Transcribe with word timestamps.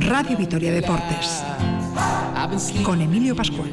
Radio 0.00 0.36
Vitoria 0.36 0.70
Deportes 0.70 1.42
con 2.84 3.00
Emilio 3.00 3.34
Pascual. 3.34 3.72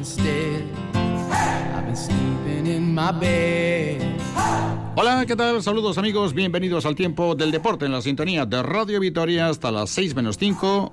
Hola, 4.96 5.26
¿qué 5.26 5.36
tal? 5.36 5.62
Saludos 5.62 5.98
amigos, 5.98 6.32
bienvenidos 6.32 6.86
al 6.86 6.94
tiempo 6.94 7.34
del 7.34 7.50
deporte 7.50 7.84
en 7.84 7.92
la 7.92 8.00
sintonía 8.00 8.46
de 8.46 8.62
Radio 8.62 8.98
Vitoria 8.98 9.48
hasta 9.48 9.70
las 9.70 9.90
6 9.90 10.14
menos 10.14 10.38
5. 10.38 10.90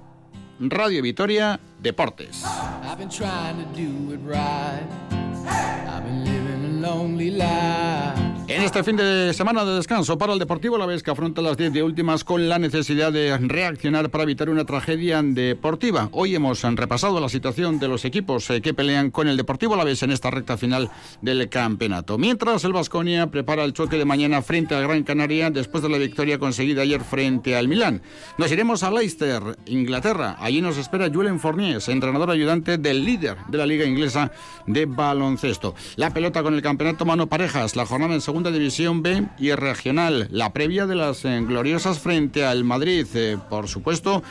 Radio 0.60 1.02
Vitoria 1.02 1.58
Deportes. 1.80 2.44
En 8.48 8.64
este 8.64 8.84
fin 8.84 8.98
de 8.98 9.34
semana 9.34 9.64
de 9.64 9.76
descanso 9.76 10.18
para 10.18 10.34
el 10.34 10.40
Deportivo 10.40 10.78
La 10.78 10.86
Vez 10.86 11.04
que 11.04 11.12
afronta 11.12 11.42
las 11.42 11.56
10 11.56 11.72
de 11.72 11.84
últimas 11.84 12.24
con 12.24 12.50
la 12.50 12.60
necesidad 12.60 13.12
de 13.14 13.38
reaccionar 13.38 14.10
para 14.10 14.24
evitar 14.24 14.50
una 14.50 14.66
tragedia 14.66 15.22
deportiva. 15.24 16.10
Hoy 16.12 16.36
hemos 16.36 16.62
repasado 16.64 17.20
la 17.22 17.30
situación 17.30 17.80
de 17.80 17.88
los 17.88 18.04
equipos 18.04 18.50
eh, 18.50 18.62
que 18.62 18.74
pelean 18.74 19.10
con 19.10 19.28
el 19.28 19.38
Deportivo 19.38 19.76
La 19.76 19.86
Vez 19.86 20.04
en 20.04 20.12
esta 20.12 20.32
recta 20.32 20.58
final 20.58 20.90
del 21.22 21.48
campeonato. 21.50 22.18
Mientras 22.18 22.64
el 22.66 22.74
Vasconia 22.74 23.28
prepara 23.28 23.64
el 23.64 23.74
choque 23.74 23.98
de 23.98 24.06
mañana 24.06 24.42
frente 24.42 24.76
al 24.76 24.84
Gran 24.84 25.04
Canaria 25.04 25.50
después 25.50 25.82
de 25.82 25.90
la 25.90 25.98
victoria 25.98 26.38
conseguida 26.38 26.82
ayer 26.82 27.02
frente 27.02 27.56
al 27.56 27.70
Milán. 27.70 28.02
Nos 28.38 28.52
iremos 28.52 28.84
a 28.84 28.92
Leicester, 28.92 29.42
Inglaterra. 29.66 30.36
Allí 30.40 30.62
nos 30.62 30.78
espera 30.78 31.10
Julen 31.12 31.40
Fournier, 31.40 31.82
entrenador 31.88 32.32
ayudante 32.32 32.78
del 32.78 33.06
líder 33.06 33.38
de 33.48 33.58
la 33.58 33.66
liga 33.66 33.86
inglesa 33.86 34.32
de 34.68 34.86
baloncesto. 34.86 35.74
La 35.96 36.12
pelota 36.12 36.44
con 36.44 36.54
el 36.54 36.62
campeonato 36.62 37.06
mano 37.06 37.28
parejas, 37.28 37.76
la 37.76 37.86
jornada 37.86 38.14
en 38.14 38.22
segundo 38.22 38.41
División 38.50 39.04
B 39.04 39.28
y 39.38 39.52
regional. 39.52 40.28
La 40.32 40.52
previa 40.54 40.88
de 40.88 40.96
las 40.96 41.24
eh, 41.26 41.40
gloriosas 41.42 42.00
frente 42.00 42.44
al 42.44 42.64
Madrid. 42.64 43.06
Eh, 43.14 43.38
por 43.50 43.68
supuesto 43.68 44.24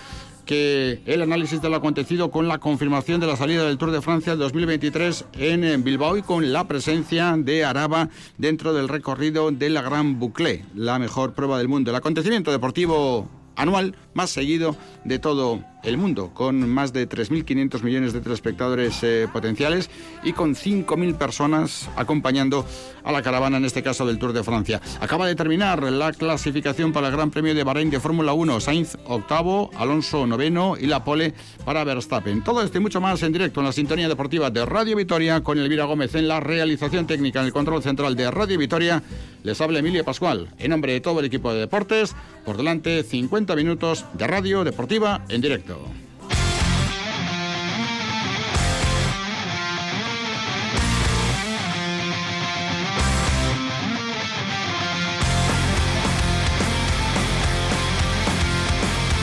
que 0.44 1.00
el 1.06 1.22
análisis 1.22 1.62
de 1.62 1.70
lo 1.70 1.76
acontecido 1.76 2.32
con 2.32 2.48
la 2.48 2.58
confirmación 2.58 3.20
de 3.20 3.28
la 3.28 3.36
salida 3.36 3.64
del 3.64 3.78
Tour 3.78 3.92
de 3.92 4.02
Francia 4.02 4.34
2023 4.34 5.26
en 5.34 5.62
eh, 5.62 5.76
Bilbao 5.76 6.16
y 6.16 6.22
con 6.22 6.52
la 6.52 6.66
presencia 6.66 7.36
de 7.36 7.64
Araba 7.64 8.08
dentro 8.36 8.72
del 8.72 8.88
recorrido 8.88 9.52
de 9.52 9.70
la 9.70 9.82
Gran 9.82 10.18
Boucle, 10.18 10.64
la 10.74 10.98
mejor 10.98 11.34
prueba 11.34 11.58
del 11.58 11.68
mundo. 11.68 11.92
El 11.92 11.96
acontecimiento 11.96 12.50
deportivo 12.50 13.28
anual 13.54 13.94
más 14.14 14.30
seguido 14.30 14.76
de 15.04 15.18
todo 15.18 15.60
el 15.82 15.96
mundo, 15.96 16.30
con 16.34 16.68
más 16.68 16.92
de 16.92 17.08
3.500 17.08 17.82
millones 17.82 18.12
de 18.12 18.20
telespectadores 18.20 19.02
eh, 19.02 19.28
potenciales 19.32 19.88
y 20.22 20.32
con 20.32 20.54
5.000 20.54 21.16
personas 21.16 21.88
acompañando 21.96 22.66
a 23.02 23.12
la 23.12 23.22
caravana, 23.22 23.56
en 23.56 23.64
este 23.64 23.82
caso 23.82 24.06
del 24.06 24.18
Tour 24.18 24.32
de 24.32 24.44
Francia. 24.44 24.80
Acaba 25.00 25.26
de 25.26 25.34
terminar 25.34 25.82
la 25.84 26.12
clasificación 26.12 26.92
para 26.92 27.08
el 27.08 27.14
Gran 27.14 27.30
Premio 27.30 27.54
de 27.54 27.64
Bahrein 27.64 27.90
de 27.90 28.00
Fórmula 28.00 28.32
1. 28.32 28.60
Sainz 28.60 28.96
octavo, 29.06 29.70
Alonso 29.76 30.26
noveno 30.26 30.76
y 30.78 30.86
la 30.86 31.02
pole 31.02 31.32
para 31.64 31.84
Verstappen. 31.84 32.42
Todo 32.42 32.62
esto 32.62 32.78
y 32.78 32.80
mucho 32.80 33.00
más 33.00 33.22
en 33.22 33.32
directo 33.32 33.60
en 33.60 33.66
la 33.66 33.72
sintonía 33.72 34.08
deportiva 34.08 34.50
de 34.50 34.66
Radio 34.66 34.96
Vitoria 34.96 35.40
con 35.42 35.58
Elvira 35.58 35.84
Gómez 35.84 36.14
en 36.14 36.28
la 36.28 36.40
realización 36.40 37.06
técnica 37.06 37.40
en 37.40 37.46
el 37.46 37.52
control 37.52 37.82
central 37.82 38.16
de 38.16 38.30
Radio 38.30 38.58
Vitoria. 38.58 39.02
Les 39.42 39.60
habla 39.60 39.78
Emilia 39.78 40.04
Pascual 40.04 40.48
en 40.58 40.70
nombre 40.70 40.92
de 40.92 41.00
todo 41.00 41.20
el 41.20 41.26
equipo 41.26 41.52
de 41.52 41.60
deportes. 41.60 42.14
Por 42.44 42.56
delante 42.56 43.02
50 43.02 43.56
minutos 43.56 43.99
de 44.12 44.26
radio 44.26 44.64
deportiva 44.64 45.24
en 45.28 45.40
directo. 45.40 45.99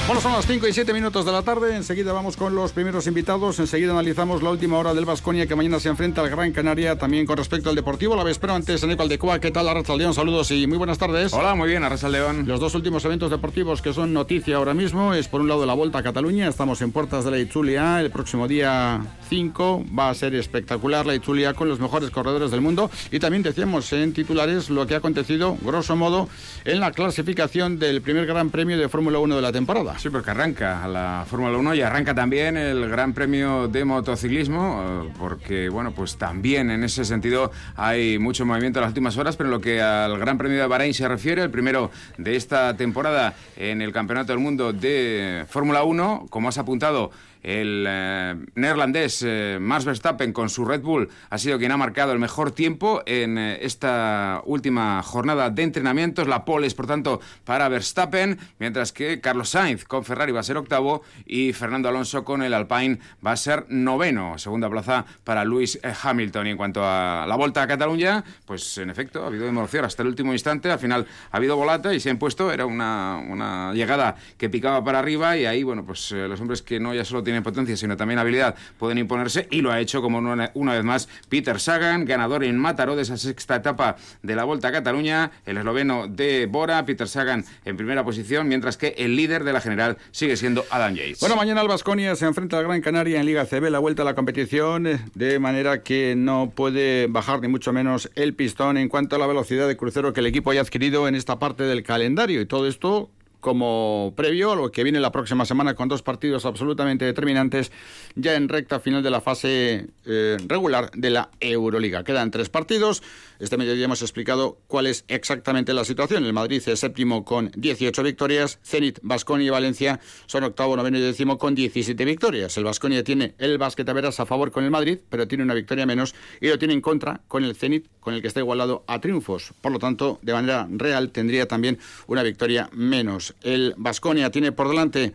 Bueno, 0.08 0.22
son 0.22 0.32
las 0.32 0.48
5 0.48 0.66
y 0.66 0.72
7 0.72 0.94
minutos 0.94 1.26
de 1.26 1.34
la 1.34 1.42
tarde. 1.42 1.76
Enseguida 1.76 2.14
vamos 2.14 2.38
con 2.38 2.56
los 2.56 2.72
primeros 2.72 3.08
invitados. 3.08 3.60
Enseguida 3.60 3.92
analizamos 3.92 4.42
la 4.42 4.52
última 4.52 4.78
hora 4.78 4.94
del 4.94 5.04
Vasconia 5.04 5.48
que 5.48 5.56
mañana 5.56 5.82
se 5.82 5.90
enfrenta 5.90 6.22
al 6.22 6.30
Gran 6.30 6.54
Canaria. 6.54 6.98
También 6.98 7.26
con 7.26 7.36
respecto 7.36 7.70
al 7.70 7.76
Deportivo. 7.76 8.16
La 8.16 8.24
vez, 8.24 8.40
pero 8.40 8.54
antes, 8.54 8.82
en 8.84 8.96
de 8.96 9.20
Cuba, 9.20 9.42
¿qué 9.42 9.52
tal, 9.52 9.68
Arracha 9.68 9.98
León? 9.98 10.14
Saludos 10.14 10.50
y 10.52 10.66
muy 10.66 10.78
buenas 10.78 10.98
tardes. 10.98 11.34
Hola, 11.34 11.56
muy 11.56 11.68
bien, 11.68 11.84
Arracha 11.84 12.08
León. 12.08 12.46
Los 12.48 12.62
dos 12.62 12.74
últimos 12.74 13.04
eventos 13.04 13.30
deportivos 13.30 13.82
que 13.82 13.92
son 13.92 14.14
noticia 14.14 14.56
ahora 14.56 14.74
mismo 14.74 15.14
es 15.14 15.28
por 15.28 15.42
un 15.42 15.50
lado 15.50 15.66
la 15.66 15.74
Vuelta 15.74 15.98
a 15.98 16.04
Cataluña. 16.04 16.48
Estamos 16.48 16.82
en 16.82 16.94
puertas 16.94 17.26
de 17.26 17.32
la 17.32 17.40
Itzulia. 17.40 18.00
El 18.00 18.10
próximo 18.10 18.48
día 18.48 19.02
5 19.28 19.86
va 19.98 20.10
a 20.10 20.14
ser 20.14 20.36
espectacular 20.36 21.06
la 21.06 21.16
Itzulia 21.16 21.54
con 21.54 21.70
los 21.70 21.80
mejores 21.80 22.10
corredores 22.12 22.52
del 22.52 22.62
mundo. 22.62 22.90
Y 23.12 23.20
también 23.20 23.44
decíamos 23.44 23.92
en 23.94 24.14
titulares 24.14 24.70
lo 24.70 24.88
que 24.88 24.96
ha 24.96 24.98
acontecido, 24.98 25.58
grosso 25.62 25.96
modo, 25.96 26.30
en 26.66 26.80
la 26.80 26.92
clasificación 26.92 27.80
del 27.80 28.02
primer 28.02 28.26
Gran 28.26 28.50
Premio 28.50 28.78
de 28.78 28.90
Fórmula 28.90 29.20
1 29.20 29.36
de 29.36 29.42
la 29.42 29.52
temporada. 29.52 29.98
Sí, 30.00 30.10
porque 30.10 30.32
arranca 30.32 30.88
la 30.88 31.26
Fórmula 31.30 31.58
1 31.58 31.76
y 31.76 31.82
arranca 31.82 32.14
también 32.14 32.58
el 32.58 32.90
Gran 32.90 33.14
Premio 33.14 33.68
de 33.68 33.86
Motociclismo, 33.86 35.04
eh, 35.06 35.14
porque, 35.18 35.70
bueno, 35.70 35.92
pues 35.92 36.18
también 36.18 36.72
en 36.72 36.84
ese 36.84 37.06
sentido 37.06 37.52
hay 37.76 38.18
mucho 38.18 38.46
movimiento 38.46 38.80
en 38.80 38.82
las 38.82 38.92
últimas 38.92 39.18
horas, 39.18 39.36
pero 39.36 39.50
en 39.50 39.52
lo 39.52 39.62
que 39.62 39.82
al 39.82 40.18
Gran 40.18 40.38
Premio 40.38 40.60
de 40.60 40.68
Bahrein 40.68 40.94
se 40.94 41.08
refiere, 41.08 41.42
el 41.42 41.52
primero 41.52 41.92
de 42.18 42.36
esta 42.36 42.76
temporada 42.76 43.36
en 43.56 43.82
el 43.82 43.92
Campeonato 43.92 44.32
del 44.32 44.40
Mundo 44.40 44.74
de 44.74 45.46
Fórmula 45.50 45.84
1, 45.84 46.28
como 46.30 46.50
has 46.50 46.58
apuntado, 46.58 47.12
el 47.44 47.86
eh, 47.88 48.36
neerlandés 48.56 49.24
eh, 49.26 49.58
Max 49.60 49.86
Verstappen 49.86 50.34
con 50.34 50.50
su 50.50 50.66
Red 50.66 50.82
Bull 50.82 51.10
ha 51.30 51.38
sido 51.38 51.58
quien 51.58 51.72
ha 51.72 51.78
marcado 51.78 52.12
el 52.12 52.20
mejor 52.20 52.52
tiempo 52.52 53.04
en 53.06 53.38
eh, 53.38 53.60
esta 53.62 54.42
última 54.46 55.02
jornada 55.04 55.50
de 55.50 55.64
entrenamientos. 55.64 56.28
La 56.28 56.46
pole 56.46 56.68
es, 56.68 56.74
por 56.74 56.88
tanto, 56.88 57.22
para 57.44 57.70
Verstappen, 57.70 58.38
mientras 58.60 58.92
que 58.92 59.22
Carlos 59.22 59.50
Sainz 59.50 59.86
con 59.86 60.04
Ferrari 60.04 60.32
va 60.32 60.42
a 60.42 60.44
ser 60.44 60.58
octavo 60.58 61.04
y 61.26 61.54
Fernando 61.54 61.90
Alonso 61.90 62.24
con 62.24 62.42
el 62.42 62.54
Alpine 62.54 63.00
va 63.26 63.32
a 63.32 63.38
ser 63.38 63.66
noveno. 63.70 64.38
Segunda 64.38 64.70
plaza 64.70 65.06
para 65.24 65.46
Lewis 65.46 65.80
Hamilton. 66.04 66.48
Y 66.48 66.50
en 66.52 66.58
cuanto 66.58 66.82
a 66.84 67.26
la 67.28 67.36
vuelta 67.36 67.62
a 67.62 67.68
Cataluña, 67.68 68.24
pues 68.46 68.78
en 68.78 68.90
efecto 68.90 69.24
ha 69.24 69.28
habido 69.28 69.48
emoción 69.48 69.86
hasta 69.86 70.04
el 70.04 70.10
último 70.10 70.34
instante. 70.34 70.72
Al 70.72 70.80
final 70.80 71.06
ha 71.32 71.38
habido 71.38 71.56
volata 71.56 71.94
y 71.94 72.00
se 72.00 72.10
han 72.10 72.18
puesto. 72.18 72.52
Era 72.52 72.66
una, 72.66 73.24
una 73.28 73.74
llegada 73.74 74.16
que 74.38 74.50
picaba 74.50 74.84
para 74.84 75.00
arriba 75.00 75.38
y 75.38 75.46
ahí, 75.46 75.64
bueno, 75.64 75.86
pues 75.86 76.12
los 76.12 76.40
hombres 76.40 76.62
que 76.62 76.80
no 76.80 76.94
ya 76.94 77.06
solo 77.06 77.24
tienen 77.28 77.44
potencia, 77.44 77.76
sino 77.76 77.98
también 77.98 78.20
habilidad, 78.20 78.56
pueden 78.80 78.98
imponerse 79.00 79.50
y 79.52 79.60
lo 79.60 79.70
ha 79.70 79.82
hecho 79.82 80.02
como 80.02 80.20
una, 80.20 80.74
vez 80.74 80.84
más 80.86 81.10
Peter 81.28 81.60
Sagan, 81.60 82.06
ganador 82.06 82.46
en 82.46 82.58
Mataró 82.58 82.96
de 82.96 83.02
esa 83.02 83.18
sexta 83.18 83.58
etapa 83.58 83.98
de 84.24 84.34
la 84.34 84.46
Vuelta 84.46 84.70
a 84.70 84.72
Cataluña, 84.72 85.32
el 85.46 85.58
esloveno 85.58 86.08
de 86.08 86.46
Bora, 86.46 86.86
Peter 86.86 87.06
Sagan 87.06 87.44
en 87.66 87.76
primera 87.76 88.06
posición, 88.06 88.48
mientras 88.48 88.78
que 88.78 88.96
el 88.98 89.18
líder 89.18 89.44
de 89.44 89.52
la 89.52 89.60
general 89.60 89.98
sigue 90.12 90.38
siendo 90.38 90.64
Adam 90.70 90.96
Yates. 90.96 91.20
Bueno, 91.20 91.36
mañana 91.36 91.60
el 91.60 91.68
Vasconia 91.68 92.16
se 92.16 92.26
enfrenta 92.26 92.60
al 92.60 92.64
Gran 92.64 92.80
Canaria 92.80 93.20
en 93.20 93.26
Liga 93.26 93.46
CB, 93.46 93.70
la 93.70 93.80
vuelta 93.80 94.04
a 94.04 94.06
la 94.06 94.16
competición, 94.16 94.88
de 95.14 95.40
manera 95.40 95.84
que 95.84 96.16
no 96.16 96.54
puede 96.56 97.08
bajar 97.08 97.42
ni 97.42 97.50
mucho 97.50 97.74
menos 97.74 98.10
el 98.16 98.36
pistón 98.36 98.78
en 98.78 98.88
cuanto 98.88 99.18
a 99.18 99.20
la 99.20 99.28
velocidad 99.28 99.68
de 99.68 99.76
crucero 99.76 100.14
que 100.14 100.22
el 100.22 100.28
equipo 100.28 100.52
haya 100.52 100.62
adquirido 100.62 101.10
en 101.10 101.16
esta 101.16 101.40
parte 101.40 101.64
del 101.64 101.84
calendario. 101.84 102.40
Y 102.40 102.46
todo 102.46 102.68
esto 102.68 103.10
como 103.40 104.14
previo 104.16 104.52
a 104.52 104.56
lo 104.56 104.72
que 104.72 104.84
viene 104.84 105.00
la 105.00 105.12
próxima 105.12 105.46
semana 105.46 105.76
con 105.76 105.88
dos 105.88 106.02
partidos 106.02 106.46
absolutamente 106.46 107.06
determinantes 107.06 107.72
ya 108.16 108.36
en 108.36 108.50
recta 108.50 108.80
final 108.80 109.04
de 109.04 109.10
la 109.10 109.22
fase 109.22 109.88
eh, 110.06 110.38
regular 110.48 110.92
de 110.92 111.10
la 111.10 111.30
Euroliga. 111.40 112.04
Quedan 112.04 112.32
tres 112.32 112.50
partidos. 112.50 113.04
Este 113.40 113.58
mediodía 113.58 113.86
hemos 113.86 114.02
explicado 114.02 114.58
cuál 114.68 114.88
es 114.88 115.06
exactamente 115.08 115.74
la 115.74 115.86
situación. 115.86 116.26
El 116.26 116.34
Madrid 116.34 116.62
es 116.66 116.80
séptimo 116.80 117.24
con 117.24 117.52
18 117.56 118.02
victorias. 118.04 118.60
Zenit, 118.64 119.00
Basconia 119.04 119.48
y 119.48 119.50
Valencia 119.50 120.00
son 120.26 120.44
octavo, 120.44 120.76
noveno 120.76 120.98
y 120.98 121.02
décimo 121.02 121.38
con 121.38 121.54
17 121.54 122.04
victorias. 122.06 122.58
El 122.58 122.64
Basconia 122.64 123.04
tiene 123.04 123.36
el 123.38 123.58
veras 123.58 124.20
a 124.20 124.26
favor 124.26 124.52
con 124.52 124.64
el 124.64 124.72
Madrid, 124.72 125.00
pero 125.10 125.28
tiene 125.28 125.44
una 125.44 125.54
victoria 125.54 125.86
menos 125.86 126.16
y 126.42 126.48
lo 126.48 126.58
tiene 126.58 126.74
en 126.74 126.82
contra 126.82 127.22
con 127.28 127.44
el 127.44 127.56
Zenit, 127.56 127.88
con 128.00 128.14
el 128.14 128.22
que 128.22 128.28
está 128.28 128.40
igualado 128.40 128.84
a 128.88 129.00
triunfos. 129.00 129.54
Por 129.62 129.72
lo 129.72 129.80
tanto, 129.80 130.20
de 130.22 130.34
manera 130.34 130.68
real 130.70 131.12
tendría 131.12 131.48
también 131.48 131.80
una 132.08 132.24
victoria 132.24 132.70
menos. 132.74 133.27
El 133.42 133.74
Basconia 133.78 134.32
tiene 134.32 134.52
por 134.52 134.70
delante 134.70 135.14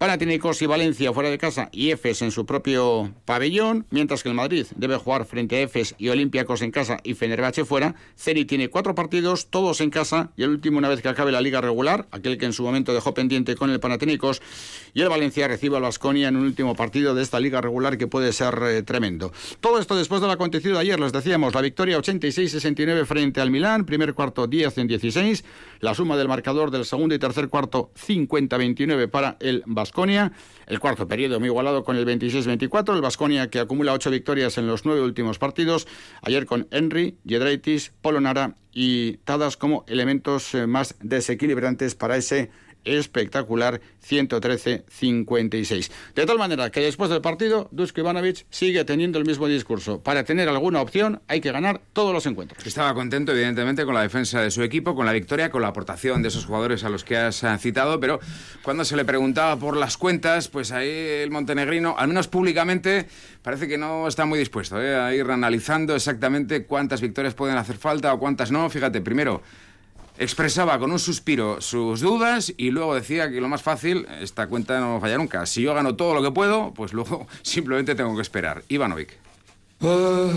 Panathinaikos 0.00 0.62
y 0.62 0.66
Valencia 0.66 1.12
fuera 1.12 1.28
de 1.28 1.36
casa 1.36 1.68
y 1.72 1.90
Efes 1.90 2.22
en 2.22 2.30
su 2.30 2.46
propio 2.46 3.12
pabellón, 3.26 3.84
mientras 3.90 4.22
que 4.22 4.30
el 4.30 4.34
Madrid 4.34 4.66
debe 4.74 4.96
jugar 4.96 5.26
frente 5.26 5.56
a 5.56 5.60
Efes 5.60 5.94
y 5.98 6.08
Olympiacos 6.08 6.62
en 6.62 6.70
casa 6.70 6.96
y 7.04 7.12
Fenerbahce 7.12 7.66
fuera. 7.66 7.94
Ceni 8.16 8.46
tiene 8.46 8.70
cuatro 8.70 8.94
partidos, 8.94 9.48
todos 9.50 9.82
en 9.82 9.90
casa, 9.90 10.30
y 10.38 10.42
el 10.42 10.48
último 10.48 10.78
una 10.78 10.88
vez 10.88 11.02
que 11.02 11.10
acabe 11.10 11.32
la 11.32 11.42
liga 11.42 11.60
regular, 11.60 12.08
aquel 12.12 12.38
que 12.38 12.46
en 12.46 12.54
su 12.54 12.62
momento 12.62 12.94
dejó 12.94 13.12
pendiente 13.12 13.56
con 13.56 13.68
el 13.68 13.78
Panathinaikos, 13.78 14.40
y 14.94 15.02
el 15.02 15.10
Valencia 15.10 15.46
recibe 15.48 15.76
al 15.76 15.82
Vasconia 15.82 16.28
en 16.28 16.36
un 16.36 16.44
último 16.44 16.74
partido 16.74 17.14
de 17.14 17.22
esta 17.22 17.38
liga 17.38 17.60
regular 17.60 17.98
que 17.98 18.06
puede 18.06 18.32
ser 18.32 18.58
eh, 18.62 18.82
tremendo. 18.82 19.34
Todo 19.60 19.78
esto 19.78 19.96
después 19.96 20.22
de 20.22 20.28
lo 20.28 20.32
acontecido 20.32 20.78
ayer, 20.78 20.98
les 20.98 21.12
decíamos, 21.12 21.52
la 21.52 21.60
victoria 21.60 21.98
86-69 21.98 23.04
frente 23.04 23.42
al 23.42 23.50
Milán, 23.50 23.84
primer 23.84 24.14
cuarto 24.14 24.46
10 24.46 24.78
en 24.78 24.86
16, 24.86 25.44
la 25.80 25.92
suma 25.92 26.16
del 26.16 26.28
marcador 26.28 26.70
del 26.70 26.86
segundo 26.86 27.14
y 27.14 27.18
tercer 27.18 27.50
cuarto 27.50 27.90
50-29 27.96 29.10
para 29.10 29.36
el 29.40 29.62
Vasconia 29.66 29.89
Basconia. 29.90 30.30
El 30.68 30.78
cuarto 30.78 31.08
periodo 31.08 31.40
muy 31.40 31.48
igualado 31.48 31.82
con 31.82 31.96
el 31.96 32.06
26-24. 32.06 32.94
El 32.94 33.00
Basconia 33.00 33.50
que 33.50 33.58
acumula 33.58 33.92
ocho 33.92 34.08
victorias 34.08 34.56
en 34.56 34.68
los 34.68 34.84
nueve 34.84 35.02
últimos 35.02 35.40
partidos. 35.40 35.88
Ayer 36.22 36.46
con 36.46 36.68
Henry, 36.70 37.18
Jedraitis, 37.26 37.92
Polonara 38.00 38.54
y 38.72 39.16
Tadas 39.24 39.56
como 39.56 39.84
elementos 39.88 40.54
eh, 40.54 40.68
más 40.68 40.94
desequilibrantes 41.00 41.96
para 41.96 42.16
ese 42.16 42.52
espectacular 42.84 43.80
113-56. 44.06 45.90
De 46.14 46.26
tal 46.26 46.38
manera 46.38 46.70
que 46.70 46.80
después 46.80 47.10
del 47.10 47.20
partido, 47.20 47.68
Dusko 47.70 48.00
Ivanovic 48.00 48.46
sigue 48.50 48.84
teniendo 48.84 49.18
el 49.18 49.24
mismo 49.24 49.46
discurso. 49.46 50.00
Para 50.02 50.24
tener 50.24 50.48
alguna 50.48 50.80
opción 50.80 51.20
hay 51.28 51.40
que 51.40 51.52
ganar 51.52 51.80
todos 51.92 52.12
los 52.12 52.26
encuentros. 52.26 52.66
Estaba 52.66 52.94
contento, 52.94 53.32
evidentemente, 53.32 53.84
con 53.84 53.94
la 53.94 54.02
defensa 54.02 54.40
de 54.40 54.50
su 54.50 54.62
equipo, 54.62 54.94
con 54.94 55.06
la 55.06 55.12
victoria, 55.12 55.50
con 55.50 55.62
la 55.62 55.68
aportación 55.68 56.22
de 56.22 56.28
esos 56.28 56.46
jugadores 56.46 56.84
a 56.84 56.88
los 56.88 57.04
que 57.04 57.16
has 57.16 57.42
eh, 57.42 57.58
citado, 57.58 58.00
pero 58.00 58.20
cuando 58.62 58.84
se 58.84 58.96
le 58.96 59.04
preguntaba 59.04 59.56
por 59.56 59.76
las 59.76 59.96
cuentas, 59.96 60.48
pues 60.48 60.72
ahí 60.72 60.88
el 60.88 61.30
montenegrino, 61.30 61.94
al 61.98 62.08
menos 62.08 62.28
públicamente, 62.28 63.06
parece 63.42 63.68
que 63.68 63.78
no 63.78 64.08
está 64.08 64.26
muy 64.26 64.38
dispuesto 64.38 64.80
eh, 64.80 64.96
a 64.96 65.14
ir 65.14 65.30
analizando 65.30 65.94
exactamente 65.94 66.64
cuántas 66.64 67.00
victorias 67.00 67.34
pueden 67.34 67.56
hacer 67.56 67.76
falta 67.76 68.12
o 68.12 68.18
cuántas 68.18 68.50
no. 68.50 68.68
Fíjate, 68.70 69.00
primero 69.00 69.42
expresaba 70.20 70.78
con 70.78 70.92
un 70.92 70.98
suspiro 70.98 71.62
sus 71.62 72.00
dudas 72.00 72.52
y 72.58 72.70
luego 72.70 72.94
decía 72.94 73.30
que 73.30 73.40
lo 73.40 73.48
más 73.48 73.62
fácil, 73.62 74.06
esta 74.20 74.46
cuenta 74.46 74.78
no 74.78 75.00
falla 75.00 75.16
nunca. 75.16 75.46
Si 75.46 75.62
yo 75.62 75.74
gano 75.74 75.96
todo 75.96 76.14
lo 76.14 76.22
que 76.22 76.30
puedo, 76.30 76.72
pues 76.74 76.92
luego 76.92 77.26
simplemente 77.42 77.94
tengo 77.94 78.14
que 78.14 78.22
esperar. 78.22 78.62
Ivanovic. 78.68 79.16
Uh, 79.80 80.30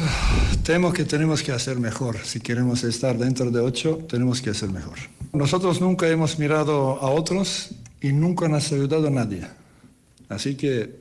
temo 0.64 0.94
que 0.94 1.04
tenemos 1.04 1.44
que 1.44 1.52
hacer 1.52 1.82
mejor. 1.82 2.18
Si 2.24 2.40
queremos 2.40 2.86
estar 2.86 3.18
dentro 3.18 3.52
de 3.52 3.60
ocho, 3.60 4.00
tenemos 4.08 4.42
que 4.42 4.52
hacer 4.52 4.70
mejor. 4.70 4.98
Nosotros 5.34 5.82
nunca 5.82 6.08
hemos 6.08 6.40
mirado 6.40 7.02
a 7.02 7.10
otros 7.10 7.72
y 8.00 8.14
nunca 8.14 8.48
nos 8.48 8.72
ha 8.72 8.76
ayudado 8.76 9.08
a 9.08 9.12
nadie. 9.12 9.46
Así 10.30 10.56
que 10.56 10.96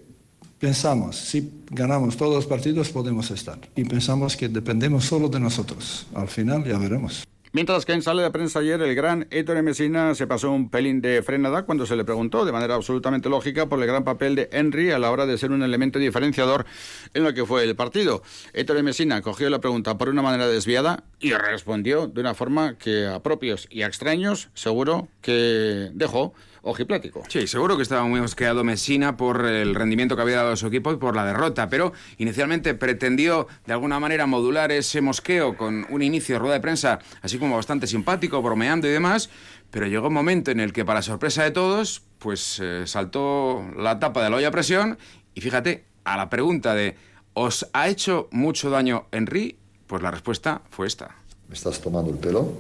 pensamos, 0.59 1.17
si 1.17 1.63
ganamos 1.71 2.17
todos 2.17 2.35
los 2.35 2.47
partidos 2.47 2.91
podemos 2.91 3.31
estar. 3.31 3.61
Y 3.77 3.85
pensamos 3.85 4.37
que 4.37 4.49
dependemos 4.49 5.05
solo 5.05 5.29
de 5.29 5.39
nosotros. 5.39 6.07
Al 6.15 6.27
final 6.27 6.65
ya 6.65 6.79
veremos. 6.79 7.25
Mientras 7.55 7.85
que 7.85 7.93
en 7.93 8.01
sala 8.01 8.23
de 8.23 8.31
prensa 8.31 8.61
ayer 8.61 8.81
el 8.81 8.95
gran 8.95 9.29
Héctor 9.31 9.63
Messina 9.63 10.15
se 10.15 10.27
pasó 10.27 10.51
un 10.51 10.71
pelín 10.71 11.03
de 11.03 11.23
frenada 11.23 11.67
cuando 11.67 11.85
se 11.85 11.97
le 11.97 12.03
preguntó 12.03 12.47
de 12.47 12.53
manera 12.53 12.77
absolutamente 12.77 13.29
lógica 13.29 13.67
por 13.67 13.79
el 13.79 13.87
gran 13.87 14.05
papel 14.05 14.35
de 14.35 14.49
Henry 14.53 14.91
a 14.91 14.99
la 14.99 15.11
hora 15.11 15.27
de 15.27 15.37
ser 15.37 15.51
un 15.51 15.63
elemento 15.63 15.99
diferenciador 15.99 16.65
en 17.13 17.25
lo 17.25 17.35
que 17.35 17.45
fue 17.45 17.65
el 17.65 17.77
partido. 17.77 18.23
Héctor 18.55 18.83
Messina 18.83 19.21
cogió 19.21 19.51
la 19.51 19.61
pregunta 19.61 19.99
por 19.99 20.09
una 20.09 20.23
manera 20.23 20.49
desviada 20.49 21.05
y 21.21 21.35
respondió 21.35 22.07
de 22.07 22.23
una 22.23 22.33
forma 22.33 22.79
que 22.79 23.07
a 23.07 23.23
propios 23.23 23.69
y 23.71 23.83
a 23.83 23.87
extraños 23.87 24.49
seguro 24.55 25.09
que 25.21 25.91
dejó 25.93 26.33
ojiplático. 26.63 27.23
Sí, 27.29 27.47
seguro 27.47 27.77
que 27.77 27.83
estaba 27.83 28.05
muy 28.05 28.21
mosqueado 28.21 28.65
Messina 28.65 29.17
por 29.17 29.45
el 29.45 29.75
rendimiento 29.75 30.17
que 30.17 30.23
había 30.23 30.37
dado 30.37 30.53
a 30.53 30.57
su 30.57 30.69
equipo 30.69 30.93
y 30.93 30.97
por 30.97 31.17
la 31.17 31.25
derrota, 31.25 31.69
pero 31.69 31.93
inicialmente 32.19 32.75
pretendió 32.75 33.49
de 33.67 33.73
alguna 33.73 34.01
manera 34.01 34.27
modular 34.27 34.73
ese 34.73 35.01
mosqueo 35.01 35.57
con 35.57 35.87
un 35.91 36.03
inicio 36.03 36.37
de 36.37 36.39
rueda 36.39 36.55
de 36.55 36.61
prensa 36.61 37.01
así 37.21 37.39
como 37.39 37.57
bastante 37.57 37.87
simpático, 37.87 38.41
bromeando 38.43 38.87
y 38.87 38.91
demás, 38.91 39.29
pero 39.71 39.87
llegó 39.87 40.09
un 40.09 40.15
momento 40.15 40.51
en 40.51 40.61
el 40.61 40.73
que 40.73 40.85
para 40.85 41.03
sorpresa 41.03 41.43
de 41.43 41.51
todos, 41.51 42.03
pues 42.19 42.61
eh, 42.63 42.85
saltó 42.87 43.65
la 43.77 43.99
tapa 43.99 44.23
de 44.23 44.31
la 44.31 44.37
olla 44.37 44.49
a 44.49 44.53
presión 44.53 44.99
y 45.35 45.41
fíjate, 45.41 45.85
a 46.05 46.17
la 46.17 46.31
pregunta 46.31 46.75
de 46.75 46.97
¿os 47.35 47.67
ha 47.73 47.89
hecho 47.89 48.29
mucho 48.31 48.71
daño 48.71 49.07
Henry? 49.13 49.57
Pues 49.87 50.03
la 50.03 50.11
respuesta 50.11 50.63
fue 50.71 50.87
esta. 50.87 51.17
¿Me 51.49 51.55
estás 51.55 51.81
tomando 51.81 52.11
el 52.11 52.19
pelo? 52.19 52.53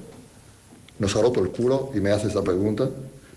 ¿Nos 0.98 1.16
ha 1.16 1.22
roto 1.22 1.40
el 1.40 1.50
culo 1.50 1.90
y 1.94 2.00
me 2.00 2.10
haces 2.10 2.28
esta 2.28 2.42
pregunta? 2.42 2.88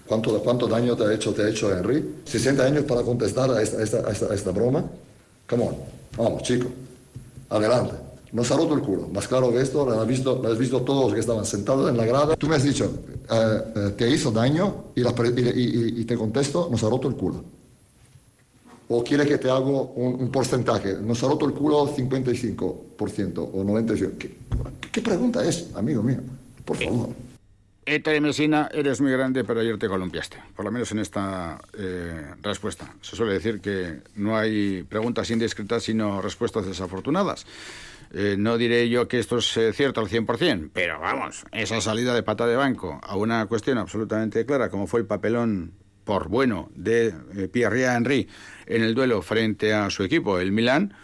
¿Cuánto, 0.08 0.40
¿Cuánto 0.44 0.68
daño 0.68 0.96
te 0.96 1.04
ha 1.04 1.14
hecho, 1.14 1.34
te 1.34 1.44
ha 1.44 1.50
hecho 1.50 1.76
Henry? 1.76 2.16
60 2.26 2.64
años 2.64 2.84
para 2.84 3.02
contestar 3.02 3.50
a 3.50 3.62
esta, 3.62 3.82
esta, 3.82 4.34
esta, 4.34 4.52
broma. 4.52 4.86
Come 5.50 5.68
on, 5.68 5.76
vamos, 6.18 6.44
chico. 6.44 6.68
Adelante. 7.50 7.96
Nos 8.32 8.52
ha 8.52 8.58
roto 8.58 8.76
el 8.76 8.82
culo. 8.82 9.08
Más 9.08 9.28
claro 9.28 9.50
que 9.52 9.62
esto, 9.62 9.86
lo 9.86 10.00
has 10.00 10.08
visto, 10.08 10.40
lo 10.42 10.52
has 10.52 10.58
visto 10.58 10.82
todos 10.82 11.06
los 11.06 11.14
que 11.14 11.22
estaban 11.22 11.46
sentados 11.46 11.90
en 11.90 11.98
la 11.98 12.06
grada. 12.06 12.36
Tú 12.36 12.48
me 12.48 12.56
has 12.56 12.64
dicho, 12.64 12.92
eh, 13.32 13.62
eh, 13.76 13.94
te 13.98 14.10
hizo 14.10 14.30
daño 14.30 14.86
y, 14.96 15.02
y, 15.02 16.02
y, 16.02 16.06
te 16.06 16.18
contesto, 16.18 16.68
nos 16.70 16.84
ha 16.84 16.90
roto 16.90 17.08
el 17.08 17.16
culo. 17.16 17.44
O 18.90 19.04
quiere 19.04 19.26
que 19.26 19.38
te 19.38 19.50
hago 19.50 19.94
un, 19.96 20.30
porcentaje. 20.30 20.96
Nos 21.02 21.24
ha 21.24 21.28
roto 21.28 21.46
el 21.46 21.54
culo 21.54 21.88
55% 21.88 23.38
o 23.38 23.64
95%. 23.64 24.18
¿Qué, 24.18 24.38
¿Qué, 24.92 25.02
pregunta 25.02 25.44
es, 25.44 25.68
amigo 25.74 26.04
mío? 26.04 26.20
Por 26.64 26.78
favor. 26.78 27.10
Héctor 27.88 28.20
Mesina, 28.20 28.68
eres 28.74 29.00
muy 29.00 29.12
grande, 29.12 29.44
pero 29.44 29.60
ayer 29.60 29.78
te 29.78 29.88
columpiaste, 29.88 30.42
por 30.56 30.66
lo 30.66 30.72
menos 30.72 30.92
en 30.92 30.98
esta 30.98 31.60
eh, 31.78 32.34
respuesta. 32.42 32.92
Se 33.02 33.16
suele 33.16 33.34
decir 33.34 33.62
que 33.62 34.00
no 34.16 34.36
hay 34.36 34.82
preguntas 34.90 35.30
indiscretas, 35.30 35.84
sino 35.84 36.20
respuestas 36.20 36.66
desafortunadas. 36.66 37.46
Eh, 38.12 38.38
no 38.40 38.58
diré 38.58 38.90
yo 38.90 39.08
que 39.08 39.20
esto 39.20 39.38
es 39.38 39.56
eh, 39.58 39.72
cierto 39.72 40.02
al 40.02 40.08
100%, 40.08 40.72
pero 40.74 41.00
vamos, 41.00 41.46
esa 41.52 41.80
salida 41.80 42.16
de 42.16 42.24
pata 42.24 42.48
de 42.48 42.56
banco 42.56 43.00
a 43.04 43.16
una 43.18 43.46
cuestión 43.46 43.78
absolutamente 43.78 44.48
clara, 44.48 44.70
como 44.70 44.88
fue 44.88 45.02
el 45.02 45.06
papelón 45.06 45.74
por 46.06 46.28
bueno 46.28 46.70
de 46.74 47.14
Pierre 47.52 47.86
Henry 47.86 48.28
en 48.66 48.82
el 48.82 48.96
duelo 48.96 49.22
frente 49.22 49.74
a 49.74 49.92
su 49.92 50.04
equipo, 50.04 50.40
el 50.40 50.52
Milán, 50.52 50.96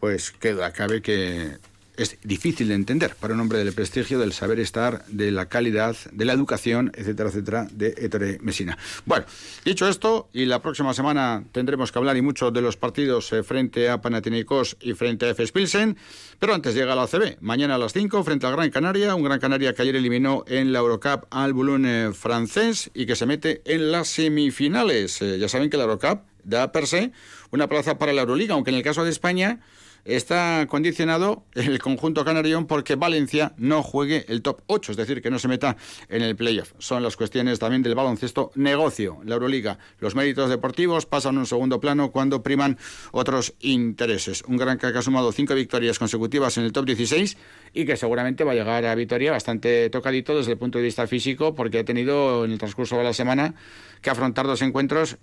pues 0.00 0.32
queda, 0.32 0.72
cabe 0.72 1.00
que 1.00 1.56
es 1.96 2.18
difícil 2.22 2.68
de 2.68 2.74
entender 2.74 3.14
para 3.18 3.34
un 3.34 3.40
hombre 3.40 3.58
del 3.58 3.72
prestigio, 3.72 4.18
del 4.18 4.32
saber 4.32 4.60
estar, 4.60 5.04
de 5.06 5.30
la 5.30 5.46
calidad, 5.46 5.96
de 6.12 6.24
la 6.24 6.32
educación, 6.32 6.92
etcétera, 6.94 7.30
etcétera, 7.30 7.68
de 7.72 7.94
Ettore 7.98 8.38
Messina. 8.40 8.76
Bueno, 9.04 9.24
dicho 9.64 9.88
esto, 9.88 10.28
y 10.32 10.44
la 10.44 10.60
próxima 10.60 10.94
semana 10.94 11.44
tendremos 11.52 11.92
que 11.92 11.98
hablar 11.98 12.16
y 12.16 12.22
mucho 12.22 12.50
de 12.50 12.60
los 12.60 12.76
partidos 12.76 13.32
eh, 13.32 13.42
frente 13.42 13.88
a 13.88 14.00
Panathinaikos 14.00 14.76
y 14.80 14.94
frente 14.94 15.26
a 15.26 15.30
F. 15.30 15.46
Pilsen, 15.48 15.96
pero 16.38 16.54
antes 16.54 16.74
llega 16.74 16.94
la 16.94 17.04
ACB, 17.04 17.38
mañana 17.40 17.76
a 17.76 17.78
las 17.78 17.92
5 17.92 18.22
frente 18.24 18.46
al 18.46 18.52
Gran 18.52 18.70
Canaria, 18.70 19.14
un 19.14 19.22
Gran 19.22 19.40
Canaria 19.40 19.74
que 19.74 19.82
ayer 19.82 19.96
eliminó 19.96 20.44
en 20.46 20.72
la 20.72 20.80
Eurocup 20.80 21.26
al 21.30 21.52
Boulogne 21.52 22.12
francés 22.12 22.90
y 22.94 23.06
que 23.06 23.16
se 23.16 23.26
mete 23.26 23.62
en 23.64 23.92
las 23.92 24.08
semifinales. 24.08 25.22
Eh, 25.22 25.38
ya 25.38 25.48
saben 25.48 25.70
que 25.70 25.76
la 25.76 25.84
Eurocup 25.84 26.20
da 26.46 26.72
per 26.72 26.86
se 26.86 27.12
una 27.50 27.68
plaza 27.68 27.98
para 27.98 28.12
la 28.12 28.22
Euroliga, 28.22 28.54
aunque 28.54 28.70
en 28.70 28.76
el 28.76 28.82
caso 28.82 29.04
de 29.04 29.10
España 29.10 29.60
está 30.06 30.66
condicionado 30.68 31.44
el 31.54 31.78
conjunto 31.80 32.24
canarión 32.24 32.66
porque 32.66 32.94
Valencia 32.94 33.52
no 33.58 33.82
juegue 33.82 34.24
el 34.28 34.40
top 34.40 34.62
8, 34.66 34.92
es 34.92 34.96
decir, 34.96 35.20
que 35.20 35.30
no 35.30 35.38
se 35.38 35.48
meta 35.48 35.76
en 36.08 36.22
el 36.22 36.36
playoff. 36.36 36.72
Son 36.78 37.02
las 37.02 37.16
cuestiones 37.16 37.58
también 37.58 37.82
del 37.82 37.94
baloncesto 37.94 38.52
negocio, 38.54 39.18
la 39.24 39.34
Euroliga. 39.34 39.78
Los 39.98 40.14
méritos 40.14 40.48
deportivos 40.48 41.06
pasan 41.06 41.36
a 41.36 41.40
un 41.40 41.46
segundo 41.46 41.80
plano 41.80 42.12
cuando 42.12 42.42
priman 42.42 42.78
otros 43.10 43.54
intereses. 43.60 44.42
Un 44.46 44.56
gran 44.56 44.78
que 44.78 44.86
ha 44.86 45.02
sumado 45.02 45.32
cinco 45.32 45.54
victorias 45.54 45.98
consecutivas 45.98 46.56
en 46.56 46.64
el 46.64 46.72
top 46.72 46.86
16 46.86 47.36
y 47.74 47.84
que 47.84 47.96
seguramente 47.96 48.44
va 48.44 48.52
a 48.52 48.54
llegar 48.54 48.86
a 48.86 48.94
victoria 48.94 49.32
bastante 49.32 49.90
tocadito 49.90 50.36
desde 50.36 50.52
el 50.52 50.58
punto 50.58 50.78
de 50.78 50.84
vista 50.84 51.06
físico 51.06 51.54
porque 51.54 51.80
ha 51.80 51.84
tenido 51.84 52.44
en 52.44 52.52
el 52.52 52.58
transcurso 52.58 52.96
de 52.96 53.04
la 53.04 53.12
semana 53.12 53.54
que 54.00 54.10
afrontar 54.10 54.46
dos 54.46 54.62
encuentros 54.62 55.18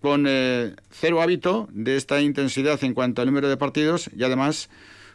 con 0.00 0.26
eh, 0.26 0.74
cero 0.90 1.22
hábito 1.22 1.68
de 1.72 1.96
esta 1.96 2.20
intensidad 2.20 2.82
en 2.82 2.94
cuanto 2.94 3.22
al 3.22 3.28
número 3.28 3.48
de 3.48 3.56
partidos 3.56 4.10
y 4.16 4.24
además 4.24 4.70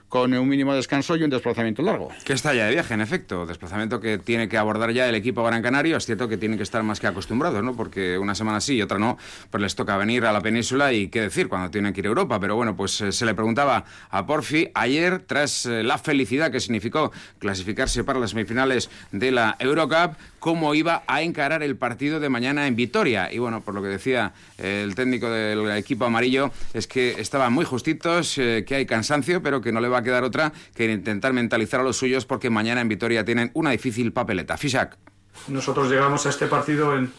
con 0.09 0.33
un 0.33 0.47
mínimo 0.47 0.73
descanso 0.73 1.15
y 1.15 1.23
un 1.23 1.29
desplazamiento 1.29 1.81
largo. 1.81 2.09
Que 2.23 2.33
está 2.33 2.53
ya 2.53 2.65
de 2.65 2.71
viaje, 2.71 2.93
en 2.93 3.01
efecto. 3.01 3.45
Desplazamiento 3.45 3.99
que 3.99 4.17
tiene 4.17 4.47
que 4.47 4.57
abordar 4.57 4.91
ya 4.91 5.09
el 5.09 5.15
equipo 5.15 5.43
Gran 5.43 5.61
Canario. 5.61 5.97
Es 5.97 6.05
cierto 6.05 6.27
que 6.27 6.37
tienen 6.37 6.57
que 6.57 6.63
estar 6.63 6.83
más 6.83 6.99
que 6.99 7.07
acostumbrados, 7.07 7.63
¿no? 7.63 7.75
Porque 7.75 8.17
una 8.17 8.35
semana 8.35 8.61
sí 8.61 8.75
y 8.75 8.81
otra 8.81 8.99
no, 8.99 9.17
pues 9.49 9.61
les 9.61 9.75
toca 9.75 9.97
venir 9.97 10.25
a 10.25 10.31
la 10.31 10.41
península 10.41 10.93
y 10.93 11.07
qué 11.07 11.21
decir 11.21 11.47
cuando 11.47 11.69
tienen 11.69 11.93
que 11.93 12.01
ir 12.01 12.05
a 12.05 12.09
Europa. 12.09 12.39
Pero 12.39 12.55
bueno, 12.55 12.75
pues 12.75 13.01
eh, 13.01 13.11
se 13.11 13.25
le 13.25 13.33
preguntaba 13.33 13.85
a 14.09 14.25
Porfi 14.25 14.69
ayer, 14.73 15.19
tras 15.19 15.65
eh, 15.65 15.83
la 15.83 15.97
felicidad 15.97 16.51
que 16.51 16.59
significó 16.59 17.11
clasificarse 17.39 18.03
para 18.03 18.19
las 18.19 18.31
semifinales 18.31 18.89
de 19.11 19.31
la 19.31 19.55
Eurocup, 19.59 20.15
cómo 20.39 20.75
iba 20.75 21.03
a 21.07 21.23
encarar 21.23 21.63
el 21.63 21.75
partido 21.75 22.19
de 22.19 22.29
mañana 22.29 22.67
en 22.67 22.75
Vitoria. 22.75 23.33
Y 23.33 23.39
bueno, 23.39 23.61
por 23.61 23.73
lo 23.73 23.81
que 23.81 23.87
decía 23.87 24.33
el 24.57 24.93
técnico 24.93 25.29
del 25.29 25.71
equipo 25.71 26.05
amarillo, 26.05 26.51
es 26.73 26.87
que 26.87 27.19
estaban 27.19 27.51
muy 27.51 27.65
justitos, 27.65 28.37
eh, 28.37 28.63
que 28.67 28.75
hay 28.75 28.85
cansancio, 28.85 29.41
pero 29.41 29.61
que 29.61 29.71
no 29.71 29.81
le 29.81 29.87
va 29.87 29.94
a 29.99 30.03
quedar 30.03 30.23
otra 30.23 30.53
que 30.75 30.91
intentar 30.91 31.33
mentalizar 31.33 31.79
a 31.79 31.83
los 31.83 31.97
suyos 31.97 32.25
porque 32.25 32.49
mañana 32.49 32.81
en 32.81 32.87
Vitoria 32.87 33.25
tienen 33.25 33.51
una 33.53 33.71
difícil 33.71 34.13
papeleta. 34.13 34.57
Fisak. 34.57 34.97
Nosotros 35.47 35.89
llegamos 35.89 36.25
a 36.25 36.29
este 36.29 36.47
partido 36.47 36.95
en, 36.95 37.11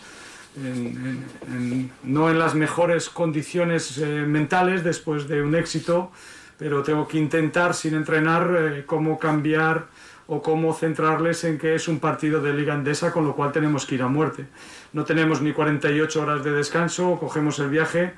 no 2.03 2.31
en 2.31 2.39
las 2.39 2.55
mejores 2.55 3.11
condiciones 3.11 3.99
eh, 3.99 4.07
mentales 4.27 4.83
después 4.83 5.29
de 5.29 5.43
un 5.43 5.55
éxito, 5.55 6.11
pero 6.59 6.83
tengo 6.83 7.07
que 7.07 7.19
intentar 7.19 7.75
sin 7.75 7.95
entrenar 7.95 8.51
eh, 8.59 8.85
cómo 8.87 9.19
cambiar 9.19 9.87
o 10.29 10.43
cómo 10.43 10.75
centrarles 10.75 11.45
en 11.45 11.59
que 11.59 11.75
es 11.75 11.89
un 11.89 12.01
partido 12.01 12.41
de 12.41 12.53
liga 12.53 12.75
andesa, 12.75 13.13
con 13.13 13.25
lo 13.25 13.37
cual 13.37 13.53
tenemos 13.53 13.87
que 13.87 13.95
ir 13.95 14.03
a 14.03 14.09
muerte. 14.09 14.47
No 14.93 15.05
tenemos 15.05 15.41
ni 15.41 15.53
48 15.53 16.21
horas 16.21 16.43
de 16.43 16.53
descanso, 16.53 17.19
cogemos 17.21 17.59
el 17.59 17.69
viaje. 17.69 18.15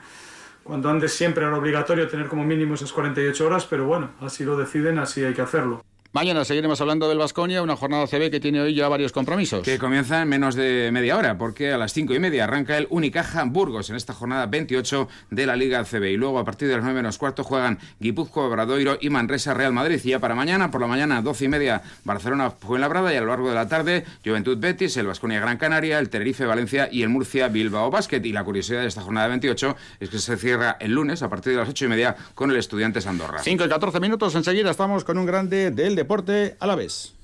Cuando 0.68 0.90
antes 0.90 1.14
siempre 1.14 1.46
era 1.46 1.56
obligatorio 1.56 2.08
tener 2.08 2.28
como 2.28 2.44
mínimo 2.44 2.74
esas 2.74 2.92
48 2.92 3.46
horas, 3.46 3.64
pero 3.64 3.86
bueno, 3.86 4.10
así 4.20 4.44
lo 4.44 4.54
deciden, 4.54 4.98
así 4.98 5.24
hay 5.24 5.32
que 5.32 5.40
hacerlo. 5.40 5.82
Mañana 6.12 6.42
seguiremos 6.46 6.80
hablando 6.80 7.06
del 7.06 7.18
Vasconia, 7.18 7.60
una 7.60 7.76
jornada 7.76 8.06
CB 8.06 8.30
que 8.30 8.40
tiene 8.40 8.62
hoy 8.62 8.74
ya 8.74 8.88
varios 8.88 9.12
compromisos. 9.12 9.62
Que 9.62 9.76
comienza 9.76 10.22
en 10.22 10.28
menos 10.28 10.54
de 10.54 10.88
media 10.90 11.18
hora, 11.18 11.36
porque 11.36 11.70
a 11.70 11.76
las 11.76 11.92
cinco 11.92 12.14
y 12.14 12.18
media 12.18 12.44
arranca 12.44 12.78
el 12.78 12.86
Unicaja 12.88 13.44
Burgos 13.44 13.90
en 13.90 13.96
esta 13.96 14.14
jornada 14.14 14.46
28 14.46 15.06
de 15.30 15.44
la 15.44 15.54
Liga 15.54 15.84
CB. 15.84 16.04
Y 16.04 16.16
luego 16.16 16.38
a 16.38 16.46
partir 16.46 16.66
de 16.66 16.76
las 16.76 16.82
9 16.82 16.96
menos 16.96 17.18
cuarto 17.18 17.44
juegan 17.44 17.78
Guipúzcoa, 18.00 18.46
Obradoiro 18.46 18.96
y 19.02 19.10
Manresa 19.10 19.52
Real 19.52 19.74
Madrid. 19.74 20.00
Y 20.02 20.08
ya 20.08 20.18
para 20.18 20.34
mañana, 20.34 20.70
por 20.70 20.80
la 20.80 20.86
mañana, 20.86 21.20
12 21.20 21.44
y 21.44 21.48
media, 21.48 21.82
Barcelona 22.04 22.52
Fuenlabrada. 22.52 23.12
Y 23.12 23.18
a 23.18 23.20
lo 23.20 23.26
largo 23.26 23.50
de 23.50 23.54
la 23.54 23.68
tarde, 23.68 24.06
Juventud 24.24 24.56
Betis, 24.56 24.96
el 24.96 25.08
Vasconia 25.08 25.40
Gran 25.40 25.58
Canaria, 25.58 25.98
el 25.98 26.08
Tenerife 26.08 26.46
Valencia 26.46 26.88
y 26.90 27.02
el 27.02 27.10
Murcia 27.10 27.48
Bilbao 27.48 27.90
Basket. 27.90 28.24
Y 28.24 28.32
la 28.32 28.44
curiosidad 28.44 28.80
de 28.80 28.86
esta 28.86 29.02
jornada 29.02 29.28
28 29.28 29.76
es 30.00 30.08
que 30.08 30.18
se 30.18 30.38
cierra 30.38 30.78
el 30.80 30.92
lunes 30.92 31.22
a 31.22 31.28
partir 31.28 31.52
de 31.52 31.58
las 31.58 31.68
8 31.68 31.84
y 31.84 31.88
media 31.88 32.16
con 32.34 32.50
el 32.50 32.56
Estudiantes 32.56 33.06
Andorra. 33.06 33.40
5 33.42 33.62
y 33.62 33.68
14 33.68 34.00
minutos, 34.00 34.34
enseguida 34.34 34.70
estamos 34.70 35.04
con 35.04 35.18
un 35.18 35.26
grande 35.26 35.70
del 35.70 35.97
deporte 35.98 36.56
a 36.60 36.66
la 36.66 36.74
vez. 36.74 37.17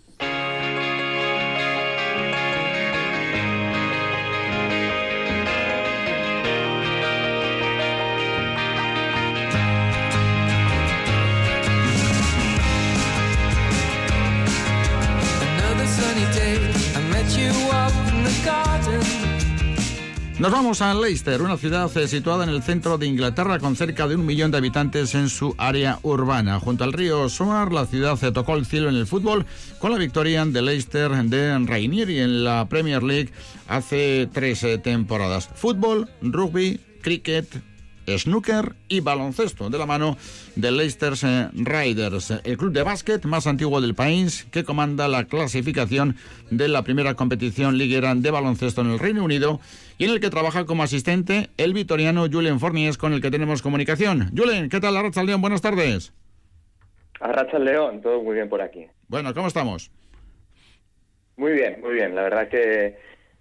Nos 20.45 20.53
vamos 20.53 20.83
a 20.83 20.93
Leicester, 20.93 21.41
una 21.41 21.57
ciudad 21.57 21.91
eh, 21.97 22.07
situada 22.07 22.45
en 22.45 22.51
el 22.51 22.63
centro 22.63 22.99
de 22.99 23.07
Inglaterra 23.07 23.59
con 23.59 23.77
cerca 23.77 24.07
de 24.07 24.15
un 24.15 24.27
millón 24.27 24.51
de 24.51 24.59
habitantes 24.59 25.15
en 25.15 25.31
su 25.31 25.55
área 25.57 26.01
urbana. 26.03 26.61
Junto 26.61 26.85
al 26.85 26.93
río 26.93 27.31
Soar, 27.31 27.73
la 27.73 27.87
ciudad 27.87 28.17
se 28.17 28.31
tocó 28.31 28.55
el 28.55 28.67
cielo 28.67 28.91
en 28.91 28.97
el 28.97 29.07
fútbol 29.07 29.47
con 29.79 29.91
la 29.91 29.97
victoria 29.97 30.45
de 30.45 30.61
Leicester 30.61 31.13
de 31.13 31.59
Rainieri 31.61 32.19
en 32.19 32.45
la 32.45 32.69
Premier 32.69 33.03
League 33.03 33.33
hace 33.69 34.29
tres 34.35 34.63
eh, 34.65 34.77
temporadas. 34.77 35.49
Fútbol, 35.55 36.11
rugby, 36.21 36.79
cricket, 37.01 37.47
snooker 38.07 38.75
y 38.89 39.01
baloncesto, 39.01 39.71
de 39.71 39.79
la 39.79 39.87
mano 39.87 40.17
del 40.57 40.77
Leicester 40.77 41.15
Riders, 41.53 42.31
el 42.45 42.57
club 42.57 42.73
de 42.73 42.83
básquet 42.83 43.25
más 43.25 43.47
antiguo 43.47 43.81
del 43.81 43.95
país 43.95 44.47
que 44.51 44.65
comanda 44.65 45.09
la 45.09 45.25
clasificación 45.25 46.17
de 46.51 46.69
la 46.69 46.83
primera 46.83 47.15
competición 47.15 47.79
liguera 47.79 48.15
de 48.15 48.31
baloncesto 48.31 48.81
en 48.81 48.91
el 48.91 48.99
Reino 48.99 49.25
Unido 49.25 49.61
y 49.99 50.05
en 50.05 50.11
el 50.11 50.21
que 50.21 50.31
trabaja 50.31 50.67
como 50.67 50.83
asistente 50.83 51.51
el 51.57 51.73
vitoriano 51.73 52.27
Julen 52.31 52.61
Fornies, 52.61 52.99
con 52.99 53.13
el 53.13 53.21
que 53.21 53.31
tenemos 53.31 53.63
comunicación. 53.63 54.31
Julen, 54.37 54.69
¿qué 54.69 54.81
tal, 54.81 54.97
Arracha 54.97 55.23
León? 55.23 55.41
Buenas 55.41 55.63
tardes. 55.63 56.13
Arracha 57.21 57.59
León, 57.59 58.03
todo 58.03 58.23
muy 58.23 58.35
bien 58.35 58.49
por 58.49 58.61
aquí. 58.61 58.87
Bueno, 59.09 59.33
¿cómo 59.35 59.47
estamos? 59.47 59.91
Muy 61.37 61.53
bien, 61.53 61.81
muy 61.81 61.95
bien. 61.95 62.15
La 62.15 62.23
verdad 62.23 62.49
que 62.49 62.97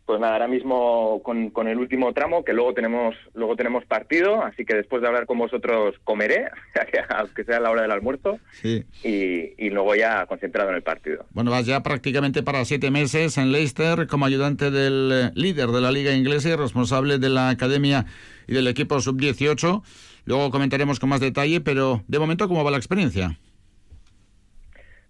pues 0.05 0.19
nada, 0.19 0.33
ahora 0.33 0.47
mismo 0.49 1.21
con, 1.23 1.49
con, 1.49 1.67
el 1.67 1.77
último 1.77 2.13
tramo, 2.13 2.43
que 2.43 2.51
luego 2.51 2.73
tenemos, 2.73 3.15
luego 3.33 3.55
tenemos 3.55 3.85
partido, 3.85 4.43
así 4.43 4.65
que 4.65 4.75
después 4.75 5.01
de 5.01 5.07
hablar 5.07 5.25
con 5.25 5.37
vosotros 5.37 5.95
comeré, 6.03 6.49
aunque 7.09 7.45
sea 7.45 7.61
la 7.61 7.71
hora 7.71 7.83
del 7.83 7.91
almuerzo, 7.91 8.39
y, 8.63 8.83
y, 9.03 9.69
luego 9.69 9.95
ya 9.95 10.25
concentrado 10.25 10.69
en 10.69 10.75
el 10.75 10.83
partido. 10.83 11.25
Bueno, 11.31 11.51
vas 11.51 11.65
ya 11.65 11.81
prácticamente 11.83 12.43
para 12.43 12.65
siete 12.65 12.91
meses 12.91 13.37
en 13.37 13.53
Leicester 13.53 14.07
como 14.07 14.25
ayudante 14.25 14.71
del 14.71 15.11
eh, 15.13 15.31
líder 15.35 15.69
de 15.69 15.81
la 15.81 15.91
liga 15.91 16.13
inglesa 16.13 16.49
y 16.49 16.55
responsable 16.55 17.17
de 17.17 17.29
la 17.29 17.49
academia 17.49 18.05
y 18.45 18.53
del 18.53 18.67
equipo 18.67 18.99
sub-18. 18.99 19.83
Luego 20.25 20.51
comentaremos 20.51 20.99
con 20.99 21.09
más 21.09 21.21
detalle, 21.21 21.61
pero 21.61 22.03
de 22.07 22.19
momento, 22.19 22.49
¿cómo 22.49 22.63
va 22.63 22.71
la 22.71 22.77
experiencia? 22.77 23.37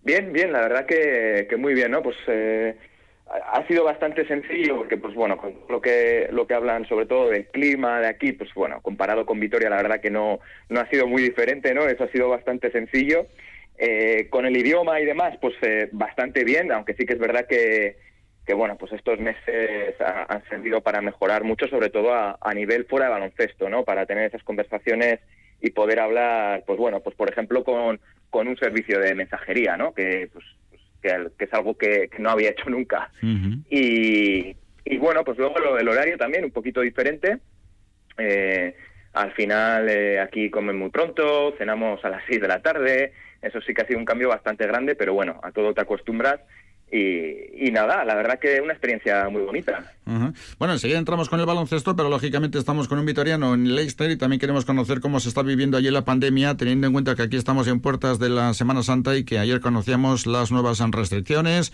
Bien, 0.04 0.32
bien, 0.34 0.52
la 0.52 0.62
verdad 0.62 0.86
que, 0.86 1.48
que 1.50 1.58
muy 1.58 1.74
bien, 1.74 1.90
¿no? 1.90 2.04
Pues... 2.04 2.16
Eh 2.28 2.78
ha 3.34 3.66
sido 3.68 3.84
bastante 3.84 4.28
sencillo 4.28 4.78
porque 4.78 4.98
pues 4.98 5.16
bueno 5.16 5.38
con 5.38 5.54
lo 5.70 5.82
que 5.82 6.28
lo 6.32 6.46
que 6.46 6.54
hablan 6.54 6.88
sobre 6.88 7.06
todo 7.06 7.30
del 7.30 7.48
clima 7.48 8.00
de 8.00 8.08
aquí 8.08 8.34
pues 8.34 8.54
bueno 8.54 8.82
comparado 8.82 9.26
con 9.26 9.40
Vitoria 9.40 9.70
la 9.70 9.82
verdad 9.82 10.02
que 10.02 10.12
no 10.12 10.40
no 10.70 10.80
ha 10.80 10.90
sido 10.90 11.08
muy 11.08 11.24
diferente 11.24 11.74
no 11.74 11.88
eso 11.88 12.04
ha 12.04 12.12
sido 12.12 12.30
bastante 12.30 12.72
sencillo. 12.72 13.28
Eh, 13.76 14.28
con 14.30 14.46
el 14.46 14.56
idioma 14.56 15.00
y 15.00 15.06
demás 15.06 15.36
pues 15.42 15.56
eh, 15.64 15.90
bastante 15.92 16.44
bien 16.44 16.72
aunque 16.72 16.94
sí 16.94 17.08
que 17.08 17.14
es 17.14 17.20
verdad 17.20 17.48
que 17.48 17.98
que 18.46 18.54
bueno 18.54 18.78
pues 18.78 18.92
estos 18.94 19.20
meses 19.20 19.96
han 20.00 20.48
servido 20.48 20.82
para 20.82 21.02
mejorar 21.02 21.44
mucho 21.44 21.68
sobre 21.68 21.90
todo 21.90 22.14
a, 22.14 22.38
a 22.40 22.54
nivel 22.54 22.86
fuera 22.86 23.08
de 23.08 23.14
baloncesto 23.14 23.70
no 23.70 23.84
para 23.84 24.06
tener 24.06 24.26
esas 24.26 24.44
conversaciones 24.44 25.22
y 25.60 25.72
poder 25.72 26.00
hablar 26.00 26.64
pues 26.68 26.78
bueno 26.78 27.00
pues 27.00 27.16
por 27.16 27.32
ejemplo 27.32 27.64
con 27.64 28.00
con 28.30 28.48
un 28.48 28.58
servicio 28.58 29.00
de 29.00 29.16
mensajería 29.16 29.76
no 29.76 29.92
que 29.96 30.30
pues 30.32 30.46
que, 31.04 31.46
es 31.46 31.54
algo 31.54 31.78
que, 31.78 32.10
no 32.18 32.32
había 32.32 32.50
hecho 32.52 32.70
nunca. 32.70 33.12
y, 33.70 34.56
bueno, 34.98 35.24
pues 35.24 35.38
luego 35.38 35.60
lo 35.60 35.76
del 35.76 35.88
horario 35.88 36.18
también, 36.18 36.46
un 36.46 36.52
poquito 36.52 36.82
diferente. 36.82 37.40
Eh, 38.18 38.76
al 39.14 39.32
final 39.34 39.90
eh, 39.90 40.20
aquí 40.20 40.50
comen 40.50 40.78
muy 40.78 40.90
pronto, 40.90 41.54
cenamos 41.58 42.04
a 42.04 42.10
las 42.10 42.24
6 42.28 42.42
de 42.42 42.48
la 42.48 42.62
tarde, 42.62 43.14
eso 43.42 43.62
sí 43.62 43.74
que 43.74 43.82
ha 43.82 43.88
sido 43.88 44.00
un 44.00 44.06
cambio 44.06 44.30
bastante 44.30 44.66
grande, 44.66 44.96
pero 44.96 45.14
bueno, 45.14 45.40
a 45.44 45.52
todo 45.52 45.74
te 45.74 45.82
acostumbras 45.82 46.40
y, 46.96 47.72
nada, 47.72 48.06
la 48.06 48.14
verdad 48.14 48.38
que 48.40 48.62
una 48.62 48.74
experiencia 48.74 49.28
muy 49.30 49.42
bonita. 49.42 49.92
Bueno, 50.60 50.74
enseguida 50.74 51.00
entramos 51.00 51.28
con 51.28 51.40
el 51.40 51.46
baloncesto, 51.46 51.96
pero 51.96 52.08
lógicamente 52.10 52.60
estamos 52.60 52.88
con 52.88 53.00
un 53.00 53.06
vitoriano 53.06 53.56
en 53.56 53.76
Leicester 53.76 54.12
y 54.12 54.18
también 54.18 54.40
queremos 54.40 54.64
conocer 54.64 55.00
cómo 55.00 55.20
se 55.20 55.30
está 55.30 55.42
viviendo 55.42 55.78
allí 55.78 55.90
la 55.90 56.06
pandemia, 56.06 56.56
teniendo 56.56 56.86
en 56.86 56.94
cuenta 56.94 57.16
que 57.16 57.24
aquí 57.24 57.38
estamos 57.38 57.68
en 57.68 57.80
puertas 57.80 58.20
de 58.20 58.30
la 58.30 58.54
Semana 58.54 58.84
Santa 58.84 59.16
y 59.18 59.24
que 59.24 59.40
ayer 59.40 59.60
conocíamos 59.60 60.28
las 60.28 60.52
nuevas 60.52 60.80
restricciones 60.92 61.74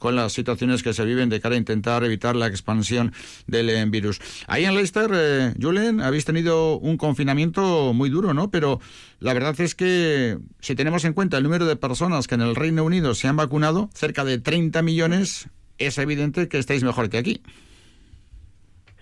con 0.00 0.16
las 0.16 0.32
situaciones 0.32 0.82
que 0.82 0.92
se 0.92 1.04
viven 1.04 1.28
de 1.28 1.40
cara 1.40 1.54
a 1.54 1.58
intentar 1.58 2.02
evitar 2.02 2.34
la 2.34 2.48
expansión 2.48 3.12
del 3.46 3.70
eh, 3.70 3.84
virus. 3.86 4.18
Ahí 4.48 4.64
en 4.64 4.74
Leicester, 4.74 5.10
eh, 5.14 5.52
Julen, 5.60 6.00
habéis 6.00 6.24
tenido 6.24 6.78
un 6.78 6.96
confinamiento 6.96 7.92
muy 7.92 8.10
duro, 8.10 8.34
¿no? 8.34 8.50
Pero 8.50 8.80
la 9.20 9.34
verdad 9.34 9.54
es 9.60 9.76
que 9.76 10.38
si 10.58 10.74
tenemos 10.74 11.04
en 11.04 11.12
cuenta 11.12 11.36
el 11.36 11.44
número 11.44 11.66
de 11.66 11.76
personas 11.76 12.26
que 12.26 12.34
en 12.34 12.40
el 12.40 12.56
Reino 12.56 12.82
Unido 12.82 13.14
se 13.14 13.28
han 13.28 13.36
vacunado, 13.36 13.90
cerca 13.94 14.24
de 14.24 14.38
30 14.38 14.82
millones, 14.82 15.48
es 15.78 15.98
evidente 15.98 16.48
que 16.48 16.58
estáis 16.58 16.82
mejor 16.82 17.10
que 17.10 17.18
aquí. 17.18 17.42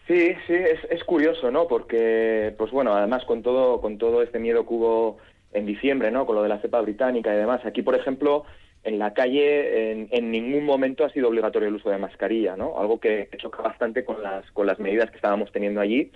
Sí, 0.08 0.34
sí, 0.46 0.54
es, 0.54 0.80
es 0.90 1.04
curioso, 1.04 1.50
¿no? 1.50 1.68
Porque, 1.68 2.54
pues 2.58 2.72
bueno, 2.72 2.94
además 2.94 3.24
con 3.24 3.42
todo, 3.42 3.80
con 3.80 3.98
todo 3.98 4.22
este 4.22 4.38
miedo 4.38 4.66
que 4.66 4.74
hubo 4.74 5.18
en 5.52 5.66
diciembre, 5.66 6.10
¿no? 6.10 6.26
Con 6.26 6.34
lo 6.34 6.42
de 6.42 6.48
la 6.48 6.60
cepa 6.60 6.80
británica 6.80 7.32
y 7.32 7.38
demás. 7.38 7.64
Aquí, 7.64 7.82
por 7.82 7.94
ejemplo, 7.94 8.44
en 8.84 8.98
la 8.98 9.12
calle 9.12 10.08
en, 10.10 10.30
ningún 10.30 10.64
momento 10.64 11.04
ha 11.04 11.10
sido 11.10 11.28
obligatorio 11.28 11.68
el 11.68 11.74
uso 11.74 11.90
de 11.90 11.98
mascarilla, 11.98 12.56
¿no? 12.56 12.78
Algo 12.78 13.00
que 13.00 13.28
choca 13.36 13.62
bastante 13.62 14.04
con 14.04 14.22
las, 14.22 14.50
con 14.52 14.66
las 14.66 14.78
medidas 14.78 15.10
que 15.10 15.16
estábamos 15.16 15.52
teniendo 15.52 15.80
allí. 15.80 16.10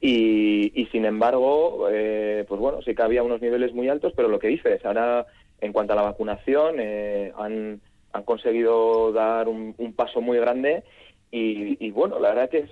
Y, 0.00 0.88
sin 0.92 1.04
embargo, 1.04 1.88
eh, 1.90 2.44
pues 2.48 2.60
bueno, 2.60 2.80
sí 2.82 2.94
que 2.94 3.02
había 3.02 3.24
unos 3.24 3.42
niveles 3.42 3.74
muy 3.74 3.88
altos, 3.88 4.12
pero 4.14 4.28
lo 4.28 4.38
que 4.38 4.48
dices, 4.48 4.84
ahora 4.84 5.26
en 5.60 5.72
cuanto 5.72 5.92
a 5.92 5.96
la 5.96 6.02
vacunación, 6.02 6.76
eh, 6.78 7.32
han, 7.36 7.80
han 8.12 8.22
conseguido 8.22 9.12
dar 9.12 9.48
un, 9.48 9.74
paso 9.96 10.20
muy 10.20 10.38
grande 10.38 10.84
y, 11.30 11.90
bueno, 11.90 12.20
la 12.20 12.30
verdad 12.30 12.48
que 12.48 12.68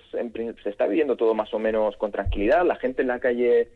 se 0.63 0.71
está 0.71 0.87
viviendo 0.87 1.17
todo 1.17 1.35
más 1.35 1.53
o 1.53 1.59
menos 1.59 1.97
con 1.97 2.13
tranquilidad, 2.13 2.65
la 2.65 2.77
gente 2.77 3.03
en 3.03 3.09
la 3.09 3.19
calle 3.19 3.69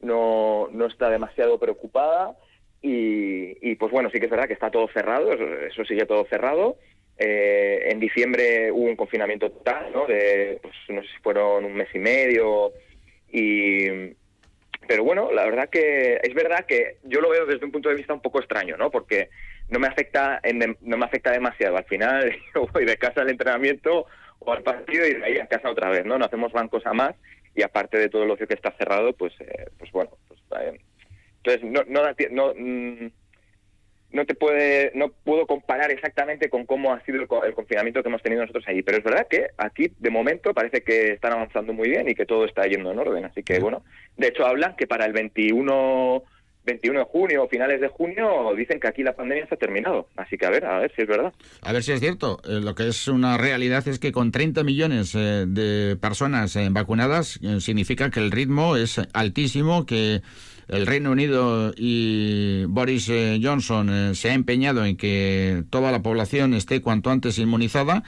no, 0.00 0.68
no 0.70 0.86
está 0.86 1.10
demasiado 1.10 1.58
preocupada 1.58 2.36
y, 2.80 3.74
pues 3.74 3.90
bueno, 3.90 4.10
sí 4.10 4.18
que 4.18 4.26
es 4.26 4.30
verdad 4.30 4.46
que 4.46 4.54
está 4.54 4.70
todo 4.70 4.88
cerrado, 4.88 5.32
eso, 5.32 5.84
sigue 5.84 6.06
todo 6.06 6.24
cerrado. 6.26 6.76
Eh, 7.16 7.88
en 7.90 7.98
diciembre 7.98 8.70
hubo 8.70 8.84
un 8.84 8.96
confinamiento 8.96 9.50
total, 9.50 9.90
¿no? 9.92 10.06
De, 10.06 10.60
pues 10.62 10.74
no 10.88 11.02
sé 11.02 11.08
si 11.08 11.22
fueron 11.22 11.64
un 11.64 11.74
mes 11.74 11.88
y 11.92 11.98
medio. 11.98 12.72
Y, 13.30 13.88
pero 14.86 15.04
bueno, 15.04 15.32
la 15.32 15.44
verdad 15.44 15.68
que 15.68 16.20
es 16.22 16.34
verdad 16.34 16.64
que 16.66 16.98
yo 17.02 17.20
lo 17.20 17.30
veo 17.30 17.46
desde 17.46 17.64
un 17.64 17.72
punto 17.72 17.88
de 17.88 17.96
vista 17.96 18.14
un 18.14 18.22
poco 18.22 18.38
extraño, 18.38 18.76
¿no? 18.76 18.90
Porque 18.90 19.30
no 19.68 19.78
me 19.78 19.88
afecta, 19.88 20.40
no 20.80 20.96
me 20.96 21.04
afecta 21.04 21.32
demasiado. 21.32 21.76
Al 21.76 21.84
final 21.84 22.36
yo 22.54 22.66
voy 22.72 22.84
de 22.84 22.96
casa 22.96 23.22
al 23.22 23.30
entrenamiento 23.30 24.06
o 24.38 24.52
al 24.52 24.62
partido 24.62 25.06
y 25.06 25.14
de 25.14 25.24
ahí 25.24 25.38
a 25.38 25.46
casa 25.46 25.70
otra 25.70 25.90
vez, 25.90 26.06
¿no? 26.06 26.18
No 26.18 26.24
hacemos 26.24 26.52
bancos 26.52 26.86
a 26.86 26.92
más 26.92 27.14
y 27.54 27.62
aparte 27.62 27.98
de 27.98 28.08
todo 28.08 28.22
el 28.22 28.30
ocio 28.30 28.46
que 28.46 28.54
está 28.54 28.70
cerrado, 28.78 29.12
pues, 29.12 29.32
eh, 29.40 29.66
pues 29.78 29.90
bueno, 29.90 30.12
pues, 30.28 30.40
eh, 30.62 30.78
entonces, 31.50 31.88
no, 31.88 32.02
no, 32.02 32.02
no, 32.30 32.54
mm, 32.54 33.10
no 34.10 34.24
te 34.24 34.34
puede, 34.34 34.92
no 34.94 35.10
puedo 35.10 35.46
comparar 35.46 35.90
exactamente 35.90 36.48
con 36.48 36.64
cómo 36.64 36.92
ha 36.92 37.04
sido 37.04 37.20
el, 37.20 37.54
confinamiento 37.54 38.02
que 38.02 38.08
hemos 38.08 38.22
tenido 38.22 38.42
nosotros 38.42 38.64
allí, 38.66 38.82
pero 38.82 38.98
es 38.98 39.04
verdad 39.04 39.26
que 39.28 39.48
aquí 39.58 39.92
de 39.98 40.10
momento 40.10 40.54
parece 40.54 40.82
que 40.82 41.12
están 41.12 41.32
avanzando 41.32 41.72
muy 41.72 41.90
bien 41.90 42.08
y 42.08 42.14
que 42.14 42.24
todo 42.24 42.46
está 42.46 42.66
yendo 42.66 42.90
en 42.90 42.98
orden, 42.98 43.24
así 43.26 43.42
que 43.42 43.60
bueno, 43.60 43.84
de 44.16 44.28
hecho 44.28 44.46
hablan 44.46 44.76
que 44.76 44.86
para 44.86 45.04
el 45.04 45.12
21 45.12 46.22
21 46.68 46.98
de 46.98 47.04
junio 47.06 47.44
o 47.44 47.48
finales 47.48 47.80
de 47.80 47.88
junio 47.88 48.52
dicen 48.54 48.78
que 48.78 48.88
aquí 48.88 49.02
la 49.02 49.14
pandemia 49.14 49.44
está 49.44 49.56
terminado. 49.56 50.08
Así 50.16 50.36
que 50.36 50.44
a 50.44 50.50
ver, 50.50 50.66
a 50.66 50.78
ver 50.80 50.92
si 50.94 51.02
es 51.02 51.08
verdad. 51.08 51.32
A 51.62 51.72
ver 51.72 51.82
si 51.82 51.92
es 51.92 52.00
cierto. 52.00 52.40
Eh, 52.44 52.60
lo 52.60 52.74
que 52.74 52.88
es 52.88 53.08
una 53.08 53.38
realidad 53.38 53.86
es 53.88 53.98
que 53.98 54.12
con 54.12 54.30
30 54.30 54.62
millones 54.64 55.14
eh, 55.14 55.46
de 55.48 55.96
personas 55.96 56.54
eh, 56.56 56.68
vacunadas 56.70 57.40
significa 57.60 58.10
que 58.10 58.20
el 58.20 58.30
ritmo 58.30 58.76
es 58.76 59.00
altísimo, 59.14 59.86
que 59.86 60.20
el 60.68 60.86
Reino 60.86 61.10
Unido 61.10 61.72
y 61.74 62.64
Boris 62.66 63.10
Johnson 63.42 64.14
se 64.14 64.30
ha 64.30 64.34
empeñado 64.34 64.84
en 64.84 64.98
que 64.98 65.64
toda 65.70 65.90
la 65.90 66.02
población 66.02 66.52
esté 66.52 66.82
cuanto 66.82 67.10
antes 67.10 67.38
inmunizada 67.38 68.02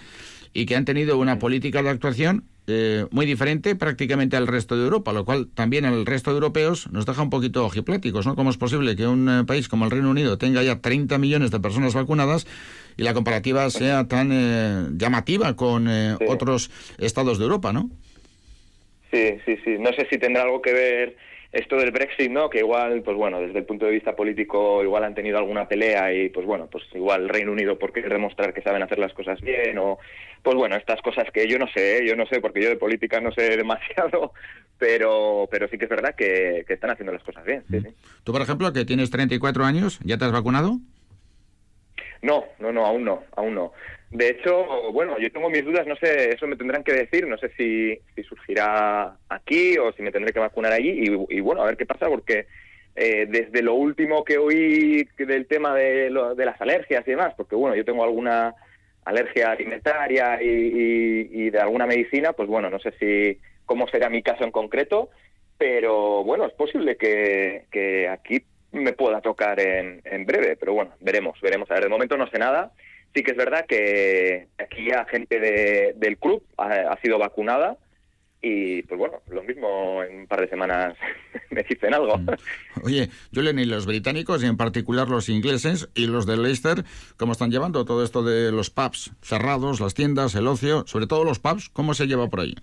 y 0.53 0.67
que 0.67 0.77
han 0.77 0.85
tenido 0.85 1.17
una 1.19 1.39
política 1.39 1.83
de 1.83 1.89
actuación 1.89 2.45
eh, 2.71 3.07
muy 3.11 3.27
diferente 3.27 3.75
prácticamente 3.75 4.37
al 4.37 4.47
resto 4.47 4.77
de 4.77 4.85
Europa, 4.85 5.13
lo 5.13 5.25
cual 5.25 5.49
también 5.55 5.85
al 5.85 6.07
resto 6.07 6.31
de 6.31 6.37
europeos 6.37 6.91
nos 6.91 7.07
deja 7.07 7.23
un 7.23 7.31
poquito 7.31 7.65
ojipláticos, 7.65 8.27
¿no? 8.27 8.37
¿Cómo 8.37 8.51
es 8.51 8.57
posible 8.57 8.97
que 8.97 9.07
un 9.07 9.29
eh, 9.29 9.45
país 9.45 9.69
como 9.69 9.85
el 9.85 9.91
Reino 9.91 10.11
Unido 10.11 10.39
tenga 10.39 10.63
ya 10.63 10.81
30 10.81 11.19
millones 11.19 11.51
de 11.51 11.61
personas 11.61 11.95
vacunadas 11.95 12.47
y 12.97 13.03
la 13.03 13.15
comparativa 13.15 13.69
sea 13.71 14.07
tan 14.07 14.31
eh, 14.33 14.87
llamativa 14.93 15.57
con 15.57 15.89
otros 16.29 16.71
estados 16.99 17.39
de 17.39 17.45
Europa, 17.45 17.73
¿no? 17.73 17.91
Sí, 19.11 19.37
sí, 19.45 19.57
sí. 19.65 19.77
No 19.79 19.93
sé 19.93 20.07
si 20.09 20.19
tendrá 20.19 20.43
algo 20.43 20.63
que 20.63 20.73
ver 20.73 21.17
esto 21.53 21.77
del 21.77 21.91
Brexit, 21.91 22.31
¿no? 22.31 22.49
Que 22.49 22.59
igual, 22.59 23.03
pues 23.03 23.17
bueno, 23.17 23.41
desde 23.41 23.59
el 23.59 23.65
punto 23.65 23.87
de 23.87 23.93
vista 23.93 24.15
político, 24.15 24.85
igual 24.85 25.03
han 25.03 25.15
tenido 25.15 25.39
alguna 25.39 25.67
pelea 25.67 26.13
y, 26.13 26.29
pues 26.29 26.47
bueno, 26.47 26.69
pues 26.71 26.85
igual 26.95 27.29
Reino 27.29 27.51
Unido 27.51 27.79
por 27.79 27.93
querer 27.93 28.13
demostrar 28.13 28.55
que 28.55 28.63
saben 28.63 28.83
hacer 28.83 28.99
las 28.99 29.13
cosas 29.13 29.41
bien 29.41 29.77
o, 29.79 29.99
pues 30.43 30.57
bueno, 30.57 30.77
estas 30.77 31.03
cosas 31.03 31.27
que 31.33 31.49
yo 31.49 31.59
no 31.59 31.67
sé, 31.69 31.99
¿eh? 31.99 32.07
yo 32.07 32.15
no 32.15 32.27
sé 32.27 32.41
porque 32.41 32.63
yo 32.63 32.69
de 32.69 32.77
política 32.77 33.21
no 33.21 33.33
sé 33.33 33.43
demasiado, 33.57 34.33
pero, 34.79 35.49
pero 35.51 35.69
sí 35.69 35.77
que 35.77 35.85
es 35.85 35.91
verdad 35.91 36.15
que, 36.15 36.65
están 36.69 36.91
haciendo 36.91 37.13
las 37.13 37.25
cosas 37.25 37.45
bien. 37.45 37.65
Sí, 37.69 37.83
Tú, 38.23 38.33
por 38.33 38.43
ejemplo, 38.43 38.73
que 38.73 38.85
tienes 38.85 39.11
34 39.11 39.65
años, 39.65 39.99
¿ya 40.05 40.19
te 40.19 40.25
has 40.25 40.33
vacunado? 40.33 40.79
No, 42.23 42.45
no, 42.59 42.71
no, 42.73 42.87
aún 42.87 43.05
no, 43.05 43.25
aún 43.35 43.55
no. 43.55 43.73
De 44.11 44.29
hecho, 44.29 44.91
bueno, 44.93 45.19
yo 45.21 45.31
tengo 45.31 45.49
mis 45.49 45.65
dudas, 45.65 45.87
no 45.87 45.95
sé, 45.95 46.35
eso 46.35 46.49
me 46.49 46.57
tendrán 46.57 46.83
que 46.83 46.93
decir, 46.93 47.29
no 47.29 47.39
sé 47.39 47.49
si, 47.57 47.97
si 48.17 48.25
surgirá 48.25 49.17
aquí 49.29 49.79
o 49.79 49.93
si 49.93 50.03
me 50.03 50.11
tendré 50.11 50.33
que 50.33 50.41
vacunar 50.41 50.73
allí 50.73 51.05
y, 51.29 51.41
bueno, 51.41 51.63
a 51.63 51.67
ver 51.67 51.77
qué 51.77 51.87
pasa 51.87 52.09
porque 52.09 52.47
eh, 52.97 53.27
desde 53.29 53.63
lo 53.63 53.75
último 53.75 54.25
que 54.25 54.37
oí 54.37 55.09
del 55.17 55.47
tema 55.47 55.77
de, 55.77 56.11
de 56.37 56.45
las 56.45 56.61
alergias 56.61 57.07
y 57.07 57.11
demás, 57.13 57.35
porque 57.37 57.55
bueno, 57.55 57.77
yo 57.77 57.85
tengo 57.85 58.03
alguna 58.03 58.53
alergia 59.05 59.53
alimentaria 59.53 60.43
y, 60.43 61.51
de 61.51 61.61
alguna 61.61 61.87
medicina, 61.87 62.33
pues 62.33 62.49
bueno, 62.49 62.69
no 62.69 62.81
sé 62.81 62.93
si 62.99 63.39
cómo 63.65 63.87
será 63.87 64.11
mi 64.11 64.25
caso 64.25 64.43
en 64.43 64.51
concreto, 64.51 65.11
pero 65.57 66.25
bueno, 66.25 66.47
es 66.47 66.53
posible 66.55 66.97
que, 66.97 67.67
que 67.71 68.09
aquí 68.09 68.43
me 68.73 68.93
pueda 68.93 69.21
tocar 69.21 69.61
en, 69.61 70.03
en 70.05 70.27
breve, 70.27 70.57
pero 70.57 70.75
bueno, 70.75 70.91
veremos, 70.99 71.41
veremos. 71.41 71.71
A 71.71 71.75
ver, 71.75 71.85
de 71.85 71.91
momento 71.91 72.17
no 72.17 72.29
sé 72.29 72.39
nada 72.41 72.73
Sí 73.15 73.23
que 73.23 73.33
es 73.33 73.37
verdad 73.37 73.67
que 73.67 74.49
aquí 74.59 74.87
ya 74.87 75.05
gente 75.05 75.41
de, 75.41 75.95
del 75.97 76.17
club 76.19 76.45
ha, 76.57 76.97
sido 77.03 77.19
vacunada 77.19 77.77
y 78.43 78.83
pues 78.83 78.99
bueno, 78.99 79.21
lo 79.29 79.43
mismo 79.43 80.03
en 80.03 80.21
un 80.21 80.27
par 80.27 80.41
de 80.41 80.49
semanas 80.49 80.97
me 81.51 81.63
dicen 81.63 81.93
algo. 81.93 82.17
Mm. 82.17 82.29
Oye, 82.85 83.11
Julen, 83.35 83.59
¿y 83.59 83.65
los 83.65 83.87
británicos 83.87 84.43
y 84.43 84.47
en 84.47 84.57
particular 84.57 85.09
los 85.09 85.29
ingleses 85.29 85.89
y 85.95 86.07
los 86.07 86.25
de 86.25 86.37
Leicester, 86.37 86.85
cómo 87.17 87.33
están 87.33 87.51
llevando 87.51 87.85
todo 87.85 88.05
esto 88.05 88.23
de 88.23 88.53
los 88.53 88.71
pubs 88.71 89.13
cerrados, 89.23 89.81
las 89.81 89.95
tiendas, 89.95 90.35
el 90.37 90.47
ocio, 90.47 90.85
sobre 90.87 91.07
todo 91.07 91.25
los 91.25 91.41
pubs, 91.41 91.69
cómo 91.69 91.95
se 91.95 92.07
lleva 92.07 92.29
por 92.29 92.41
ahí? 92.41 92.55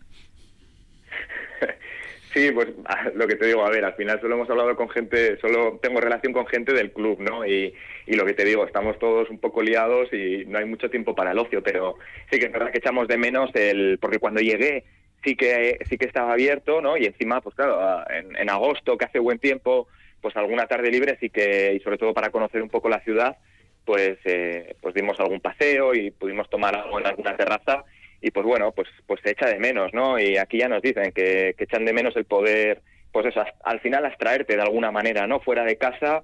Sí, 2.37 2.51
pues 2.51 2.67
lo 3.15 3.27
que 3.27 3.35
te 3.35 3.47
digo, 3.47 3.65
a 3.65 3.69
ver, 3.71 3.83
al 3.83 3.95
final 3.95 4.21
solo 4.21 4.35
hemos 4.35 4.47
hablado 4.47 4.75
con 4.75 4.89
gente, 4.89 5.39
solo 5.39 5.79
tengo 5.81 5.99
relación 5.99 6.33
con 6.33 6.45
gente 6.45 6.71
del 6.71 6.91
club, 6.91 7.19
¿no? 7.19 7.43
Y, 7.43 7.73
y 8.05 8.13
lo 8.13 8.25
que 8.25 8.35
te 8.35 8.45
digo, 8.45 8.63
estamos 8.63 8.99
todos 8.99 9.27
un 9.31 9.39
poco 9.39 9.63
liados 9.63 10.13
y 10.13 10.45
no 10.45 10.59
hay 10.59 10.65
mucho 10.65 10.91
tiempo 10.91 11.15
para 11.15 11.31
el 11.31 11.39
ocio, 11.39 11.63
pero 11.63 11.97
sí 12.31 12.37
que 12.37 12.45
es 12.45 12.51
verdad 12.51 12.71
que 12.71 12.77
echamos 12.77 13.07
de 13.07 13.17
menos 13.17 13.49
el, 13.55 13.97
porque 13.99 14.19
cuando 14.19 14.39
llegué 14.39 14.83
sí 15.23 15.35
que 15.35 15.79
sí 15.89 15.97
que 15.97 16.05
estaba 16.05 16.31
abierto, 16.33 16.79
¿no? 16.79 16.95
Y 16.95 17.05
encima, 17.05 17.41
pues 17.41 17.55
claro, 17.55 18.03
en, 18.07 18.35
en 18.35 18.49
agosto 18.51 18.99
que 18.99 19.05
hace 19.05 19.17
buen 19.17 19.39
tiempo, 19.39 19.87
pues 20.21 20.35
alguna 20.37 20.67
tarde 20.67 20.91
libre 20.91 21.17
sí 21.19 21.31
que, 21.31 21.73
y 21.73 21.79
sobre 21.79 21.97
todo 21.97 22.13
para 22.13 22.29
conocer 22.29 22.61
un 22.61 22.69
poco 22.69 22.87
la 22.87 22.99
ciudad, 22.99 23.35
pues, 23.83 24.19
eh, 24.25 24.75
pues 24.79 24.93
dimos 24.93 25.19
algún 25.19 25.41
paseo 25.41 25.95
y 25.95 26.11
pudimos 26.11 26.47
tomar 26.51 26.75
algo 26.75 26.99
en 26.99 27.07
alguna 27.07 27.35
terraza 27.35 27.83
y 28.21 28.31
pues 28.31 28.45
bueno, 28.45 28.71
pues, 28.71 28.87
pues 29.05 29.19
se 29.23 29.31
echa 29.31 29.47
de 29.47 29.59
menos, 29.59 29.93
¿no? 29.93 30.19
Y 30.19 30.37
aquí 30.37 30.59
ya 30.59 30.67
nos 30.67 30.81
dicen 30.81 31.11
que, 31.11 31.55
echan 31.57 31.85
de 31.85 31.93
menos 31.93 32.15
el 32.15 32.25
poder, 32.25 32.81
pues 33.11 33.27
eso, 33.27 33.43
al 33.63 33.79
final 33.79 34.05
abstraerte 34.05 34.55
de 34.55 34.61
alguna 34.61 34.91
manera, 34.91 35.27
¿no? 35.27 35.39
Fuera 35.39 35.63
de 35.63 35.77
casa 35.77 36.23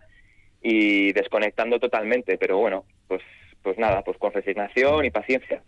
y 0.62 1.13
desconectando 1.13 1.79
totalmente, 1.79 2.38
pero 2.38 2.57
bueno, 2.57 2.85
pues, 3.07 3.21
pues 3.62 3.77
nada, 3.77 4.01
pues 4.03 4.17
con 4.17 4.33
resignación 4.33 5.05
y 5.05 5.12
paciencia. 5.12 5.62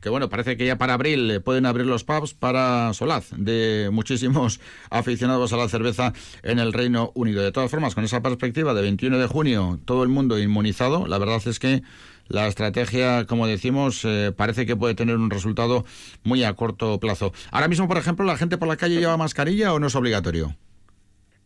Que 0.00 0.08
bueno, 0.08 0.28
parece 0.28 0.56
que 0.56 0.66
ya 0.66 0.76
para 0.76 0.94
abril 0.94 1.42
pueden 1.44 1.66
abrir 1.66 1.86
los 1.86 2.04
pubs 2.04 2.32
para 2.34 2.92
Solaz, 2.94 3.30
de 3.36 3.90
muchísimos 3.92 4.60
aficionados 4.90 5.52
a 5.52 5.56
la 5.56 5.68
cerveza 5.68 6.12
en 6.42 6.58
el 6.58 6.72
Reino 6.72 7.12
Unido. 7.14 7.42
De 7.42 7.52
todas 7.52 7.70
formas, 7.70 7.94
con 7.94 8.04
esa 8.04 8.22
perspectiva 8.22 8.72
de 8.72 8.82
21 8.82 9.18
de 9.18 9.26
junio, 9.26 9.78
todo 9.84 10.02
el 10.02 10.08
mundo 10.08 10.38
inmunizado, 10.38 11.06
la 11.06 11.18
verdad 11.18 11.42
es 11.46 11.58
que 11.58 11.82
la 12.28 12.46
estrategia, 12.46 13.26
como 13.26 13.46
decimos, 13.46 14.04
eh, 14.04 14.32
parece 14.36 14.66
que 14.66 14.76
puede 14.76 14.94
tener 14.94 15.16
un 15.16 15.30
resultado 15.30 15.84
muy 16.24 16.44
a 16.44 16.54
corto 16.54 16.98
plazo. 16.98 17.32
Ahora 17.50 17.68
mismo, 17.68 17.88
por 17.88 17.98
ejemplo, 17.98 18.24
¿la 18.24 18.36
gente 18.36 18.58
por 18.58 18.68
la 18.68 18.76
calle 18.76 18.98
lleva 18.98 19.16
mascarilla 19.16 19.72
o 19.72 19.78
no 19.78 19.86
es 19.86 19.94
obligatorio? 19.94 20.54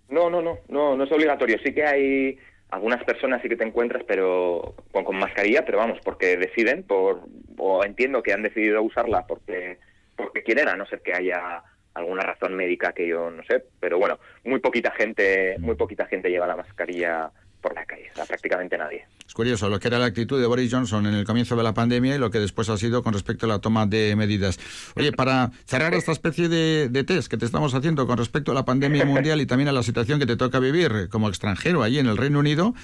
No, 0.08 0.28
no, 0.28 0.42
no, 0.42 0.58
no, 0.68 0.96
no 0.96 1.04
es 1.04 1.12
obligatorio. 1.12 1.58
Sí 1.64 1.72
que 1.72 1.84
hay 1.84 2.38
algunas 2.70 3.02
personas 3.04 3.42
sí 3.42 3.48
que 3.48 3.56
te 3.56 3.64
encuentras, 3.64 4.02
pero 4.06 4.74
con, 4.92 5.16
mascarilla, 5.16 5.64
pero 5.64 5.78
vamos, 5.78 5.98
porque 6.04 6.36
deciden, 6.36 6.82
por, 6.84 7.22
o 7.58 7.84
entiendo 7.84 8.22
que 8.22 8.32
han 8.32 8.42
decidido 8.42 8.82
usarla 8.82 9.26
porque, 9.26 9.78
porque 10.16 10.42
quieren, 10.42 10.68
a 10.68 10.76
no 10.76 10.86
ser 10.86 11.00
que 11.00 11.12
haya 11.12 11.62
alguna 11.94 12.22
razón 12.22 12.54
médica 12.54 12.92
que 12.92 13.08
yo 13.08 13.30
no 13.30 13.42
sé, 13.44 13.64
pero 13.80 13.98
bueno, 13.98 14.18
muy 14.44 14.60
poquita 14.60 14.92
gente, 14.92 15.56
muy 15.58 15.74
poquita 15.74 16.06
gente 16.06 16.30
lleva 16.30 16.46
la 16.46 16.56
mascarilla 16.56 17.30
por 17.60 17.74
la 17.74 17.84
calle, 17.84 18.10
prácticamente 18.14 18.76
nadie. 18.78 19.04
Es 19.26 19.34
curioso 19.34 19.68
lo 19.68 19.78
que 19.78 19.88
era 19.88 19.98
la 19.98 20.06
actitud 20.06 20.40
de 20.40 20.46
Boris 20.46 20.72
Johnson 20.72 21.06
en 21.06 21.14
el 21.14 21.24
comienzo 21.24 21.54
de 21.54 21.62
la 21.62 21.72
pandemia 21.72 22.16
y 22.16 22.18
lo 22.18 22.30
que 22.30 22.38
después 22.38 22.68
ha 22.68 22.76
sido 22.76 23.02
con 23.02 23.12
respecto 23.12 23.46
a 23.46 23.48
la 23.48 23.60
toma 23.60 23.86
de 23.86 24.16
medidas. 24.16 24.58
Oye, 24.96 25.12
para 25.12 25.50
cerrar 25.66 25.94
esta 25.94 26.12
especie 26.12 26.48
de, 26.48 27.04
test 27.04 27.30
que 27.30 27.36
te 27.36 27.44
estamos 27.44 27.74
haciendo 27.74 28.06
con 28.06 28.18
respecto 28.18 28.52
a 28.52 28.54
la 28.54 28.64
pandemia 28.64 29.04
mundial 29.04 29.40
y 29.40 29.46
también 29.46 29.68
a 29.68 29.72
la 29.72 29.82
situación 29.82 30.18
que 30.18 30.26
te 30.26 30.36
toca 30.36 30.58
vivir 30.58 31.08
como 31.10 31.28
extranjero 31.28 31.82
allí 31.82 31.98
en 31.98 32.06
el 32.06 32.16
Reino 32.16 32.40
Unido, 32.40 32.74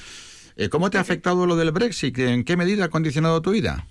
eh, 0.56 0.68
¿cómo 0.68 0.90
te 0.90 0.98
ha 0.98 1.00
afectado 1.00 1.46
lo 1.46 1.56
del 1.56 1.72
Brexit? 1.72 2.18
¿En 2.18 2.44
qué 2.44 2.56
medida 2.56 2.84
ha 2.84 2.88
condicionado 2.88 3.42
tu 3.42 3.50
vida? 3.50 3.84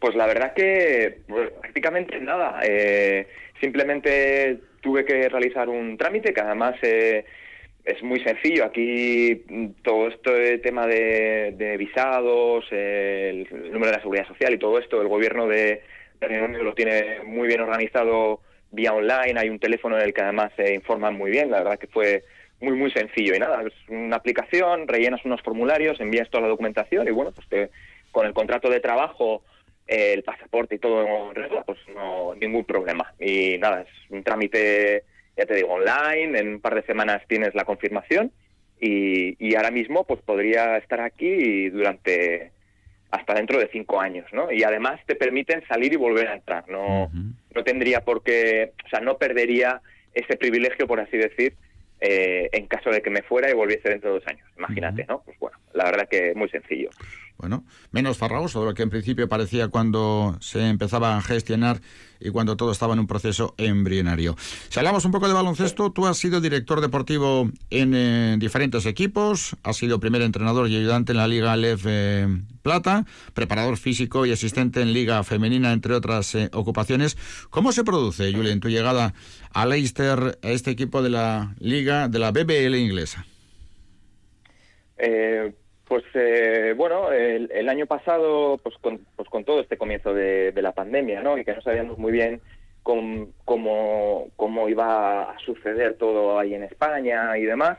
Pues 0.00 0.14
la 0.14 0.26
verdad 0.26 0.54
que 0.54 1.20
pues, 1.28 1.50
prácticamente 1.60 2.20
nada. 2.20 2.60
Eh, 2.62 3.26
simplemente 3.60 4.58
tuve 4.82 5.04
que 5.04 5.28
realizar 5.28 5.68
un 5.68 5.96
trámite 5.96 6.34
que 6.34 6.40
además... 6.40 6.74
Eh, 6.82 7.24
es 7.84 8.02
muy 8.02 8.20
sencillo. 8.20 8.64
Aquí 8.64 9.42
mm, 9.48 9.66
todo 9.82 10.08
este 10.08 10.58
tema 10.58 10.86
de, 10.86 11.76
visados, 11.78 12.64
el, 12.70 13.48
número 13.72 13.86
de 13.86 13.96
la 13.96 14.00
seguridad 14.00 14.28
social 14.28 14.54
y 14.54 14.58
todo 14.58 14.78
esto, 14.78 15.00
el 15.00 15.08
gobierno 15.08 15.46
de, 15.46 15.82
Reino 16.20 16.44
Unido 16.44 16.64
lo 16.64 16.74
tiene 16.74 17.20
muy 17.24 17.48
bien 17.48 17.60
organizado 17.60 18.40
vía 18.70 18.92
online. 18.92 19.40
Hay 19.40 19.48
un 19.48 19.58
teléfono 19.58 19.96
en 19.96 20.04
el 20.04 20.12
que 20.12 20.20
además 20.20 20.52
se 20.56 20.74
informan 20.74 21.16
muy 21.16 21.30
bien. 21.30 21.50
La 21.50 21.58
verdad 21.58 21.78
que 21.78 21.86
fue 21.86 22.24
muy, 22.60 22.74
muy 22.76 22.90
sencillo. 22.90 23.34
Y 23.34 23.38
nada, 23.38 23.62
es 23.66 23.72
una 23.88 24.16
aplicación, 24.16 24.86
rellenas 24.86 25.24
unos 25.24 25.40
formularios, 25.40 25.98
envías 26.00 26.28
toda 26.28 26.42
la 26.42 26.48
documentación 26.48 27.08
y 27.08 27.10
bueno, 27.10 27.32
pues 27.32 27.70
con 28.10 28.26
el 28.26 28.34
contrato 28.34 28.68
de 28.68 28.80
trabajo, 28.80 29.42
el 29.86 30.22
pasaporte 30.22 30.76
y 30.76 30.78
todo 30.78 31.32
pues 31.64 31.78
no 31.94 32.34
ningún 32.34 32.64
problema. 32.64 33.12
Y 33.18 33.56
nada, 33.58 33.82
es 33.82 34.10
un 34.10 34.22
trámite 34.22 35.04
ya 35.40 35.46
te 35.46 35.54
digo, 35.54 35.68
online, 35.68 36.38
en 36.38 36.48
un 36.48 36.60
par 36.60 36.74
de 36.74 36.82
semanas 36.82 37.22
tienes 37.26 37.54
la 37.54 37.64
confirmación 37.64 38.30
y, 38.78 39.36
y 39.44 39.54
ahora 39.54 39.70
mismo 39.70 40.04
pues 40.04 40.20
podría 40.20 40.76
estar 40.76 41.00
aquí 41.00 41.70
durante 41.70 42.52
hasta 43.10 43.34
dentro 43.34 43.58
de 43.58 43.68
cinco 43.72 44.00
años, 44.00 44.26
¿no? 44.32 44.52
Y 44.52 44.62
además 44.62 45.00
te 45.06 45.16
permiten 45.16 45.64
salir 45.66 45.94
y 45.94 45.96
volver 45.96 46.28
a 46.28 46.34
entrar, 46.34 46.68
no, 46.68 47.10
no 47.54 47.64
tendría 47.64 48.02
por 48.02 48.22
qué, 48.22 48.72
o 48.84 48.88
sea, 48.88 49.00
no 49.00 49.16
perdería 49.16 49.80
ese 50.12 50.36
privilegio, 50.36 50.86
por 50.86 51.00
así 51.00 51.16
decir, 51.16 51.54
eh, 52.00 52.50
en 52.52 52.66
caso 52.66 52.90
de 52.90 53.00
que 53.00 53.10
me 53.10 53.22
fuera 53.22 53.50
y 53.50 53.54
volviese 53.54 53.88
dentro 53.88 54.12
de 54.12 54.18
dos 54.20 54.28
años. 54.28 54.46
Imagínate, 54.58 55.06
¿no? 55.08 55.22
Pues 55.24 55.38
bueno, 55.38 55.58
la 55.72 55.84
verdad 55.84 56.06
que 56.08 56.34
muy 56.34 56.50
sencillo. 56.50 56.90
Bueno, 57.40 57.64
menos 57.90 58.18
farragoso 58.18 58.60
de 58.60 58.66
lo 58.66 58.74
que 58.74 58.82
en 58.82 58.90
principio 58.90 59.26
parecía 59.26 59.68
cuando 59.68 60.36
se 60.40 60.68
empezaba 60.68 61.16
a 61.16 61.22
gestionar 61.22 61.80
y 62.20 62.28
cuando 62.28 62.54
todo 62.54 62.70
estaba 62.70 62.92
en 62.92 62.98
un 62.98 63.06
proceso 63.06 63.54
embrionario. 63.56 64.36
Si 64.68 64.78
hablamos 64.78 65.06
un 65.06 65.10
poco 65.10 65.26
de 65.26 65.32
baloncesto, 65.32 65.90
tú 65.90 66.06
has 66.06 66.18
sido 66.18 66.42
director 66.42 66.82
deportivo 66.82 67.50
en 67.70 67.94
eh, 67.94 68.36
diferentes 68.38 68.84
equipos, 68.84 69.56
has 69.62 69.78
sido 69.78 70.00
primer 70.00 70.20
entrenador 70.20 70.68
y 70.68 70.76
ayudante 70.76 71.12
en 71.12 71.16
la 71.16 71.28
Liga 71.28 71.56
Lef 71.56 71.86
eh, 71.88 72.28
Plata, 72.60 73.06
preparador 73.32 73.78
físico 73.78 74.26
y 74.26 74.32
asistente 74.32 74.82
en 74.82 74.92
Liga 74.92 75.24
Femenina, 75.24 75.72
entre 75.72 75.94
otras 75.94 76.34
eh, 76.34 76.50
ocupaciones. 76.52 77.16
¿Cómo 77.48 77.72
se 77.72 77.84
produce, 77.84 78.34
Julián, 78.34 78.60
tu 78.60 78.68
llegada 78.68 79.14
a 79.54 79.64
Leicester, 79.64 80.38
a 80.42 80.50
este 80.50 80.72
equipo 80.72 81.02
de 81.02 81.08
la 81.08 81.54
Liga, 81.58 82.08
de 82.08 82.18
la 82.18 82.32
BBL 82.32 82.76
inglesa? 82.76 83.24
Pues 85.90 86.04
eh, 86.14 86.72
bueno, 86.76 87.10
el, 87.10 87.68
año 87.68 87.84
pasado, 87.84 88.58
pues 88.62 88.76
con, 88.80 89.04
pues 89.16 89.28
con 89.28 89.44
todo 89.44 89.60
este 89.60 89.76
comienzo 89.76 90.14
de, 90.14 90.52
la 90.54 90.70
pandemia, 90.70 91.20
¿no? 91.20 91.36
Y 91.36 91.44
que 91.44 91.52
no 91.52 91.60
sabíamos 91.62 91.98
muy 91.98 92.12
bien 92.12 92.40
cómo, 92.84 94.28
cómo, 94.36 94.68
iba 94.68 95.32
a 95.32 95.38
suceder 95.40 95.94
todo 95.94 96.38
ahí 96.38 96.54
en 96.54 96.62
España 96.62 97.36
y 97.36 97.42
demás, 97.42 97.78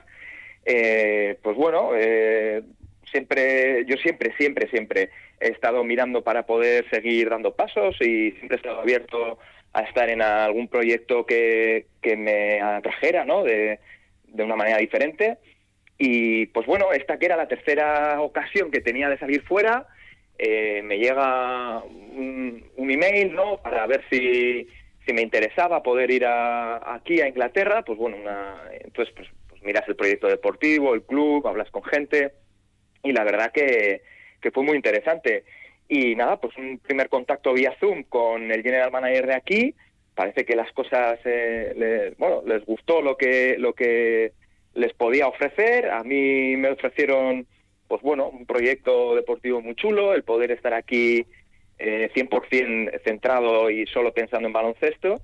eh, 0.66 1.38
pues 1.42 1.56
bueno, 1.56 1.92
eh, 1.96 2.64
siempre, 3.10 3.86
yo 3.86 3.96
siempre, 3.96 4.36
siempre, 4.36 4.68
siempre 4.68 5.10
he 5.40 5.48
estado 5.48 5.82
mirando 5.86 6.22
para 6.22 6.46
poder 6.46 6.90
seguir 6.90 7.30
dando 7.30 7.56
pasos 7.56 7.96
y 8.02 8.32
siempre 8.32 8.58
he 8.58 8.58
estado 8.58 8.82
abierto 8.82 9.40
a 9.72 9.84
estar 9.84 10.10
en 10.10 10.22
algún 10.22 10.68
proyecto 10.68 11.26
que, 11.26 11.86
que 12.02 12.18
me 12.18 12.60
atrajera, 12.60 13.24
¿no? 13.24 13.46
De, 13.46 13.80
de 14.28 14.44
una 14.44 14.58
manera 14.58 14.80
diferente. 14.80 15.38
Y 16.04 16.48
pues 16.48 16.66
bueno, 16.66 16.92
esta 16.94 17.20
que 17.20 17.28
era 17.28 17.38
la 17.38 17.48
tercera 17.48 18.20
ocasión 18.22 18.72
que 18.72 18.82
tenía 18.82 19.08
de 19.08 19.20
salir 19.20 19.44
fuera, 19.44 19.86
eh, 20.40 20.82
me 20.84 20.98
llega 20.98 21.84
un, 21.84 22.66
email, 22.76 23.32
¿no? 23.36 23.58
Para 23.58 23.86
ver 23.86 24.04
si, 24.10 24.68
si 25.06 25.14
me 25.14 25.22
interesaba 25.22 25.84
poder 25.84 26.10
ir 26.10 26.26
a, 26.26 26.96
aquí 26.96 27.22
a 27.22 27.28
Inglaterra. 27.28 27.84
Pues 27.84 28.00
bueno, 28.00 28.18
una, 28.18 28.64
entonces 28.72 29.14
pues, 29.16 29.30
pues, 29.48 29.62
miras 29.62 29.88
el 29.88 29.96
proyecto 29.96 30.26
deportivo, 30.26 30.96
el 30.96 31.04
club, 31.04 31.48
hablas 31.48 31.70
con 31.70 31.84
gente 31.84 32.32
y 33.04 33.12
la 33.12 33.24
verdad 33.24 33.52
que, 33.52 34.02
que 34.42 34.50
fue 34.50 34.64
muy 34.64 34.78
interesante. 34.78 35.44
Y 35.88 36.16
nada, 36.16 36.38
pues 36.42 36.58
un 36.58 36.80
primer 36.80 37.10
contacto 37.10 37.54
vía 37.54 37.76
Zoom 37.80 38.06
con 38.06 38.52
el 38.52 38.64
general 38.64 38.90
manager 38.90 39.28
de 39.28 39.36
aquí. 39.36 39.76
Parece 40.16 40.46
que 40.46 40.56
las 40.56 40.72
cosas, 40.72 41.20
eh, 41.26 42.16
bueno, 42.18 42.42
les 42.48 42.66
gustó 42.66 43.04
lo 43.04 43.16
que 43.18 43.56
lo 43.60 43.74
que 43.74 44.34
les 44.74 44.94
podía 44.94 45.28
ofrecer. 45.28 45.90
A 45.90 46.04
mí 46.04 46.56
me 46.58 46.70
ofrecieron, 46.72 47.46
pues 47.88 48.02
bueno, 48.02 48.30
un 48.30 48.46
proyecto 48.46 49.16
deportivo 49.16 49.62
muy 49.62 49.76
chulo, 49.76 50.14
el 50.14 50.24
poder 50.24 50.52
estar 50.52 50.74
aquí 50.74 51.26
eh, 51.80 52.10
100% 52.14 53.02
centrado 53.04 53.70
y 53.70 53.86
solo 53.88 54.14
pensando 54.14 54.48
en 54.48 54.54
baloncesto. 54.54 55.22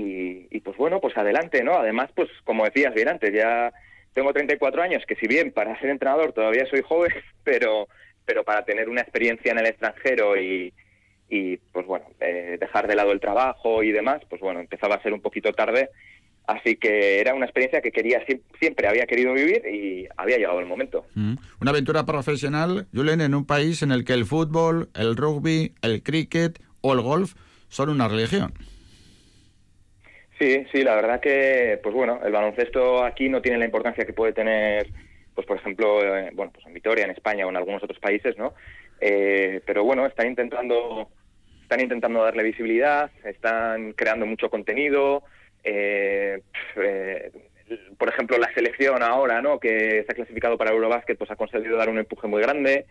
Y, 0.00 0.60
pues 0.60 0.76
bueno, 0.76 1.00
pues 1.00 1.16
adelante, 1.16 1.64
¿no? 1.64 1.74
Además, 1.74 2.10
pues 2.14 2.28
como 2.44 2.64
decías 2.64 2.94
bien 2.94 3.08
antes, 3.08 3.32
ya 3.32 3.72
tengo 4.12 4.32
34 4.32 4.82
años, 4.82 5.04
que 5.06 5.16
si 5.16 5.26
bien 5.26 5.50
para 5.50 5.78
ser 5.80 5.90
entrenador 5.90 6.32
todavía 6.32 6.66
soy 6.66 6.82
joven, 6.82 7.10
pero, 7.44 7.88
pero 8.24 8.44
para 8.44 8.64
tener 8.64 8.88
una 8.88 9.00
experiencia 9.00 9.50
en 9.50 9.58
el 9.58 9.66
extranjero 9.66 10.40
y, 10.40 10.72
y 11.28 11.56
pues 11.72 11.86
bueno, 11.86 12.06
eh, 12.20 12.58
dejar 12.60 12.86
de 12.86 12.94
lado 12.94 13.10
el 13.10 13.20
trabajo 13.20 13.82
y 13.82 13.90
demás, 13.90 14.20
pues 14.28 14.40
bueno, 14.40 14.60
empezaba 14.60 14.96
a 14.96 15.02
ser 15.02 15.12
un 15.12 15.20
poquito 15.20 15.52
tarde 15.52 15.90
Así 16.48 16.76
que 16.76 17.20
era 17.20 17.34
una 17.34 17.44
experiencia 17.44 17.82
que 17.82 17.92
quería 17.92 18.24
siempre 18.58 18.88
había 18.88 19.04
querido 19.06 19.34
vivir 19.34 19.62
y 19.66 20.08
había 20.16 20.38
llegado 20.38 20.58
el 20.60 20.64
momento. 20.64 21.04
Mm. 21.14 21.34
Una 21.60 21.70
aventura 21.72 22.06
profesional, 22.06 22.86
Julen, 22.94 23.20
en 23.20 23.34
un 23.34 23.44
país 23.44 23.82
en 23.82 23.92
el 23.92 24.02
que 24.02 24.14
el 24.14 24.24
fútbol, 24.24 24.88
el 24.94 25.14
rugby, 25.14 25.74
el 25.82 26.02
cricket 26.02 26.58
o 26.80 26.94
el 26.94 27.02
golf 27.02 27.34
son 27.68 27.90
una 27.90 28.08
religión. 28.08 28.54
Sí, 30.38 30.64
sí, 30.72 30.82
la 30.82 30.94
verdad 30.94 31.20
que, 31.20 31.78
pues 31.82 31.94
bueno, 31.94 32.18
el 32.24 32.32
baloncesto 32.32 33.04
aquí 33.04 33.28
no 33.28 33.42
tiene 33.42 33.58
la 33.58 33.66
importancia 33.66 34.06
que 34.06 34.14
puede 34.14 34.32
tener, 34.32 34.88
pues 35.34 35.46
por 35.46 35.58
ejemplo, 35.58 36.02
eh, 36.02 36.30
bueno, 36.32 36.50
pues 36.50 36.64
en 36.64 36.72
Vitoria, 36.72 37.04
en 37.04 37.10
España 37.10 37.44
o 37.44 37.50
en 37.50 37.58
algunos 37.58 37.82
otros 37.82 37.98
países, 37.98 38.38
¿no? 38.38 38.54
Eh, 39.02 39.60
pero 39.66 39.84
bueno, 39.84 40.06
están 40.06 40.28
intentando, 40.28 41.10
están 41.60 41.80
intentando 41.80 42.22
darle 42.22 42.42
visibilidad, 42.42 43.10
están 43.22 43.92
creando 43.92 44.24
mucho 44.24 44.48
contenido, 44.48 45.24
eh, 45.68 46.42
eh, 46.76 47.30
por 47.98 48.08
ejemplo, 48.08 48.38
la 48.38 48.52
selección 48.54 49.02
ahora, 49.02 49.42
¿no? 49.42 49.58
Que 49.60 50.04
se 50.04 50.06
ha 50.08 50.14
clasificado 50.14 50.56
para 50.56 50.70
Eurobasket, 50.70 51.18
pues 51.18 51.30
ha 51.30 51.36
conseguido 51.36 51.76
dar 51.76 51.88
un 51.88 51.98
empuje 51.98 52.26
muy 52.26 52.42
grande. 52.42 52.86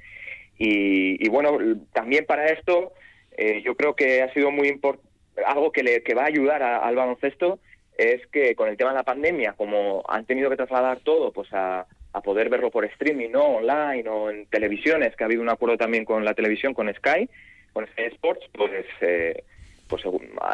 Y, 0.60 1.28
bueno, 1.30 1.58
también 1.94 2.26
para 2.26 2.48
esto, 2.48 2.94
eh, 3.38 3.62
yo 3.64 3.76
creo 3.76 3.96
que 3.96 4.24
ha 4.24 4.34
sido 4.34 4.52
muy 4.52 4.68
importante, 4.70 5.08
algo 5.46 5.72
que, 5.72 5.84
le, 5.84 6.02
que 6.02 6.16
va 6.16 6.24
a 6.24 6.28
ayudar 6.28 6.64
al 6.64 6.96
baloncesto 6.96 7.60
es 7.96 8.26
que 8.28 8.56
con 8.56 8.70
el 8.70 8.78
tema 8.78 8.90
de 8.90 8.98
la 8.98 9.04
pandemia, 9.04 9.54
como 9.54 10.04
han 10.08 10.26
tenido 10.26 10.50
que 10.50 10.56
trasladar 10.56 11.00
todo, 11.00 11.32
pues 11.32 11.48
a, 11.54 11.86
a 12.14 12.22
poder 12.22 12.50
verlo 12.50 12.72
por 12.72 12.86
streaming, 12.86 13.30
no 13.30 13.44
online 13.44 14.08
o 14.10 14.32
en 14.32 14.48
televisiones, 14.48 15.16
que 15.16 15.24
ha 15.24 15.28
habido 15.28 15.44
un 15.44 15.50
acuerdo 15.50 15.78
también 15.78 16.06
con 16.06 16.26
la 16.26 16.34
televisión, 16.34 16.74
con 16.74 16.92
Sky, 16.92 17.30
con 17.74 17.86
Sky 17.88 18.04
Sports, 18.14 18.48
pues 18.54 18.86
eh, 19.02 19.44
pues 19.88 20.04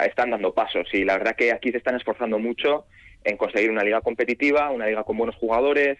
están 0.05 0.31
dando 0.31 0.53
pasos 0.53 0.87
y 0.93 1.03
la 1.03 1.17
verdad 1.17 1.35
que 1.35 1.51
aquí 1.51 1.71
se 1.71 1.77
están 1.77 1.95
esforzando 1.95 2.39
mucho 2.39 2.85
en 3.23 3.37
conseguir 3.37 3.71
una 3.71 3.83
liga 3.83 4.01
competitiva, 4.01 4.69
una 4.69 4.87
liga 4.87 5.03
con 5.03 5.17
buenos 5.17 5.35
jugadores 5.35 5.97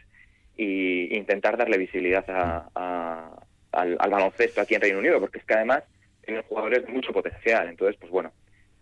e 0.58 1.10
intentar 1.12 1.58
darle 1.58 1.78
visibilidad 1.78 2.26
al, 2.74 3.98
al, 4.00 4.10
baloncesto 4.10 4.62
aquí 4.62 4.76
en 4.76 4.82
Reino 4.82 5.00
Unido, 5.00 5.20
porque 5.20 5.40
es 5.40 5.46
que 5.46 5.54
además 5.54 5.84
tienen 6.24 6.44
jugadores 6.44 6.86
de 6.86 6.92
mucho 6.92 7.12
potencial. 7.12 7.68
Entonces, 7.70 7.98
pues 8.00 8.12
bueno, 8.12 8.32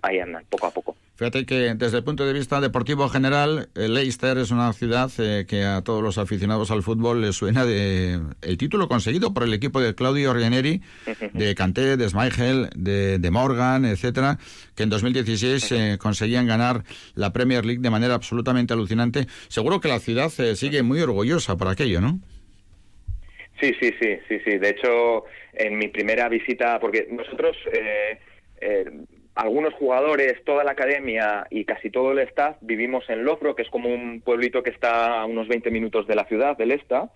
ahí 0.02 0.20
andan, 0.20 0.46
poco 0.50 0.68
a 0.68 0.72
poco. 0.72 0.96
Fíjate 1.22 1.46
que 1.46 1.76
desde 1.76 1.98
el 1.98 2.04
punto 2.04 2.26
de 2.26 2.34
vista 2.34 2.60
deportivo 2.62 3.08
general, 3.08 3.70
eh, 3.76 3.88
Leicester 3.88 4.40
es 4.40 4.50
una 4.50 4.74
ciudad 4.74 5.12
eh, 5.20 5.46
que 5.48 5.64
a 5.64 5.84
todos 5.84 6.02
los 6.02 6.18
aficionados 6.18 6.72
al 6.72 6.82
fútbol 6.82 7.22
les 7.22 7.36
suena 7.36 7.64
de 7.64 8.20
el 8.42 8.58
título 8.58 8.88
conseguido 8.88 9.32
por 9.32 9.44
el 9.44 9.54
equipo 9.54 9.80
de 9.80 9.94
Claudio 9.94 10.34
Rianieri, 10.34 10.82
de 11.34 11.54
Canté, 11.54 11.96
de 11.96 12.10
Smigel, 12.10 12.70
de, 12.76 13.30
Morgan, 13.32 13.86
etcétera, 13.86 14.40
que 14.76 14.82
en 14.82 14.90
2016 14.90 15.72
eh, 15.72 15.98
conseguían 16.00 16.48
ganar 16.48 16.82
la 17.14 17.32
Premier 17.32 17.66
League 17.66 17.82
de 17.82 17.92
manera 17.92 18.16
absolutamente 18.16 18.74
alucinante. 18.74 19.28
Seguro 19.48 19.80
que 19.80 19.90
la 19.90 20.00
ciudad 20.00 20.30
sigue 20.30 20.82
muy 20.82 21.02
orgullosa 21.02 21.56
por 21.56 21.68
aquello, 21.68 22.02
¿no? 22.02 22.20
Sí, 23.60 23.72
sí, 23.80 23.94
sí, 24.02 24.18
sí, 24.28 24.40
sí. 24.44 24.58
De 24.58 24.70
hecho, 24.70 25.26
en 25.54 25.78
mi 25.78 25.88
primera 25.90 26.28
visita, 26.30 26.80
porque 26.80 27.08
nosotros 27.12 27.56
algunos 29.36 29.74
jugadores, 29.76 30.44
toda 30.44 30.64
la 30.64 30.72
academia 30.72 31.48
y 31.50 31.66
casi 31.66 31.90
todo 31.90 32.12
el 32.12 32.20
staff 32.20 32.58
vivimos 32.62 33.10
en 33.10 33.24
Lofro, 33.24 33.56
que 33.56 33.62
es 33.62 33.70
como 33.70 33.90
un 33.90 34.22
pueblito 34.22 34.62
que 34.62 34.72
está 34.72 35.22
a 35.22 35.26
unos 35.26 35.48
20 35.48 35.72
minutos 35.72 36.08
de 36.08 36.16
la 36.16 36.26
ciudad, 36.26 36.58
del 36.58 36.72
Esta. 36.72 37.10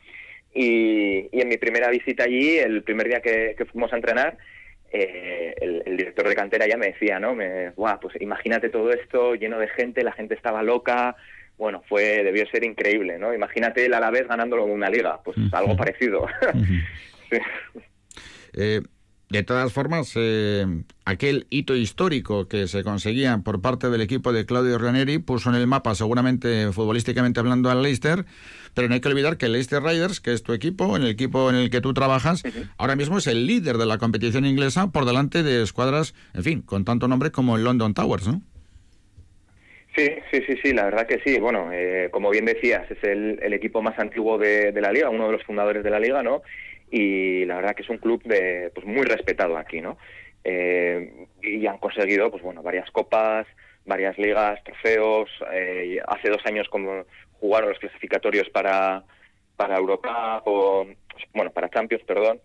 Y, 0.54 1.28
en 1.34 1.49
mi 1.49 1.58
primera 1.58 1.89
visita 1.89 2.23
allí, 2.23 2.58
el 2.58 2.84
primer 2.84 3.08
día 3.08 3.21
que, 3.21 3.56
fuimos 3.69 3.91
a 3.91 3.97
entrenar, 3.97 4.38
eh, 4.89 5.54
el, 5.60 5.97
director 5.97 6.30
de 6.30 6.36
cantera 6.36 6.65
ya 6.67 6.78
me 6.78 6.88
decía, 6.88 7.19
¿no? 7.19 7.36
Me, 7.36 7.71
Guau, 7.71 7.99
pues 7.99 8.15
imagínate 8.21 8.69
todo 8.69 8.91
esto 8.93 9.36
lleno 9.36 9.60
de 9.60 9.67
gente, 9.67 10.04
la 10.04 10.13
gente 10.13 10.36
estaba 10.36 10.63
loca. 10.63 11.17
Bueno, 11.58 11.84
fue, 11.88 12.23
debió 12.23 12.45
ser 12.47 12.63
increíble, 12.63 13.17
¿no? 13.17 13.34
Imagínate 13.34 13.86
el 13.86 13.93
Alavés 13.93 14.28
ganándolo 14.28 14.65
en 14.65 14.71
una 14.71 14.89
liga, 14.89 15.21
pues 15.23 15.38
algo 15.51 15.75
parecido. 15.75 16.25
eh, 18.54 18.82
de 19.29 19.43
todas 19.43 19.73
formas, 19.73 20.13
eh, 20.15 20.65
aquel 21.03 21.47
hito 21.49 21.75
histórico 21.75 22.47
que 22.47 22.67
se 22.67 22.83
conseguía 22.83 23.39
por 23.43 23.61
parte 23.61 23.89
del 23.89 24.01
equipo 24.01 24.31
de 24.31 24.45
Claudio 24.45 24.77
Ranieri 24.77 25.17
puso 25.17 25.49
en 25.49 25.55
el 25.55 25.65
mapa, 25.65 25.95
seguramente 25.95 26.71
futbolísticamente 26.71 27.39
hablando, 27.39 27.71
al 27.71 27.81
Leicester, 27.81 28.25
pero 28.75 28.88
no 28.88 28.93
hay 28.93 29.01
que 29.01 29.07
olvidar 29.07 29.38
que 29.38 29.47
el 29.47 29.53
Leicester 29.53 29.81
Riders, 29.81 30.21
que 30.21 30.31
es 30.31 30.43
tu 30.43 30.53
equipo, 30.53 30.95
en 30.95 31.03
el 31.03 31.09
equipo 31.09 31.49
en 31.49 31.55
el 31.55 31.69
que 31.69 31.81
tú 31.81 31.93
trabajas, 31.93 32.43
ahora 32.77 32.95
mismo 32.95 33.17
es 33.17 33.25
el 33.25 33.47
líder 33.47 33.77
de 33.77 33.88
la 33.88 33.97
competición 33.97 34.45
inglesa 34.45 34.91
por 34.91 35.05
delante 35.05 35.41
de 35.41 35.63
escuadras, 35.63 36.13
en 36.33 36.43
fin, 36.43 36.61
con 36.61 36.85
tanto 36.85 37.07
nombre 37.07 37.31
como 37.31 37.55
el 37.55 37.63
London 37.63 37.93
Towers, 37.93 38.27
¿no? 38.27 38.41
Sí, 39.95 40.09
sí, 40.29 40.43
sí, 40.45 40.55
sí, 40.61 40.73
la 40.73 40.83
verdad 40.83 41.07
que 41.07 41.21
sí. 41.25 41.39
Bueno, 41.39 41.69
eh, 41.71 42.09
como 42.11 42.29
bien 42.29 42.43
decías, 42.43 42.83
es 42.91 43.01
el, 43.03 43.53
equipo 43.53 43.81
más 43.81 43.97
antiguo 43.97 44.38
de, 44.38 44.73
de, 44.73 44.81
la 44.81 44.91
liga, 44.91 45.09
uno 45.09 45.27
de 45.27 45.31
los 45.31 45.43
fundadores 45.43 45.85
de 45.85 45.89
la 45.89 46.01
liga, 46.01 46.21
¿no? 46.21 46.41
Y 46.91 47.45
la 47.45 47.56
verdad 47.58 47.76
que 47.76 47.84
es 47.84 47.89
un 47.89 47.98
club 47.98 48.24
de, 48.24 48.71
pues 48.74 48.86
muy 48.86 49.04
respetado 49.04 49.58
aquí, 49.58 49.82
¿no? 49.82 49.98
Eh, 50.43 51.28
y 51.41 51.65
han 51.65 51.80
conseguido, 51.80 52.30
pues 52.30 52.43
bueno, 52.43 52.62
varias 52.62 52.89
copas, 52.91 53.48
varias 53.86 54.17
ligas, 54.17 54.63
trofeos. 54.63 55.30
Eh, 55.52 56.00
hace 56.08 56.30
dos 56.30 56.45
años 56.45 56.67
como 56.69 57.06
jugaron 57.39 57.69
los 57.69 57.80
clasificatorios 57.80 58.50
para 58.50 59.04
para 59.56 59.78
Europa 59.78 60.41
o 60.45 60.86
bueno 61.34 61.52
para 61.52 61.69
Champions, 61.69 62.04
perdón. 62.04 62.39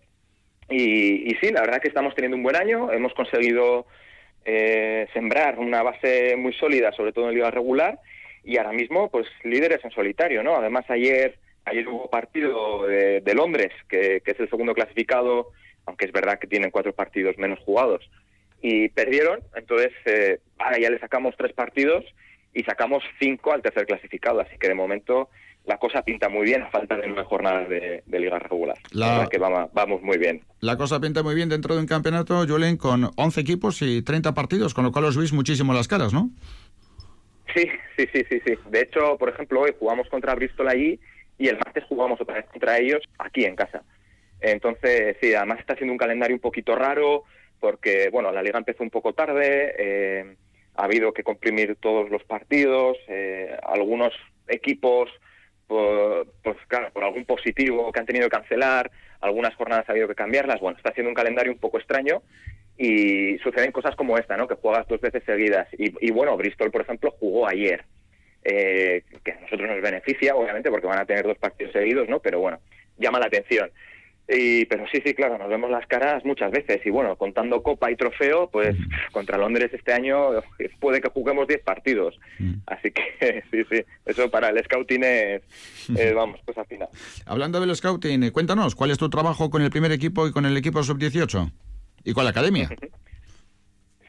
Y, 0.69 1.29
y, 1.29 1.35
sí, 1.41 1.51
la 1.51 1.61
verdad 1.61 1.81
que 1.81 1.89
estamos 1.89 2.15
teniendo 2.15 2.37
un 2.37 2.43
buen 2.43 2.55
año. 2.55 2.91
Hemos 2.91 3.13
conseguido 3.13 3.85
eh, 4.45 5.07
sembrar 5.13 5.59
una 5.59 5.83
base 5.83 6.35
muy 6.37 6.53
sólida, 6.53 6.91
sobre 6.93 7.11
todo 7.11 7.29
en 7.29 7.35
liga 7.35 7.51
regular, 7.51 7.99
y 8.43 8.57
ahora 8.57 8.71
mismo, 8.71 9.09
pues 9.09 9.27
líderes 9.43 9.83
en 9.83 9.91
solitario, 9.91 10.41
¿no? 10.43 10.55
Además 10.55 10.85
ayer 10.89 11.37
Ayer 11.65 11.87
hubo 11.87 12.09
partido 12.09 12.87
de, 12.87 13.33
Londres, 13.35 13.71
que, 13.87 14.21
es 14.25 14.39
el 14.39 14.49
segundo 14.49 14.73
clasificado, 14.73 15.49
aunque 15.85 16.05
es 16.05 16.11
verdad 16.11 16.39
que 16.39 16.47
tienen 16.47 16.71
cuatro 16.71 16.93
partidos 16.93 17.37
menos 17.37 17.59
jugados. 17.59 18.09
Y 18.61 18.89
perdieron, 18.89 19.39
entonces 19.55 19.91
eh, 20.05 20.39
ahora 20.57 20.79
ya 20.79 20.89
le 20.89 20.99
sacamos 20.99 21.35
tres 21.37 21.53
partidos 21.53 22.03
y 22.53 22.63
sacamos 22.63 23.03
cinco 23.19 23.53
al 23.53 23.61
tercer 23.61 23.85
clasificado. 23.85 24.39
Así 24.39 24.57
que 24.57 24.67
de 24.67 24.73
momento 24.73 25.29
la 25.65 25.77
cosa 25.77 26.01
pinta 26.03 26.29
muy 26.29 26.45
bien 26.45 26.63
a 26.63 26.69
falta 26.69 26.97
de 26.97 27.07
nueve 27.07 27.23
jornadas 27.23 27.69
de, 27.69 28.03
liga 28.07 28.39
regular. 28.39 28.77
La, 28.91 29.27
que 29.29 29.37
vamos, 29.37 29.69
vamos, 29.73 30.01
muy 30.01 30.17
bien. 30.17 30.41
La 30.59 30.77
cosa 30.77 30.99
pinta 30.99 31.21
muy 31.21 31.35
bien 31.35 31.49
dentro 31.49 31.75
de 31.75 31.81
un 31.81 31.87
campeonato, 31.87 32.45
Julen, 32.47 32.77
con 32.77 33.11
11 33.15 33.41
equipos 33.41 33.81
y 33.81 34.01
30 34.01 34.33
partidos, 34.33 34.73
con 34.73 34.83
lo 34.83 34.91
cual 34.91 35.05
os 35.05 35.17
veis 35.17 35.33
muchísimo 35.33 35.73
las 35.73 35.87
caras, 35.87 36.13
¿no? 36.13 36.31
Sí, 37.55 37.67
sí, 37.97 38.07
sí, 38.13 38.25
sí, 38.29 38.41
sí. 38.45 38.53
De 38.69 38.81
hecho, 38.81 39.17
por 39.17 39.29
ejemplo, 39.29 39.61
hoy 39.61 39.73
jugamos 39.77 40.07
contra 40.09 40.35
Bristol 40.35 40.67
allí 40.67 40.99
y 41.41 41.47
el 41.47 41.57
martes 41.57 41.83
jugamos 41.85 42.21
otra 42.21 42.35
vez 42.35 42.45
contra 42.45 42.77
ellos 42.77 43.01
aquí 43.17 43.45
en 43.45 43.55
casa. 43.55 43.83
Entonces, 44.39 45.17
sí, 45.19 45.33
además 45.33 45.59
está 45.59 45.75
siendo 45.75 45.91
un 45.91 45.97
calendario 45.97 46.35
un 46.35 46.41
poquito 46.41 46.75
raro 46.75 47.23
porque, 47.59 48.09
bueno, 48.09 48.31
la 48.31 48.43
liga 48.43 48.59
empezó 48.59 48.83
un 48.83 48.89
poco 48.89 49.13
tarde, 49.13 49.75
eh, 49.77 50.35
ha 50.75 50.83
habido 50.83 51.13
que 51.13 51.23
comprimir 51.23 51.77
todos 51.79 52.09
los 52.09 52.23
partidos, 52.23 52.97
eh, 53.07 53.57
algunos 53.63 54.13
equipos, 54.47 55.09
pues 55.67 56.57
claro, 56.67 56.91
por 56.91 57.03
algún 57.03 57.25
positivo 57.25 57.91
que 57.91 57.99
han 57.99 58.05
tenido 58.05 58.29
que 58.29 58.37
cancelar, 58.37 58.91
algunas 59.21 59.55
jornadas 59.55 59.87
ha 59.87 59.93
habido 59.93 60.07
que 60.07 60.15
cambiarlas. 60.15 60.59
Bueno, 60.59 60.77
está 60.77 60.91
siendo 60.93 61.09
un 61.09 61.15
calendario 61.15 61.51
un 61.51 61.59
poco 61.59 61.77
extraño 61.77 62.21
y 62.77 63.37
suceden 63.39 63.71
cosas 63.71 63.95
como 63.95 64.17
esta, 64.17 64.37
¿no? 64.37 64.47
Que 64.47 64.55
juegas 64.55 64.87
dos 64.87 64.99
veces 64.99 65.23
seguidas. 65.23 65.67
Y, 65.77 66.11
bueno, 66.11 66.35
Bristol, 66.35 66.71
por 66.71 66.81
ejemplo, 66.81 67.15
jugó 67.19 67.47
ayer, 67.47 67.85
eh, 68.43 69.03
que 69.23 69.31
a 69.31 69.39
nosotros 69.41 69.69
nos 69.69 69.81
beneficia, 69.81 70.35
obviamente, 70.35 70.69
porque 70.69 70.87
van 70.87 70.99
a 70.99 71.05
tener 71.05 71.25
dos 71.25 71.37
partidos 71.37 71.73
seguidos, 71.73 72.09
¿no? 72.09 72.19
Pero 72.19 72.39
bueno, 72.39 72.59
llama 72.97 73.19
la 73.19 73.27
atención. 73.27 73.69
Y, 74.33 74.65
pero 74.65 74.85
sí, 74.89 75.01
sí, 75.05 75.13
claro, 75.13 75.37
nos 75.37 75.49
vemos 75.49 75.69
las 75.69 75.85
caras 75.87 76.23
muchas 76.23 76.51
veces. 76.51 76.79
Y 76.85 76.89
bueno, 76.89 77.17
contando 77.17 77.61
copa 77.61 77.91
y 77.91 77.97
trofeo, 77.97 78.49
pues 78.49 78.77
contra 79.11 79.37
Londres 79.37 79.71
este 79.73 79.91
año 79.91 80.29
puede 80.79 81.01
que 81.01 81.09
juguemos 81.09 81.47
10 81.47 81.61
partidos. 81.63 82.17
Mm. 82.39 82.53
Así 82.67 82.91
que 82.91 83.43
sí, 83.51 83.63
sí, 83.69 83.83
eso 84.05 84.31
para 84.31 84.49
el 84.49 84.63
scouting 84.63 85.03
es, 85.03 85.41
vamos, 86.15 86.39
pues 86.45 86.57
al 86.57 86.65
final. 86.65 86.87
Hablando 87.25 87.59
del 87.59 87.75
scouting, 87.75 88.31
cuéntanos, 88.31 88.75
¿cuál 88.75 88.91
es 88.91 88.97
tu 88.97 89.09
trabajo 89.09 89.49
con 89.49 89.61
el 89.61 89.69
primer 89.69 89.91
equipo 89.91 90.27
y 90.27 90.31
con 90.31 90.45
el 90.45 90.55
equipo 90.55 90.81
sub-18? 90.81 91.51
¿Y 92.03 92.13
con 92.13 92.23
la 92.23 92.29
academia? 92.29 92.69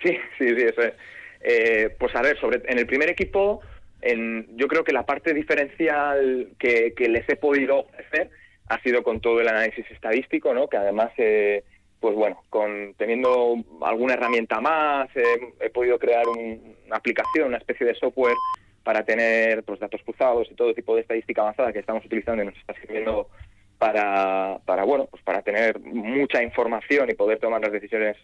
Sí, 0.02 0.16
sí, 0.38 0.48
sí, 0.48 0.62
eso 0.62 0.82
es. 0.82 0.94
Eh, 1.40 1.96
pues 1.98 2.14
a 2.14 2.22
ver, 2.22 2.38
sobre, 2.38 2.62
en 2.70 2.78
el 2.78 2.86
primer 2.86 3.10
equipo, 3.10 3.60
en, 4.02 4.56
yo 4.56 4.68
creo 4.68 4.84
que 4.84 4.92
la 4.92 5.06
parte 5.06 5.32
diferencial 5.32 6.48
que, 6.58 6.92
les 6.98 7.28
he 7.28 7.36
podido 7.36 7.80
ofrecer 7.80 8.30
ha 8.68 8.80
sido 8.82 9.02
con 9.02 9.20
todo 9.20 9.40
el 9.40 9.48
análisis 9.48 9.88
estadístico, 9.90 10.52
¿no? 10.54 10.68
Que 10.68 10.76
además, 10.76 11.10
eh, 11.18 11.64
pues 12.00 12.14
bueno, 12.14 12.42
con 12.50 12.94
teniendo 12.96 13.56
alguna 13.82 14.14
herramienta 14.14 14.60
más, 14.60 15.08
he 15.14 15.70
podido 15.70 15.98
crear 15.98 16.26
una 16.26 16.96
aplicación, 16.96 17.48
una 17.48 17.58
especie 17.58 17.86
de 17.86 17.94
software 17.94 18.36
para 18.82 19.04
tener 19.04 19.62
pues 19.62 19.78
datos 19.78 20.02
cruzados 20.02 20.50
y 20.50 20.54
todo 20.54 20.74
tipo 20.74 20.94
de 20.94 21.02
estadística 21.02 21.42
avanzada 21.42 21.72
que 21.72 21.78
estamos 21.78 22.04
utilizando 22.04 22.42
y 22.42 22.46
nos 22.46 22.56
está 22.56 22.74
sirviendo 22.74 23.28
para, 23.78 24.58
para 24.64 24.84
bueno, 24.84 25.06
pues 25.10 25.22
para 25.22 25.42
tener 25.42 25.80
mucha 25.80 26.42
información 26.42 27.10
y 27.10 27.14
poder 27.14 27.38
tomar 27.38 27.60
las 27.60 27.72
decisiones 27.72 28.16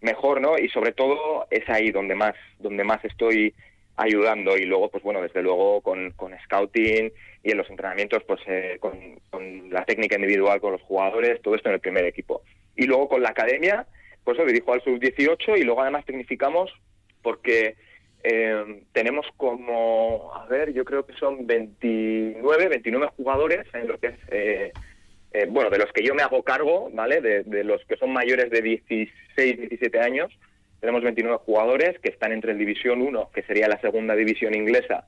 mejor, 0.00 0.40
¿no? 0.40 0.58
Y 0.58 0.68
sobre 0.68 0.92
todo 0.92 1.46
es 1.50 1.68
ahí 1.68 1.90
donde 1.90 2.14
más, 2.14 2.34
donde 2.58 2.84
más 2.84 3.04
estoy 3.04 3.54
ayudando 3.96 4.56
y 4.56 4.64
luego, 4.64 4.90
pues 4.90 5.02
bueno, 5.02 5.20
desde 5.20 5.42
luego 5.42 5.80
con, 5.80 6.12
con 6.12 6.32
scouting 6.44 7.12
y 7.42 7.50
en 7.50 7.58
los 7.58 7.68
entrenamientos, 7.68 8.22
pues 8.24 8.40
eh, 8.46 8.78
con, 8.80 9.70
la 9.70 9.84
técnica 9.84 10.16
individual 10.16 10.60
con 10.60 10.72
los 10.72 10.82
jugadores, 10.82 11.40
todo 11.42 11.54
esto 11.54 11.68
en 11.68 11.74
el 11.74 11.80
primer 11.80 12.04
equipo. 12.04 12.42
Y 12.76 12.86
luego 12.86 13.08
con 13.08 13.22
la 13.22 13.30
academia, 13.30 13.86
pues 14.24 14.36
lo 14.38 14.44
dirijo 14.44 14.72
al 14.72 14.82
sub-18 14.82 15.58
y 15.58 15.64
luego 15.64 15.82
además 15.82 16.04
tecnificamos 16.04 16.70
porque 17.22 17.76
eh, 18.22 18.82
tenemos 18.92 19.26
como, 19.36 20.32
a 20.34 20.46
ver, 20.46 20.72
yo 20.72 20.84
creo 20.84 21.04
que 21.04 21.14
son 21.14 21.46
29, 21.46 22.68
29 22.68 23.08
jugadores 23.16 23.66
en 23.74 23.88
lo 23.88 23.98
que 23.98 24.08
es, 24.08 24.18
eh, 24.30 24.72
bueno, 25.48 25.70
de 25.70 25.78
los 25.78 25.90
que 25.92 26.04
yo 26.04 26.14
me 26.14 26.22
hago 26.22 26.42
cargo, 26.42 26.90
¿vale? 26.92 27.20
De 27.20 27.64
los 27.64 27.82
que 27.86 27.96
son 27.96 28.12
mayores 28.12 28.50
de 28.50 28.60
16, 28.60 29.10
17 29.36 29.98
años, 29.98 30.30
tenemos 30.82 31.04
29 31.04 31.38
jugadores 31.46 31.96
que 32.00 32.08
están 32.08 32.32
entre 32.32 32.50
el 32.50 32.58
División 32.58 33.02
1, 33.02 33.30
que 33.32 33.44
sería 33.44 33.68
la 33.68 33.80
segunda 33.80 34.16
división 34.16 34.52
inglesa, 34.52 35.06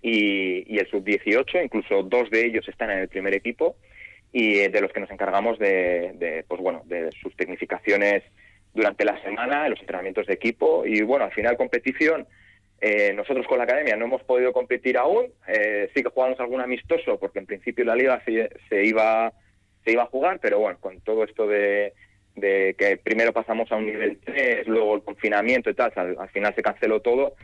y, 0.00 0.78
el 0.78 0.88
Sub-18, 0.88 1.62
incluso 1.62 2.02
dos 2.02 2.30
de 2.30 2.46
ellos 2.46 2.66
están 2.66 2.90
en 2.90 3.00
el 3.00 3.08
primer 3.08 3.34
equipo, 3.34 3.76
y 4.32 4.60
eh, 4.60 4.70
de 4.70 4.80
los 4.80 4.90
que 4.90 5.00
nos 5.00 5.10
encargamos 5.10 5.58
de, 5.58 6.46
pues 6.48 6.62
bueno, 6.62 6.80
de 6.86 7.12
sus 7.12 7.36
tecnificaciones 7.36 8.22
durante 8.72 9.04
la 9.04 9.22
semana, 9.22 9.68
los 9.68 9.80
entrenamientos 9.80 10.26
de 10.26 10.32
equipo, 10.32 10.86
y 10.86 11.02
bueno, 11.02 11.26
al 11.26 11.32
final 11.32 11.58
competición, 11.58 12.26
eh, 12.80 13.12
nosotros 13.12 13.46
con 13.46 13.58
la 13.58 13.64
academia 13.64 13.96
no 13.96 14.06
hemos 14.06 14.24
podido 14.24 14.54
competir 14.54 14.96
aún, 14.96 15.26
eh, 15.46 15.90
sí 15.94 16.02
que 16.02 16.08
jugamos 16.08 16.40
algún 16.40 16.62
amistoso, 16.62 17.20
porque 17.20 17.38
en 17.38 17.44
principio 17.44 17.84
la 17.84 17.94
liga 17.94 18.22
se, 18.24 18.84
iba, 18.86 19.30
se 19.84 19.92
iba 19.92 20.04
a 20.04 20.06
jugar, 20.06 20.38
pero 20.40 20.58
bueno, 20.58 20.78
con 20.80 21.02
todo 21.02 21.22
esto 21.22 21.46
de 21.46 21.92
de 22.36 22.74
que 22.78 22.96
primero 22.96 23.32
pasamos 23.32 23.70
a 23.70 23.76
un 23.76 23.86
nivel 23.86 24.18
3, 24.24 24.66
luego 24.66 24.96
el 24.96 25.02
confinamiento 25.02 25.70
y 25.70 25.74
tal, 25.74 25.92
al, 25.96 26.28
final 26.30 26.54
se 26.54 26.62
canceló 26.62 27.00
todo 27.00 27.34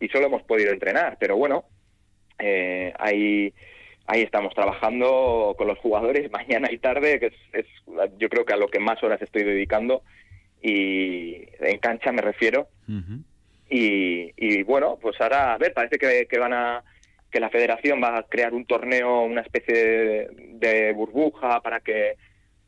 y 0.00 0.08
solo 0.08 0.26
hemos 0.26 0.42
podido 0.42 0.72
entrenar, 0.72 1.16
pero 1.20 1.36
bueno, 1.36 1.64
eh, 2.38 2.92
ahí, 2.98 3.52
ahí 4.06 4.22
estamos 4.22 4.54
trabajando 4.54 5.54
con 5.58 5.66
los 5.66 5.78
jugadores 5.78 6.30
mañana 6.32 6.68
y 6.70 6.78
tarde, 6.78 7.20
que 7.20 7.32
es, 7.52 7.66
yo 8.18 8.28
creo 8.28 8.44
que 8.44 8.54
a 8.54 8.58
lo 8.58 8.68
que 8.68 8.80
más 8.80 9.02
horas 9.02 9.20
estoy 9.20 9.44
dedicando 9.44 10.02
y 10.62 11.46
en 11.60 11.78
cancha 11.78 12.10
me 12.12 12.22
refiero. 12.22 12.68
y, 13.68 14.32
y, 14.36 14.62
bueno, 14.62 14.98
pues 15.00 15.20
ahora, 15.20 15.52
a 15.52 15.58
ver, 15.58 15.74
parece 15.74 15.98
que, 15.98 16.26
que 16.26 16.38
van 16.38 16.54
a 16.54 16.82
que 17.30 17.40
la 17.40 17.50
federación 17.50 18.02
va 18.02 18.16
a 18.16 18.22
crear 18.22 18.54
un 18.54 18.64
torneo, 18.64 19.20
una 19.20 19.42
especie 19.42 20.28
de 20.34 20.92
burbuja 20.94 21.60
para 21.60 21.80
que 21.80 22.16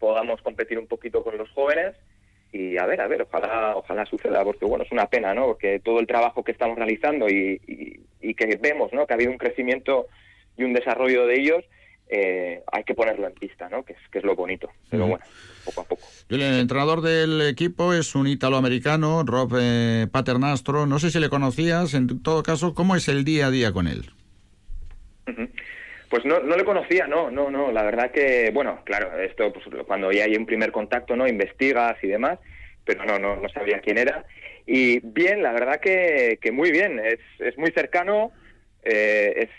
podamos 0.00 0.42
competir 0.42 0.78
un 0.78 0.88
poquito 0.88 1.22
con 1.22 1.38
los 1.38 1.48
jóvenes 1.50 1.94
y 2.52 2.76
a 2.78 2.86
ver, 2.86 3.00
a 3.00 3.06
ver, 3.06 3.22
ojalá, 3.22 3.76
ojalá 3.76 4.06
suceda, 4.06 4.42
porque 4.42 4.64
bueno, 4.64 4.82
es 4.82 4.90
una 4.90 5.06
pena, 5.06 5.34
¿no? 5.34 5.46
Porque 5.46 5.78
todo 5.78 6.00
el 6.00 6.08
trabajo 6.08 6.42
que 6.42 6.50
estamos 6.50 6.76
realizando 6.76 7.28
y, 7.28 7.60
que 8.36 8.58
vemos, 8.60 8.92
¿no? 8.92 9.06
Que 9.06 9.12
ha 9.12 9.16
habido 9.16 9.30
un 9.30 9.38
crecimiento 9.38 10.06
y 10.56 10.64
un 10.64 10.72
desarrollo 10.72 11.26
de 11.26 11.40
ellos, 11.40 11.64
eh, 12.08 12.62
hay 12.72 12.82
que 12.84 12.94
ponerlo 12.94 13.26
en 13.26 13.34
pista, 13.34 13.68
¿no? 13.68 13.84
Que 13.84 13.92
es, 13.92 13.98
que 14.10 14.18
es 14.18 14.24
lo 14.24 14.34
bonito, 14.34 14.70
pero 14.90 15.06
bueno, 15.06 15.24
poco 15.64 15.82
a 15.82 15.84
poco. 15.84 16.02
El 16.28 16.42
entrenador 16.42 17.02
del 17.02 17.42
equipo 17.42 17.92
es 17.92 18.14
un 18.14 18.26
italoamericano, 18.26 19.22
Rob 19.24 19.56
eh, 19.60 20.08
Paternastro. 20.10 20.86
No 20.86 20.98
sé 20.98 21.10
si 21.10 21.20
le 21.20 21.28
conocías, 21.28 21.94
en 21.94 22.22
todo 22.22 22.42
caso, 22.42 22.74
¿cómo 22.74 22.96
es 22.96 23.06
el 23.08 23.24
día 23.24 23.46
a 23.46 23.50
día 23.50 23.72
con 23.72 23.86
él? 23.86 24.10
Pues 26.10 26.24
no, 26.24 26.40
no 26.40 26.56
le 26.56 26.64
conocía, 26.64 27.06
no, 27.06 27.30
no, 27.30 27.50
no. 27.50 27.70
La 27.70 27.84
verdad 27.84 28.10
que, 28.10 28.50
bueno, 28.52 28.80
claro, 28.84 29.16
esto 29.20 29.52
pues, 29.52 29.64
cuando 29.86 30.10
ya 30.10 30.24
hay 30.24 30.34
un 30.34 30.44
primer 30.44 30.72
contacto, 30.72 31.14
¿no? 31.14 31.28
Investigas 31.28 31.96
y 32.02 32.08
demás, 32.08 32.40
pero 32.84 33.04
no, 33.04 33.20
no, 33.20 33.36
no 33.36 33.48
sabía 33.48 33.78
quién 33.78 33.96
era. 33.96 34.24
Y 34.66 34.98
bien, 35.00 35.40
la 35.40 35.52
verdad 35.52 35.78
que, 35.80 36.40
que 36.42 36.50
muy 36.50 36.72
bien. 36.72 36.98
Es, 36.98 37.20
es 37.38 37.56
muy 37.56 37.70
cercano, 37.70 38.32
eh, 38.82 39.34
es, 39.36 39.50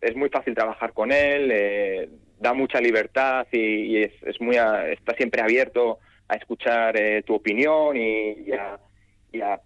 es 0.00 0.16
muy 0.16 0.28
fácil 0.28 0.56
trabajar 0.56 0.92
con 0.92 1.12
él, 1.12 1.50
eh, 1.52 2.08
da 2.40 2.52
mucha 2.52 2.80
libertad 2.80 3.46
y, 3.52 4.02
es, 4.02 4.40
muy 4.40 4.56
está 4.56 5.14
siempre 5.16 5.40
abierto 5.40 6.00
a 6.26 6.34
escuchar 6.34 6.96
eh, 6.96 7.22
tu 7.22 7.34
opinión 7.34 7.96
y, 7.96 8.50
a, 8.50 8.76
y 9.30 9.40
a, 9.40 9.60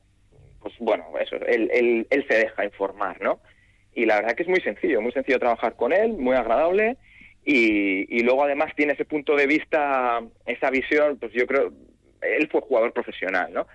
pues 0.61 0.75
bueno, 0.81 1.07
eso, 1.19 1.37
él, 1.37 1.71
él, 1.73 2.07
él 2.11 2.27
se 2.29 2.37
deja 2.37 2.67
informar, 2.67 3.23
¿no? 3.23 3.41
Y 3.97 4.05
la 4.05 4.17
verdad 4.17 4.37
que 4.37 4.43
es 4.43 4.49
muy 4.49 4.61
sencillo, 4.61 5.01
muy 5.01 5.11
sencillo 5.11 5.39
trabajar 5.39 5.75
con 5.75 5.93
él, 5.93 6.13
muy 6.13 6.37
agradable 6.37 6.99
y, 7.45 8.23
luego 8.23 8.45
además 8.45 8.73
tiene 8.77 8.93
ese 8.93 9.05
punto 9.05 9.35
de 9.35 9.47
vista, 9.47 10.21
esa 10.45 10.69
visión, 10.69 11.17
pues 11.19 11.33
yo 11.33 11.47
creo, 11.47 11.73
él 12.21 12.49
fue 12.51 12.61
jugador 12.61 12.93
profesional, 12.93 13.53
¿no? 13.53 13.67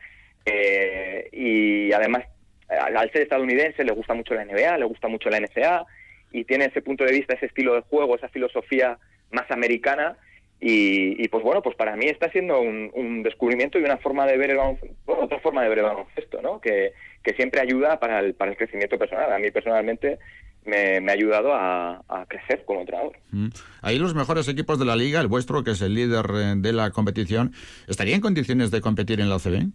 Eh, 0.46 1.28
y 1.32 1.92
además, 1.92 2.26
al 2.70 3.12
ser 3.12 3.24
estadounidense, 3.24 3.84
le 3.84 3.94
gusta 3.94 4.14
mucho 4.14 4.36
la 4.36 4.46
NBA, 4.46 4.78
le 4.78 4.86
gusta 4.86 5.08
mucho 5.08 5.30
la 5.30 5.40
NCA 5.40 5.86
y 6.32 6.44
tiene 6.44 6.66
ese 6.66 6.82
punto 6.82 7.04
de 7.04 7.14
vista, 7.14 7.34
ese 7.34 7.48
estilo 7.48 7.74
de 7.74 7.82
juego, 7.82 8.16
esa 8.16 8.30
filosofía 8.30 9.00
más 9.32 9.50
americana 9.50 10.18
y, 10.63 11.28
pues 11.30 11.43
bueno, 11.43 11.63
pues 11.63 11.76
para 11.76 11.95
mí 11.95 12.06
está 12.06 12.30
siendo 12.32 12.62
un, 12.62 13.24
descubrimiento 13.24 13.80
y 13.80 13.84
una 13.84 13.97
forma 13.97 14.28
de 14.28 14.38
ver 14.38 14.52
el 14.52 14.58
baloncesto, 14.58 14.95
otra 15.08 15.39
forma 15.39 15.63
de 15.63 15.69
ver 15.69 15.80
el 15.80 15.86
baloncesto, 15.86 16.39
¿no? 16.43 16.62
Que, 16.62 16.93
que 17.24 17.34
siempre 17.34 17.62
ayuda 17.62 18.00
para 18.00 18.19
el, 18.19 18.36
para 18.36 18.52
el 18.52 18.58
crecimiento 18.58 19.00
personal. 19.00 19.34
A 19.34 19.39
mí 19.39 19.50
personalmente 19.50 20.19
me, 20.65 20.97
ha 21.00 21.12
ayudado 21.12 21.52
a, 21.56 22.04
crecer 22.28 22.63
como 22.65 22.82
entrenador. 22.82 23.17
Mm. 23.32 23.47
Ahí 23.82 23.97
los 23.97 24.13
mejores 24.13 24.47
equipos 24.47 24.78
de 24.78 24.86
la 24.86 24.95
liga, 24.95 25.19
el 25.19 25.28
vuestro, 25.28 25.63
que 25.63 25.71
es 25.71 25.82
el 25.82 25.95
líder 25.95 26.26
eh, 26.36 26.54
de 26.58 26.74
la 26.74 26.91
competición, 26.91 27.54
¿estaría 27.88 28.15
en 28.15 28.21
condiciones 28.21 28.69
de 28.69 28.82
competir 28.82 29.19
en 29.19 29.30
la 29.30 29.36
ACB? 29.36 29.65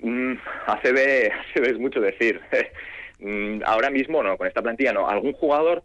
Mm, 0.00 0.38
ACB, 0.68 1.30
ACB 1.32 1.64
es 1.66 1.78
mucho 1.78 2.00
decir. 2.00 2.40
Mm, 3.18 3.62
ahora 3.64 3.88
mismo 3.88 4.22
no, 4.22 4.36
con 4.36 4.46
esta 4.46 4.60
plantilla 4.60 4.92
no. 4.92 5.08
Algún 5.08 5.32
jugador 5.32 5.82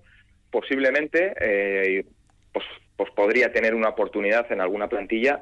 posiblemente 0.50 1.34
eh, 1.40 2.04
pues 2.52 2.66
pues 3.02 3.16
podría 3.16 3.52
tener 3.52 3.74
una 3.74 3.90
oportunidad 3.90 4.52
en 4.52 4.62
alguna 4.62 4.88
plantilla, 4.88 5.42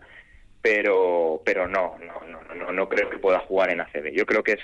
pero 0.62 1.42
pero 1.44 1.68
no, 1.68 1.98
no, 2.00 2.22
no, 2.26 2.56
no, 2.56 2.72
no 2.72 2.88
creo 2.88 3.10
que 3.10 3.18
pueda 3.18 3.40
jugar 3.40 3.70
en 3.70 3.82
ACB. 3.82 4.14
Yo 4.14 4.26
creo 4.26 4.44
que 4.44 4.54
es 4.54 4.60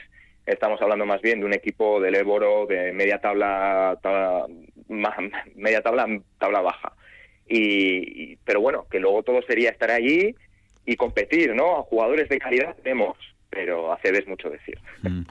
estamos 0.45 0.81
hablando 0.81 1.05
más 1.05 1.21
bien 1.21 1.41
de 1.41 1.45
un 1.45 1.53
equipo 1.53 1.99
del 1.99 2.15
Éboro 2.15 2.67
de 2.67 2.93
media 2.93 3.19
tabla, 3.19 3.99
media 5.55 5.81
tabla 5.81 6.07
tabla 6.39 6.61
baja. 6.61 6.93
Y, 7.49 8.37
pero 8.37 8.61
bueno, 8.61 8.87
que 8.89 9.01
luego 9.01 9.23
todo 9.23 9.41
sería 9.41 9.71
estar 9.71 9.91
allí 9.91 10.33
y 10.85 10.95
competir, 10.95 11.53
¿no? 11.53 11.79
A 11.79 11.83
jugadores 11.83 12.29
de 12.29 12.39
calidad 12.39 12.77
tenemos, 12.77 13.17
pero 13.49 13.91
ACB 13.91 14.19
es 14.19 14.27
mucho 14.27 14.49
decir. 14.49 14.79
Mm. 15.01 15.23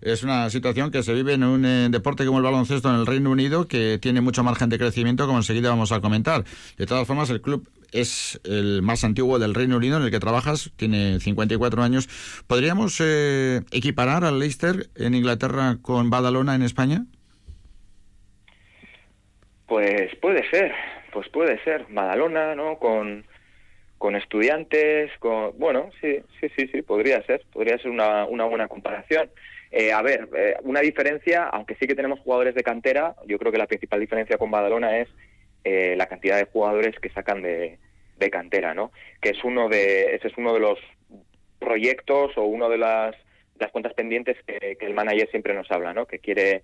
Es 0.00 0.22
una 0.22 0.50
situación 0.50 0.90
que 0.90 1.02
se 1.02 1.14
vive 1.14 1.34
en 1.34 1.44
un 1.44 1.90
deporte 1.90 2.26
como 2.26 2.38
el 2.38 2.44
baloncesto 2.44 2.88
en 2.88 2.96
el 2.96 3.06
Reino 3.06 3.30
Unido 3.30 3.68
que 3.68 3.98
tiene 4.00 4.20
mucho 4.20 4.44
margen 4.44 4.68
de 4.68 4.78
crecimiento, 4.78 5.26
como 5.26 5.38
enseguida 5.38 5.70
vamos 5.70 5.92
a 5.92 6.00
comentar. 6.00 6.44
De 6.76 6.86
todas 6.86 7.06
formas, 7.06 7.30
el 7.30 7.40
club 7.40 7.68
es 7.92 8.40
el 8.44 8.82
más 8.82 9.04
antiguo 9.04 9.38
del 9.38 9.54
Reino 9.54 9.76
Unido 9.76 9.96
en 9.96 10.04
el 10.04 10.10
que 10.10 10.20
trabajas, 10.20 10.72
tiene 10.76 11.20
54 11.20 11.82
años. 11.82 12.08
¿Podríamos 12.46 13.00
eh, 13.00 13.62
equiparar 13.72 14.24
al 14.24 14.38
Leicester 14.38 14.88
en 14.96 15.14
Inglaterra 15.14 15.76
con 15.82 16.10
Badalona 16.10 16.54
en 16.54 16.62
España? 16.62 17.06
Pues 19.66 20.14
puede 20.16 20.48
ser, 20.50 20.72
pues 21.12 21.28
puede 21.30 21.62
ser. 21.64 21.86
Badalona, 21.90 22.54
¿no? 22.54 22.78
Con, 22.78 23.24
con 23.98 24.14
estudiantes, 24.14 25.10
con... 25.18 25.58
Bueno, 25.58 25.90
sí, 26.00 26.18
sí, 26.40 26.48
sí, 26.56 26.68
sí, 26.72 26.82
podría 26.82 27.22
ser. 27.22 27.42
Podría 27.52 27.78
ser 27.78 27.90
una, 27.90 28.26
una 28.26 28.44
buena 28.44 28.68
comparación. 28.68 29.28
Eh, 29.78 29.92
a 29.92 30.00
ver, 30.00 30.26
eh, 30.34 30.56
una 30.62 30.80
diferencia, 30.80 31.44
aunque 31.44 31.74
sí 31.74 31.86
que 31.86 31.94
tenemos 31.94 32.20
jugadores 32.20 32.54
de 32.54 32.62
cantera, 32.62 33.14
yo 33.26 33.38
creo 33.38 33.52
que 33.52 33.58
la 33.58 33.66
principal 33.66 34.00
diferencia 34.00 34.38
con 34.38 34.50
Badalona 34.50 35.00
es 35.00 35.08
eh, 35.64 35.94
la 35.98 36.06
cantidad 36.06 36.38
de 36.38 36.46
jugadores 36.46 36.98
que 36.98 37.10
sacan 37.10 37.42
de, 37.42 37.78
cantera, 38.32 38.72
¿no? 38.72 38.90
Que 39.20 39.30
es 39.30 39.44
uno 39.44 39.68
de, 39.68 40.14
ese 40.14 40.28
es 40.28 40.38
uno 40.38 40.54
de 40.54 40.60
los 40.60 40.78
proyectos 41.58 42.38
o 42.38 42.44
uno 42.44 42.70
de 42.70 42.78
las, 42.78 43.14
las 43.58 43.70
cuentas 43.70 43.92
pendientes 43.92 44.38
que, 44.46 44.78
que 44.80 44.86
el 44.86 44.94
manager 44.94 45.28
siempre 45.30 45.52
nos 45.52 45.70
habla, 45.70 45.92
¿no? 45.92 46.06
Que 46.06 46.20
quiere 46.20 46.62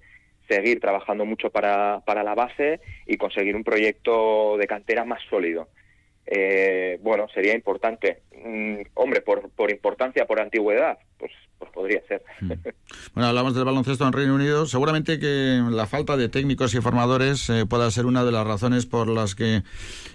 seguir 0.49 0.81
trabajando 0.81 1.27
mucho 1.27 1.51
para, 1.51 2.01
para 2.07 2.23
la 2.23 2.35
base 2.35 2.81
y 3.07 3.19
conseguir 3.19 3.57
un 3.57 3.63
proyecto 3.63 4.57
de 4.57 4.67
cantera 4.67 5.05
más 5.05 5.21
sólido. 5.29 5.69
Eh, 6.27 6.99
bueno, 7.03 7.27
sería 7.35 7.55
importante. 7.55 8.23
Mm, 8.45 8.83
hombre, 8.95 9.21
por, 9.21 9.51
por 9.51 9.71
importancia, 9.71 10.25
por 10.27 10.41
antigüedad, 10.41 10.99
pues, 11.19 11.33
pues 11.59 11.71
podría 11.73 12.03
ser. 12.07 12.23
Mm. 12.41 12.53
Bueno, 13.15 13.29
hablamos 13.29 13.55
del 13.55 13.65
baloncesto 13.65 14.07
en 14.07 14.13
Reino 14.13 14.35
Unido. 14.35 14.65
Seguramente 14.65 15.19
que 15.19 15.61
la 15.71 15.87
falta 15.87 16.17
de 16.17 16.31
técnicos 16.31 16.75
y 16.75 16.81
formadores 16.81 17.51
eh, 17.51 17.67
pueda 17.69 17.91
ser 17.91 18.07
una 18.07 18.25
de 18.25 18.33
las 18.33 18.47
razones 18.47 18.87
por 18.87 19.09
las 19.09 19.35
que 19.35 19.63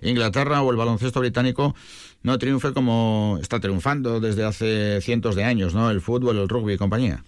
Inglaterra 0.01 0.63
o 0.63 0.71
el 0.71 0.77
baloncesto 0.77 1.19
británico 1.19 1.75
no 2.23 2.37
triunfe 2.39 2.73
como 2.73 3.37
está 3.41 3.59
triunfando 3.59 4.19
desde 4.19 4.43
hace 4.43 4.99
cientos 5.01 5.35
de 5.35 5.43
años, 5.43 5.75
¿no? 5.75 5.91
El 5.91 6.01
fútbol, 6.01 6.37
el 6.37 6.49
rugby 6.49 6.73
y 6.73 6.77
compañía. 6.77 7.23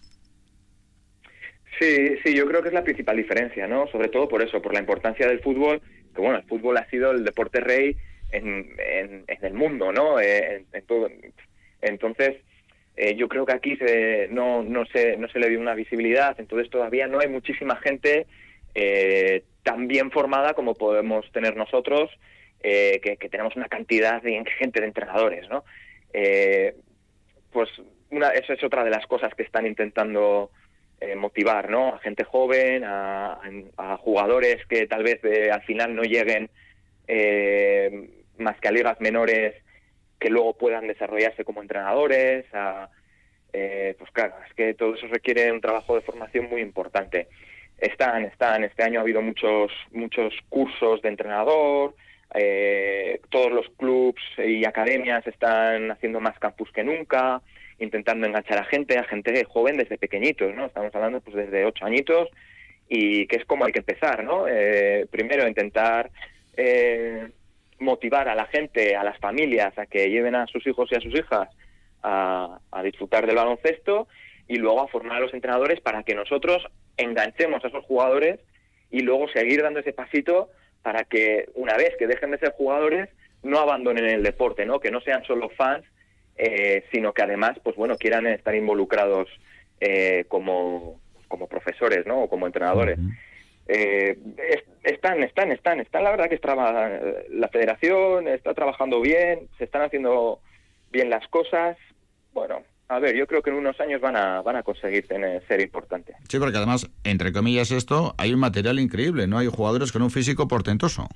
Sí, 1.79 2.17
sí, 2.23 2.35
yo 2.35 2.45
creo 2.47 2.61
que 2.61 2.69
es 2.69 2.73
la 2.73 2.83
principal 2.83 3.15
diferencia, 3.15 3.67
¿no? 3.67 3.87
Sobre 3.87 4.09
todo 4.09 4.27
por 4.27 4.41
eso, 4.41 4.61
por 4.61 4.73
la 4.73 4.79
importancia 4.79 5.27
del 5.27 5.39
fútbol, 5.39 5.81
que 6.13 6.21
bueno, 6.21 6.37
el 6.37 6.43
fútbol 6.43 6.77
ha 6.77 6.89
sido 6.89 7.11
el 7.11 7.23
deporte 7.23 7.61
rey 7.61 7.95
en, 8.31 8.75
en, 8.77 9.25
el 9.27 9.53
mundo, 9.53 9.91
¿no? 9.91 10.19
Eh, 10.19 10.65
en. 10.73 11.33
Entonces, 11.81 12.37
eh, 12.95 13.15
yo 13.15 13.27
creo 13.27 13.45
que 13.45 13.53
aquí 13.53 13.77
se, 13.77 14.27
no, 14.29 14.63
no, 14.63 14.85
se, 14.85 15.17
no 15.17 15.29
se 15.29 15.39
le 15.39 15.49
dio 15.49 15.59
una 15.59 15.75
visibilidad, 15.75 16.39
entonces 16.39 16.69
todavía 16.69 17.07
no 17.07 17.19
hay 17.19 17.29
muchísima 17.29 17.77
gente 17.77 18.27
eh, 18.75 19.43
tan 19.63 19.87
bien 19.87 20.11
formada 20.11 20.53
como 20.53 20.73
podemos 20.75 21.29
tener 21.31 21.55
nosotros, 21.55 22.09
que, 22.61 23.17
que, 23.17 23.29
tenemos 23.29 23.55
una 23.55 23.69
cantidad 23.69 24.21
de 24.21 24.43
gente 24.57 24.81
de 24.81 24.87
entrenadores, 24.87 25.47
¿no? 25.47 25.63
pues 27.53 27.69
una, 28.09 28.29
eso 28.31 28.51
es 28.51 28.61
otra 28.65 28.83
de 28.83 28.89
las 28.89 29.07
cosas 29.07 29.33
que 29.33 29.43
están 29.43 29.65
intentando 29.65 30.51
eh, 31.01 31.15
motivar 31.15 31.69
¿no? 31.69 31.95
a 31.95 31.99
gente 31.99 32.25
joven, 32.25 32.83
a, 32.85 33.39
jugadores 34.01 34.65
que 34.67 34.85
tal 34.85 35.03
vez 35.03 35.23
eh, 35.23 35.49
al 35.49 35.61
final 35.61 35.95
no 35.95 36.03
lleguen 36.03 36.49
eh, 37.07 38.09
más 38.39 38.59
que 38.59 38.67
a 38.67 38.71
ligas 38.71 38.99
menores 39.01 39.55
que 40.19 40.29
luego 40.29 40.57
puedan 40.57 40.87
desarrollarse 40.87 41.43
como 41.43 41.61
entrenadores. 41.61 42.45
pues 43.51 44.11
claro, 44.11 44.35
es 44.47 44.53
que 44.53 44.73
todo 44.73 44.95
eso 44.95 45.07
requiere 45.07 45.51
un 45.51 45.61
trabajo 45.61 45.95
de 45.95 46.01
formación 46.01 46.49
muy 46.49 46.61
importante. 46.61 47.27
Están, 47.77 48.25
están, 48.25 48.63
este 48.63 48.83
año 48.83 48.99
ha 48.99 49.03
habido 49.03 49.21
muchos, 49.21 49.71
muchos 49.91 50.33
cursos 50.49 51.01
de 51.01 51.09
entrenador, 51.09 51.95
todos 53.29 53.51
los 53.51 53.69
clubs 53.77 54.21
y 54.37 54.65
academias 54.65 55.25
están 55.25 55.91
haciendo 55.91 56.19
más 56.19 56.37
campus 56.39 56.71
que 56.71 56.83
nunca 56.83 57.41
intentando 57.79 58.27
enganchar 58.27 58.59
a 58.59 58.65
gente, 58.65 58.97
a 58.97 59.03
gente 59.03 59.43
joven 59.45 59.77
desde 59.77 59.97
pequeñitos, 59.97 60.53
¿no? 60.53 60.65
Estamos 60.65 60.93
hablando 60.93 61.21
pues 61.21 61.35
desde 61.35 61.65
ocho 61.65 61.85
añitos 61.85 62.29
y 62.87 63.25
que 63.27 63.37
es 63.37 63.45
como 63.45 63.65
hay 63.65 63.71
que 63.71 63.79
empezar, 63.79 64.23
¿no? 64.23 64.47
Eh, 64.47 65.07
primero 65.09 65.47
intentar 65.47 66.11
eh, 66.57 67.29
motivar 67.79 68.27
a 68.29 68.35
la 68.35 68.45
gente, 68.45 68.95
a 68.95 69.03
las 69.03 69.17
familias, 69.19 69.77
a 69.77 69.85
que 69.85 70.09
lleven 70.09 70.35
a 70.35 70.47
sus 70.47 70.65
hijos 70.67 70.89
y 70.91 70.95
a 70.95 71.01
sus 71.01 71.13
hijas 71.13 71.49
a, 72.03 72.59
disfrutar 72.83 73.25
del 73.25 73.35
baloncesto 73.35 74.07
y 74.47 74.57
luego 74.57 74.81
a 74.81 74.87
formar 74.87 75.17
a 75.17 75.21
los 75.21 75.33
entrenadores 75.33 75.81
para 75.81 76.03
que 76.03 76.15
nosotros 76.15 76.65
enganchemos 76.97 77.63
a 77.63 77.67
esos 77.67 77.85
jugadores 77.85 78.39
y 78.89 79.01
luego 79.01 79.27
seguir 79.29 79.61
dando 79.61 79.79
ese 79.79 79.93
pasito 79.93 80.49
para 80.81 81.03
que 81.03 81.49
una 81.55 81.75
vez 81.75 81.95
que 81.99 82.07
dejen 82.07 82.31
de 82.31 82.39
ser 82.39 82.53
jugadores 82.53 83.09
no 83.43 83.59
abandonen 83.59 84.05
el 84.05 84.23
deporte, 84.23 84.65
¿no? 84.65 84.79
Que 84.79 84.91
no 84.91 85.01
sean 85.01 85.23
solo 85.23 85.49
fans 85.49 85.85
eh, 86.41 86.85
sino 86.93 87.11
que 87.11 87.21
además, 87.21 87.57
pues 87.61 87.75
bueno, 87.75 87.97
quieran 87.97 88.25
estar 88.25 88.55
involucrados 88.55 89.27
eh, 89.81 90.23
como, 90.29 90.97
como 91.27 91.47
profesores, 91.47 92.05
¿no? 92.05 92.23
O 92.23 92.29
como 92.29 92.47
entrenadores. 92.47 92.97
Eh, 93.71 94.17
están, 94.83 95.21
están, 95.21 95.51
están, 95.51 95.79
están. 95.79 96.03
La 96.03 96.09
verdad 96.09 96.27
que 96.27 96.35
está, 96.35 96.55
la 96.55 97.47
federación 97.49 98.27
está 98.27 98.55
trabajando 98.55 98.99
bien, 98.99 99.47
se 99.59 99.65
están 99.65 99.83
haciendo 99.83 100.39
bien 100.91 101.11
las 101.11 101.27
cosas. 101.27 101.77
Bueno, 102.33 102.63
a 102.87 102.97
ver, 102.97 103.15
yo 103.15 103.27
creo 103.27 103.43
que 103.43 103.51
en 103.51 103.57
unos 103.57 103.79
años 103.79 104.01
van 104.01 104.17
a, 104.17 104.41
van 104.41 104.55
a 104.55 104.63
conseguir 104.63 105.07
tener, 105.07 105.45
ser 105.47 105.61
importantes. 105.61 106.15
Sí, 106.27 106.39
porque 106.39 106.57
además, 106.57 106.89
entre 107.03 107.31
comillas, 107.31 107.69
esto, 107.69 108.15
hay 108.17 108.33
un 108.33 108.39
material 108.39 108.79
increíble, 108.79 109.27
¿no? 109.27 109.37
Hay 109.37 109.47
jugadores 109.47 109.91
con 109.91 110.01
un 110.01 110.09
físico 110.09 110.47
portentoso. 110.47 111.07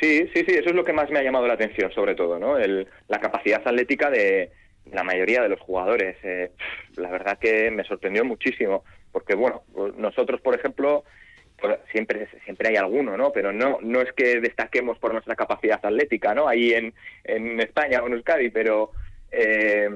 Sí, 0.00 0.28
sí, 0.34 0.44
sí, 0.46 0.54
eso 0.54 0.70
es 0.70 0.74
lo 0.74 0.84
que 0.84 0.92
más 0.92 1.08
me 1.10 1.20
ha 1.20 1.22
llamado 1.22 1.46
la 1.46 1.54
atención, 1.54 1.92
sobre 1.92 2.16
todo, 2.16 2.40
¿no? 2.40 2.58
El, 2.58 2.88
la 3.06 3.20
capacidad 3.20 3.62
atlética 3.64 4.10
de 4.10 4.50
la 4.90 5.04
mayoría 5.04 5.42
de 5.42 5.48
los 5.48 5.60
jugadores. 5.60 6.16
Eh, 6.24 6.50
la 6.96 7.10
verdad 7.10 7.38
que 7.38 7.70
me 7.70 7.84
sorprendió 7.84 8.24
muchísimo, 8.24 8.82
porque, 9.14 9.36
bueno, 9.36 9.62
nosotros, 9.96 10.40
por 10.40 10.56
ejemplo, 10.56 11.04
pues, 11.56 11.78
siempre 11.92 12.26
siempre 12.44 12.70
hay 12.70 12.76
alguno, 12.76 13.16
¿no? 13.16 13.30
Pero 13.30 13.52
no 13.52 13.78
no 13.80 14.00
es 14.00 14.12
que 14.12 14.40
destaquemos 14.40 14.98
por 14.98 15.12
nuestra 15.12 15.36
capacidad 15.36 15.78
atlética, 15.80 16.34
¿no? 16.34 16.48
Ahí 16.48 16.72
en, 16.74 16.92
en 17.22 17.60
España 17.60 18.02
o 18.02 18.08
en 18.08 18.14
Euskadi, 18.14 18.50
pero 18.50 18.90
eh, 19.30 19.88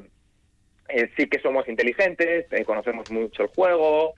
eh, 0.88 1.11
sí 1.16 1.26
que 1.26 1.40
somos 1.40 1.68
inteligentes, 1.68 2.46
conocemos 2.64 3.11
mucho 3.11 3.42
el 3.42 3.48
juego, 3.48 4.14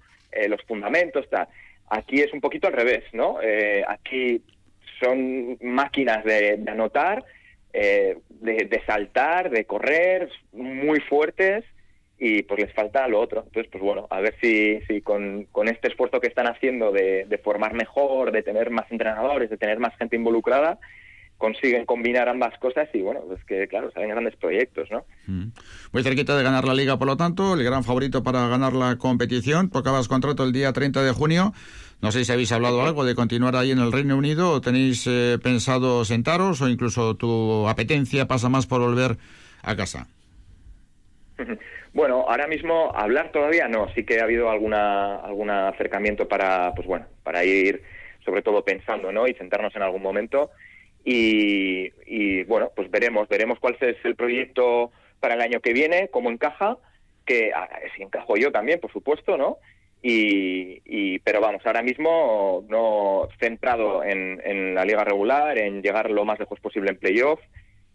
los 0.48 0.62
fundamentos, 0.64 1.28
tal. 1.30 1.48
Aquí 1.88 2.20
es 2.20 2.32
un 2.34 2.42
poquito 2.42 2.68
al 2.68 2.74
revés, 2.74 3.02
¿no? 3.12 3.38
aquí 3.88 4.44
son 5.00 5.56
máquinas 5.62 6.22
de, 6.24 6.62
anotar, 6.68 7.24
eh, 7.72 8.18
de, 8.28 8.82
saltar, 8.86 9.50
de 9.50 9.64
correr, 9.64 10.28
muy 10.52 11.00
fuertes 11.00 11.64
y 12.22 12.42
pues 12.42 12.60
les 12.60 12.74
falta 12.74 13.08
lo 13.08 13.18
otro. 13.18 13.42
Entonces, 13.46 13.70
pues 13.72 13.82
bueno, 13.82 14.06
a 14.10 14.20
ver 14.20 14.36
si, 14.42 14.78
si 14.86 15.00
con, 15.00 15.46
con 15.50 15.68
este 15.68 15.88
esfuerzo 15.88 16.20
que 16.20 16.26
están 16.26 16.46
haciendo 16.46 16.92
de, 16.92 17.40
formar 17.42 17.72
mejor, 17.72 18.30
de 18.30 18.42
tener 18.42 18.68
más 18.70 18.84
entrenadores, 18.92 19.48
de 19.48 19.56
tener 19.56 19.78
más 19.78 19.96
gente 19.96 20.16
involucrada, 20.16 20.78
consiguen 21.38 21.86
combinar 21.86 22.28
ambas 22.28 22.58
cosas 22.58 22.90
y 22.92 23.00
bueno, 23.00 23.20
pues 23.26 23.42
que 23.46 23.66
claro, 23.68 23.90
salen 23.92 24.10
grandes 24.10 24.36
proyectos, 24.36 24.90
¿no? 24.90 25.04
Mm. 25.26 25.52
Muy 25.92 26.02
cerquita 26.02 26.36
de 26.36 26.42
ganar 26.42 26.66
la 26.66 26.74
liga, 26.74 26.98
por 26.98 27.08
lo 27.08 27.16
tanto, 27.16 27.54
el 27.54 27.64
gran 27.64 27.84
favorito 27.84 28.22
para 28.22 28.46
ganar 28.48 28.74
la 28.74 28.96
competición, 28.96 29.70
porque 29.70 29.88
acabas 29.88 30.06
contrato 30.06 30.44
el 30.44 30.52
día 30.52 30.74
30 30.74 31.02
de 31.02 31.12
junio. 31.12 31.54
No 32.02 32.12
sé 32.12 32.26
si 32.26 32.32
habéis 32.32 32.52
hablado 32.52 32.82
algo 32.82 33.06
de 33.06 33.14
continuar 33.14 33.56
ahí 33.56 33.70
en 33.70 33.78
el 33.78 33.92
Reino 33.92 34.18
Unido 34.18 34.50
o 34.52 34.60
tenéis 34.60 35.06
eh, 35.06 35.38
pensado 35.42 36.04
sentaros 36.04 36.60
o 36.60 36.68
incluso 36.68 37.14
tu 37.14 37.66
apetencia 37.66 38.28
pasa 38.28 38.50
más 38.50 38.66
por 38.66 38.82
volver 38.82 39.16
a 39.62 39.74
casa. 39.74 40.06
Bueno, 41.92 42.24
ahora 42.28 42.46
mismo 42.46 42.92
hablar 42.94 43.32
todavía 43.32 43.66
no, 43.66 43.92
sí 43.94 44.04
que 44.04 44.20
ha 44.20 44.24
habido 44.24 44.48
alguna 44.48 45.16
algún 45.16 45.50
acercamiento 45.50 46.28
para 46.28 46.72
pues 46.74 46.86
bueno, 46.86 47.06
para 47.24 47.44
ir 47.44 47.82
sobre 48.24 48.42
todo 48.42 48.64
pensando, 48.64 49.10
¿no? 49.10 49.26
y 49.26 49.34
sentarnos 49.34 49.74
en 49.74 49.82
algún 49.82 50.02
momento 50.02 50.50
y, 51.04 52.44
bueno, 52.44 52.70
pues 52.74 52.90
veremos, 52.90 53.28
veremos 53.28 53.58
cuál 53.58 53.76
es 53.80 53.96
el 54.04 54.16
proyecto 54.16 54.92
para 55.18 55.34
el 55.34 55.40
año 55.40 55.60
que 55.60 55.72
viene, 55.72 56.08
cómo 56.08 56.30
encaja, 56.30 56.78
que 57.24 57.52
ah, 57.54 57.68
si 57.96 58.02
encajo 58.02 58.36
yo 58.36 58.52
también, 58.52 58.80
por 58.80 58.92
supuesto, 58.92 59.36
¿no? 59.36 59.58
Y, 60.02 61.18
pero 61.20 61.40
vamos, 61.40 61.60
ahora 61.66 61.82
mismo 61.82 62.64
no 62.68 63.28
centrado 63.38 64.02
en, 64.02 64.40
en, 64.44 64.74
la 64.74 64.84
liga 64.84 65.04
regular, 65.04 65.58
en 65.58 65.82
llegar 65.82 66.10
lo 66.10 66.24
más 66.24 66.38
lejos 66.38 66.58
posible 66.60 66.90
en 66.90 66.98
playoff 66.98 67.40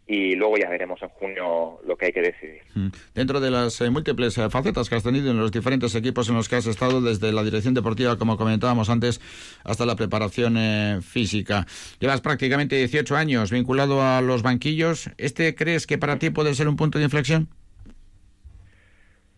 y 0.07 0.35
luego 0.35 0.57
ya 0.57 0.69
veremos 0.69 1.01
en 1.01 1.09
junio 1.09 1.79
lo 1.85 1.97
que 1.97 2.05
hay 2.07 2.13
que 2.13 2.21
decidir. 2.21 2.61
Mm. 2.75 2.87
Dentro 3.13 3.39
de 3.39 3.49
las 3.49 3.81
eh, 3.81 3.89
múltiples 3.89 4.37
eh, 4.37 4.49
facetas 4.49 4.89
que 4.89 4.95
has 4.95 5.03
tenido 5.03 5.31
en 5.31 5.39
los 5.39 5.51
diferentes 5.51 5.95
equipos 5.95 6.29
en 6.29 6.35
los 6.35 6.47
que 6.47 6.57
has 6.57 6.67
estado, 6.67 7.01
desde 7.01 7.31
la 7.31 7.43
dirección 7.43 7.73
deportiva, 7.73 8.17
como 8.17 8.37
comentábamos 8.37 8.89
antes, 8.89 9.19
hasta 9.63 9.85
la 9.85 9.95
preparación 9.95 10.57
eh, 10.57 10.99
física, 11.01 11.65
llevas 11.99 12.21
prácticamente 12.21 12.75
18 12.75 13.15
años 13.15 13.51
vinculado 13.51 14.01
a 14.01 14.21
los 14.21 14.43
banquillos. 14.43 15.09
¿Este 15.17 15.55
crees 15.55 15.87
que 15.87 15.97
para 15.97 16.19
ti 16.19 16.29
puede 16.29 16.53
ser 16.53 16.67
un 16.67 16.75
punto 16.75 16.99
de 16.99 17.05
inflexión? 17.05 17.47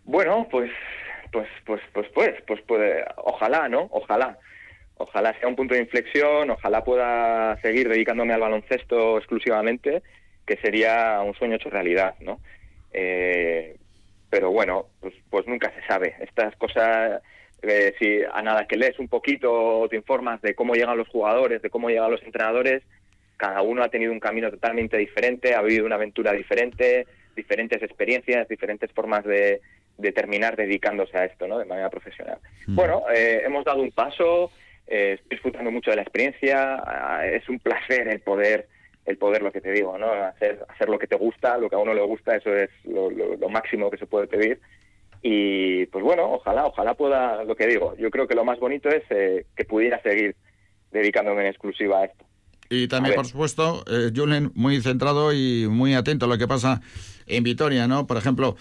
Bueno, 0.04 0.48
pues 0.50 0.72
pues, 1.32 1.48
pues, 1.66 1.82
pues, 1.94 2.08
pues, 2.14 2.34
pues, 2.48 2.62
puede, 2.62 3.06
ojalá, 3.18 3.70
¿no? 3.70 3.88
Ojalá. 3.91 4.38
Ojalá 5.00 5.38
sea 5.38 5.48
un 5.48 5.56
punto 5.56 5.76
de 5.76 5.82
inflexión, 5.82 6.50
ojalá 6.50 6.84
pueda 6.84 7.62
seguir 7.62 7.88
dedicándome 7.88 8.34
al 8.34 8.39
baloncesto 8.39 9.20
exclusivamente, 9.20 10.02
que 10.48 10.58
sería 10.58 11.22
un 11.22 11.36
sueño 11.36 11.58
hecho 11.58 11.70
realidad, 11.70 12.16
¿no? 12.22 12.39
Eh, 12.93 13.76
pero 14.30 14.50
bueno, 14.52 14.88
pues, 15.00 15.14
pues 15.30 15.45
nunca 15.45 15.72
se 15.72 15.86
sabe. 15.86 16.16
Estas 16.20 16.56
cosas, 16.56 17.22
eh, 17.62 17.93
si 18.00 18.22
a 18.24 18.41
nada 18.41 18.66
que 18.66 18.78
lees 18.78 18.98
un 18.98 19.10
poquito 19.10 19.86
te 19.89 19.98
informas 19.98 20.41
de 20.41 20.56
cómo 20.56 20.74
llegan 20.74 20.98
los 20.98 21.10
jugadores, 21.10 21.62
de 21.62 21.70
cómo 21.70 21.89
llegan 21.89 22.12
los 22.12 22.24
entrenadores, 22.24 22.84
cada 23.36 23.62
uno 23.62 23.84
ha 23.84 23.89
tenido 23.89 24.12
un 24.12 24.20
camino 24.20 24.50
totalmente 24.50 24.98
diferente, 24.98 25.54
ha 25.54 25.62
vivido 25.62 25.86
una 25.86 25.95
aventura 25.95 26.32
diferente, 26.32 27.06
diferentes 27.36 27.84
experiencias, 27.84 28.48
diferentes 28.48 28.91
formas 28.91 29.24
de, 29.24 29.62
terminar 30.14 30.56
dedicándose 30.56 31.18
a 31.18 31.26
esto, 31.26 31.48
¿no? 31.48 31.60
De 31.60 31.66
manera 31.66 31.89
profesional. 31.89 32.38
Mm. 32.68 32.76
Bueno, 32.76 33.04
eh, 33.14 33.41
hemos 33.45 33.66
dado 33.66 33.82
un 33.82 33.91
paso, 33.91 34.52
eh, 34.88 35.14
estoy 35.16 35.30
disfrutando 35.30 35.72
mucho 35.72 35.91
de 35.91 35.98
la 35.98 36.04
experiencia, 36.04 36.82
ah, 36.86 37.26
es 37.26 37.48
un 37.50 37.60
placer 37.60 38.08
el 38.08 38.22
poder 38.22 38.68
el 39.08 39.18
poder, 39.18 39.41
lo 39.41 39.53
que 39.53 39.62
te 39.62 39.72
digo, 39.72 39.97
¿no? 39.97 40.12
Hacer, 40.12 40.60
hacer 40.68 40.89
lo 40.89 40.99
que 40.99 41.08
te 41.08 41.16
gusta, 41.16 41.58
lo 41.58 41.70
que 41.70 41.76
a 41.76 41.80
uno 41.80 41.93
le 41.93 42.01
gusta, 42.01 42.36
eso 42.36 42.53
es 42.53 42.70
lo, 42.84 43.10
máximo 43.49 43.89
que 43.89 43.97
se 43.97 44.05
puede 44.05 44.28
pedir. 44.28 44.60
Y 45.22 45.86
pues 45.88 46.03
bueno, 46.03 46.30
ojalá, 46.34 46.66
ojalá 46.66 46.93
pueda, 46.93 47.43
lo 47.45 47.55
que 47.55 47.68
digo, 47.68 47.95
yo 47.97 48.12
creo 48.12 48.28
que 48.28 48.36
lo 48.36 48.43
más 48.43 48.60
bonito 48.60 48.89
es 48.89 49.03
eh, 49.10 49.45
que 49.55 49.64
pudiera 49.64 50.01
seguir 50.01 50.36
dedicándome 50.91 51.41
en 51.41 51.47
exclusiva 51.47 51.99
a 51.99 52.05
esto. 52.05 52.26
Y 52.70 52.89
también, 52.89 53.16
por 53.16 53.26
supuesto, 53.26 53.86
eh, 53.89 54.12
Julen, 54.14 54.51
muy 54.55 54.82
centrado 54.82 55.32
y 55.32 55.68
muy 55.70 55.93
atento 55.93 56.26
a 56.26 56.28
lo 56.28 56.38
que 56.38 56.47
pasa 56.47 56.82
en 57.26 57.43
Vitoria, 57.43 57.88
¿no? 57.88 58.08
Por 58.08 58.18
ejemplo, 58.18 58.58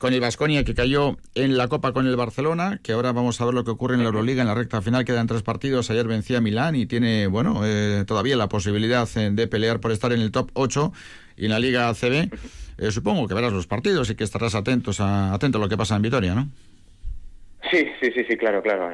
con 0.00 0.14
el 0.14 0.20
Vasconia 0.20 0.64
que 0.64 0.74
cayó 0.74 1.18
en 1.34 1.58
la 1.58 1.68
Copa 1.68 1.92
con 1.92 2.06
el 2.06 2.16
Barcelona, 2.16 2.80
que 2.82 2.92
ahora 2.92 3.12
vamos 3.12 3.38
a 3.38 3.44
ver 3.44 3.52
lo 3.52 3.64
que 3.64 3.70
ocurre 3.70 3.96
en 3.96 4.00
la 4.00 4.06
Euroliga 4.06 4.40
en 4.40 4.48
la 4.48 4.54
recta 4.54 4.80
final, 4.80 5.04
quedan 5.04 5.26
tres 5.26 5.42
partidos, 5.42 5.90
ayer 5.90 6.06
vencía 6.06 6.40
Milán 6.40 6.74
y 6.74 6.86
tiene, 6.86 7.26
bueno, 7.26 7.60
eh, 7.66 8.04
todavía 8.06 8.34
la 8.34 8.48
posibilidad 8.48 9.06
eh, 9.16 9.28
de 9.30 9.46
pelear 9.46 9.78
por 9.78 9.92
estar 9.92 10.10
en 10.14 10.22
el 10.22 10.32
top 10.32 10.52
8 10.54 10.92
y 11.36 11.44
en 11.44 11.50
la 11.50 11.58
Liga 11.58 11.90
ACB. 11.90 12.32
Eh, 12.78 12.90
supongo 12.90 13.28
que 13.28 13.34
verás 13.34 13.52
los 13.52 13.66
partidos 13.66 14.08
y 14.08 14.16
que 14.16 14.24
estarás 14.24 14.54
atentos 14.54 15.00
a, 15.00 15.34
atento 15.34 15.58
a 15.58 15.60
lo 15.60 15.68
que 15.68 15.76
pasa 15.76 15.96
en 15.96 16.02
Vitoria, 16.02 16.34
¿no? 16.34 16.48
Sí, 17.70 17.86
sí, 18.00 18.10
sí, 18.14 18.24
sí, 18.26 18.38
claro, 18.38 18.62
claro. 18.62 18.92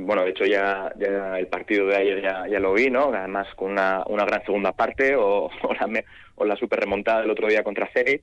bueno, 0.00 0.24
de 0.24 0.30
hecho 0.30 0.44
ya, 0.44 0.92
el 1.38 1.46
partido 1.46 1.86
de 1.86 1.96
ayer 1.98 2.20
ya, 2.20 2.58
lo 2.58 2.72
vi, 2.72 2.90
¿no? 2.90 3.14
Además 3.14 3.46
con 3.54 3.70
una, 3.70 4.02
una 4.08 4.24
gran 4.24 4.44
segunda 4.44 4.72
parte 4.72 5.14
o, 5.14 5.50
o, 5.62 5.74
la, 5.74 6.04
o 6.34 6.44
la 6.44 6.56
super 6.56 6.80
remontada 6.80 7.20
del 7.20 7.30
otro 7.30 7.46
día 7.46 7.62
contra 7.62 7.88
Zenit 7.92 8.22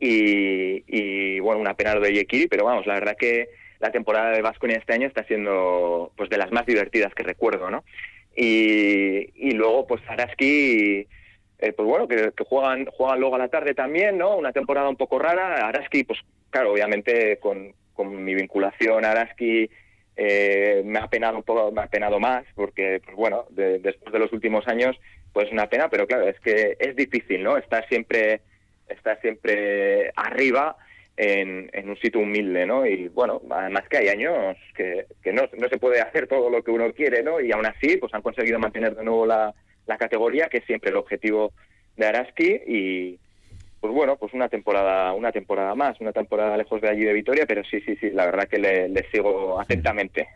y, 0.00 1.38
bueno, 1.40 1.60
una 1.60 1.74
pena 1.74 1.94
lo 1.94 2.00
de 2.00 2.14
Yekiri, 2.14 2.48
pero 2.48 2.64
vamos, 2.64 2.86
la 2.86 2.94
verdad 2.94 3.16
que 3.18 3.50
la 3.80 3.92
temporada 3.92 4.30
de 4.30 4.42
Vasconia 4.42 4.78
este 4.78 4.94
año 4.94 5.06
está 5.06 5.24
siendo 5.24 6.12
pues 6.16 6.30
de 6.30 6.38
las 6.38 6.50
más 6.52 6.66
divertidas 6.66 7.14
que 7.14 7.22
recuerdo, 7.22 7.70
¿no? 7.70 7.84
Y, 8.34 9.52
luego 9.52 9.86
pues 9.86 10.00
Araski, 10.08 11.06
eh, 11.58 11.72
pues 11.72 11.86
bueno, 11.86 12.08
que, 12.08 12.32
juegan, 12.46 12.86
juegan 12.86 13.20
luego 13.20 13.36
a 13.36 13.38
la 13.38 13.48
tarde 13.48 13.74
también, 13.74 14.16
¿no? 14.16 14.36
Una 14.36 14.52
temporada 14.52 14.88
un 14.88 14.96
poco 14.96 15.18
rara. 15.18 15.66
Araski, 15.68 16.04
pues 16.04 16.18
claro, 16.48 16.72
obviamente 16.72 17.38
con, 17.38 17.74
mi 17.98 18.34
vinculación 18.34 19.04
a 19.04 19.10
Araski 19.10 19.68
eh, 20.16 20.80
me 20.86 20.98
ha 20.98 21.08
penado 21.08 21.36
un 21.36 21.42
poco, 21.42 21.70
me 21.70 21.82
ha 21.82 21.86
penado 21.88 22.18
más, 22.18 22.44
porque 22.54 23.02
pues 23.04 23.14
bueno, 23.14 23.44
después 23.50 24.10
de 24.10 24.18
los 24.18 24.32
últimos 24.32 24.66
años, 24.68 24.98
pues 25.34 25.52
una 25.52 25.68
pena, 25.68 25.90
pero 25.90 26.06
claro, 26.06 26.26
es 26.26 26.40
que 26.40 26.78
es 26.78 26.96
difícil, 26.96 27.42
¿no? 27.42 27.58
Estar 27.58 27.86
siempre 27.88 28.40
está 28.90 29.16
siempre 29.20 30.12
arriba 30.16 30.76
en, 31.16 31.88
un 31.88 31.96
sitio 31.96 32.20
humilde, 32.20 32.66
¿no? 32.66 32.86
Y 32.86 33.08
bueno, 33.08 33.42
además 33.50 33.84
que 33.88 33.98
hay 33.98 34.08
años 34.08 34.56
que, 34.74 35.06
no, 35.32 35.42
se 35.68 35.78
puede 35.78 36.00
hacer 36.00 36.26
todo 36.26 36.48
lo 36.48 36.62
que 36.62 36.70
uno 36.70 36.92
quiere, 36.92 37.22
¿no? 37.22 37.40
Y 37.40 37.52
aún 37.52 37.66
así, 37.66 37.96
pues 37.98 38.14
han 38.14 38.22
conseguido 38.22 38.58
mantener 38.58 38.96
de 38.96 39.04
nuevo 39.04 39.26
la, 39.26 39.54
categoría, 39.98 40.48
que 40.48 40.58
es 40.58 40.64
siempre 40.66 40.90
el 40.90 40.96
objetivo 40.96 41.52
de 41.96 42.06
Araski 42.06 42.60
y 42.64 43.18
pues 43.80 43.92
bueno, 43.92 44.16
pues 44.16 44.32
una 44.34 44.48
temporada, 44.48 45.12
una 45.14 45.32
temporada 45.32 45.74
más, 45.74 46.00
una 46.00 46.12
temporada 46.12 46.56
lejos 46.56 46.80
de 46.80 46.88
allí 46.88 47.02
de 47.02 47.12
Vitoria, 47.12 47.44
pero 47.44 47.64
sí, 47.64 47.80
sí, 47.80 47.96
sí, 47.96 48.10
la 48.10 48.26
verdad 48.26 48.46
que 48.46 48.58
le 48.58 49.10
sigo 49.10 49.60
atentamente 49.60 50.28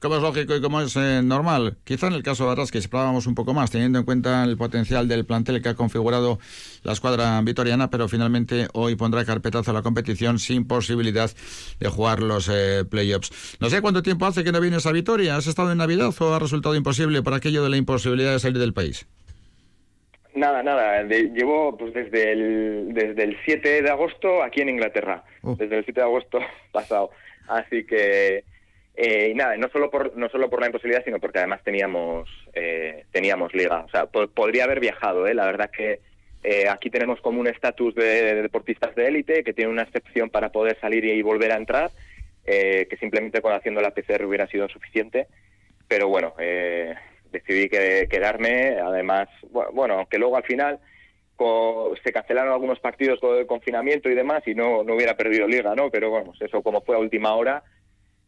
como 0.00 0.16
es 0.16 0.22
lógico 0.22 0.54
y 0.54 0.60
como 0.60 0.80
es 0.80 0.96
eh, 0.96 1.20
normal. 1.22 1.76
Quizá 1.84 2.06
en 2.06 2.14
el 2.14 2.22
caso 2.22 2.46
de 2.46 2.52
Arras 2.52 2.70
que 2.70 2.78
esperábamos 2.78 3.26
un 3.26 3.34
poco 3.34 3.54
más, 3.54 3.70
teniendo 3.70 3.98
en 3.98 4.04
cuenta 4.04 4.44
el 4.44 4.56
potencial 4.56 5.08
del 5.08 5.24
plantel 5.24 5.62
que 5.62 5.70
ha 5.70 5.74
configurado 5.74 6.38
la 6.84 6.92
escuadra 6.92 7.40
vitoriana, 7.42 7.90
pero 7.90 8.08
finalmente 8.08 8.68
hoy 8.74 8.94
pondrá 8.96 9.24
carpetazo 9.24 9.70
a 9.70 9.74
la 9.74 9.82
competición 9.82 10.38
sin 10.38 10.66
posibilidad 10.66 11.30
de 11.80 11.88
jugar 11.88 12.22
los 12.22 12.48
eh, 12.48 12.84
playoffs. 12.88 13.56
No 13.60 13.68
sé 13.70 13.80
cuánto 13.80 14.02
tiempo 14.02 14.26
hace 14.26 14.44
que 14.44 14.52
no 14.52 14.60
vienes 14.60 14.86
a 14.86 14.92
Vitoria. 14.92 15.36
¿Has 15.36 15.46
estado 15.46 15.72
en 15.72 15.78
Navidad 15.78 16.14
o 16.18 16.34
ha 16.34 16.38
resultado 16.38 16.74
imposible 16.74 17.22
por 17.22 17.34
aquello 17.34 17.62
de 17.64 17.70
la 17.70 17.76
imposibilidad 17.76 18.32
de 18.32 18.38
salir 18.38 18.58
del 18.58 18.72
país? 18.72 19.06
Nada, 20.34 20.62
nada. 20.62 21.02
llevo 21.02 21.76
pues 21.76 21.92
desde 21.94 22.32
el, 22.32 22.94
desde 22.94 23.24
el 23.24 23.36
7 23.44 23.82
de 23.82 23.90
agosto 23.90 24.42
aquí 24.44 24.60
en 24.60 24.68
Inglaterra. 24.68 25.24
Oh. 25.42 25.56
Desde 25.56 25.78
el 25.78 25.84
7 25.84 26.00
de 26.00 26.06
agosto 26.06 26.38
pasado. 26.72 27.10
Así 27.48 27.84
que 27.84 28.44
eh, 29.00 29.28
y 29.30 29.34
nada, 29.34 29.56
no 29.56 29.68
solo 29.68 29.92
por 29.92 30.16
no 30.16 30.28
solo 30.28 30.50
por 30.50 30.60
la 30.60 30.66
imposibilidad, 30.66 31.04
sino 31.04 31.20
porque 31.20 31.38
además 31.38 31.62
teníamos 31.62 32.28
eh, 32.52 33.04
teníamos 33.12 33.54
liga. 33.54 33.84
O 33.84 33.88
sea, 33.90 34.06
podría 34.06 34.64
haber 34.64 34.80
viajado. 34.80 35.28
¿eh? 35.28 35.34
La 35.34 35.46
verdad 35.46 35.70
que 35.70 36.00
eh, 36.42 36.68
aquí 36.68 36.90
tenemos 36.90 37.20
como 37.20 37.38
un 37.38 37.46
estatus 37.46 37.94
de, 37.94 38.42
deportistas 38.42 38.96
de 38.96 39.06
élite 39.06 39.44
que 39.44 39.52
tiene 39.52 39.70
una 39.70 39.82
excepción 39.84 40.30
para 40.30 40.50
poder 40.50 40.80
salir 40.80 41.04
y, 41.04 41.22
volver 41.22 41.52
a 41.52 41.58
entrar, 41.58 41.92
que 42.44 42.96
simplemente 42.98 43.40
con 43.40 43.52
haciendo 43.52 43.80
la 43.80 43.92
PCR 43.92 44.24
hubiera 44.24 44.48
sido 44.48 44.68
suficiente. 44.68 45.28
Pero 45.86 46.08
bueno, 46.08 46.34
decidí 47.30 47.68
que, 47.68 48.08
quedarme. 48.10 48.78
Además, 48.80 49.28
bueno, 49.74 49.94
aunque 49.94 50.18
luego 50.18 50.36
al 50.36 50.44
final 50.44 50.80
se 52.02 52.12
cancelaron 52.12 52.52
algunos 52.52 52.80
partidos 52.80 53.20
con 53.20 53.38
el 53.38 53.46
confinamiento 53.46 54.10
y 54.10 54.16
demás 54.16 54.42
y 54.44 54.56
no, 54.56 54.82
no 54.82 54.94
hubiera 54.94 55.16
perdido 55.16 55.46
liga, 55.46 55.76
¿no? 55.76 55.88
Pero 55.88 56.10
bueno, 56.10 56.32
eso 56.40 56.62
como 56.62 56.80
fue 56.80 56.96
a 56.96 56.98
última 56.98 57.32
hora 57.34 57.62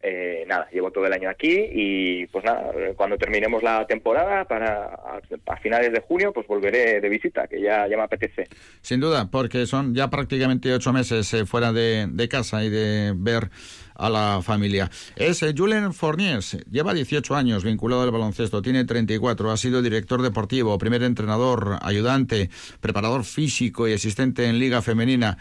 eh, 0.03 0.45
nada, 0.47 0.67
llevo 0.71 0.91
todo 0.91 1.05
el 1.05 1.13
año 1.13 1.29
aquí 1.29 1.69
y 1.71 2.25
pues 2.27 2.43
nada, 2.43 2.71
cuando 2.95 3.17
terminemos 3.17 3.61
la 3.61 3.85
temporada 3.85 4.45
para 4.45 4.85
a, 4.85 5.57
finales 5.57 5.91
de 5.91 5.99
junio 5.99 6.33
pues 6.33 6.47
volveré 6.47 6.99
de 6.99 7.09
visita, 7.09 7.47
que 7.47 7.61
ya, 7.61 7.87
ya 7.87 7.97
me 7.97 8.03
apetece. 8.03 8.47
Sin 8.81 8.99
duda, 8.99 9.29
porque 9.29 9.67
son 9.67 9.93
ya 9.93 10.09
prácticamente 10.09 10.73
ocho 10.73 10.91
meses 10.91 11.31
eh, 11.33 11.45
fuera 11.45 11.71
de, 11.71 12.27
casa 12.29 12.63
y 12.63 12.69
de 12.69 13.13
ver 13.15 13.49
a 13.93 14.09
la 14.09 14.41
familia. 14.41 14.89
Es 15.15 15.43
eh, 15.43 15.53
Julien 15.55 15.93
Fourniers, 15.93 16.57
lleva 16.71 16.93
18 16.93 17.35
años 17.35 17.63
vinculado 17.63 18.01
al 18.01 18.11
baloncesto, 18.11 18.61
tiene 18.61 18.85
34, 18.85 19.51
ha 19.51 19.57
sido 19.57 19.83
director 19.83 20.23
deportivo, 20.23 20.77
primer 20.79 21.03
entrenador, 21.03 21.77
ayudante, 21.81 22.49
preparador 22.79 23.23
físico 23.23 23.87
y 23.87 23.93
asistente 23.93 24.47
en 24.47 24.57
Liga 24.57 24.81
Femenina. 24.81 25.37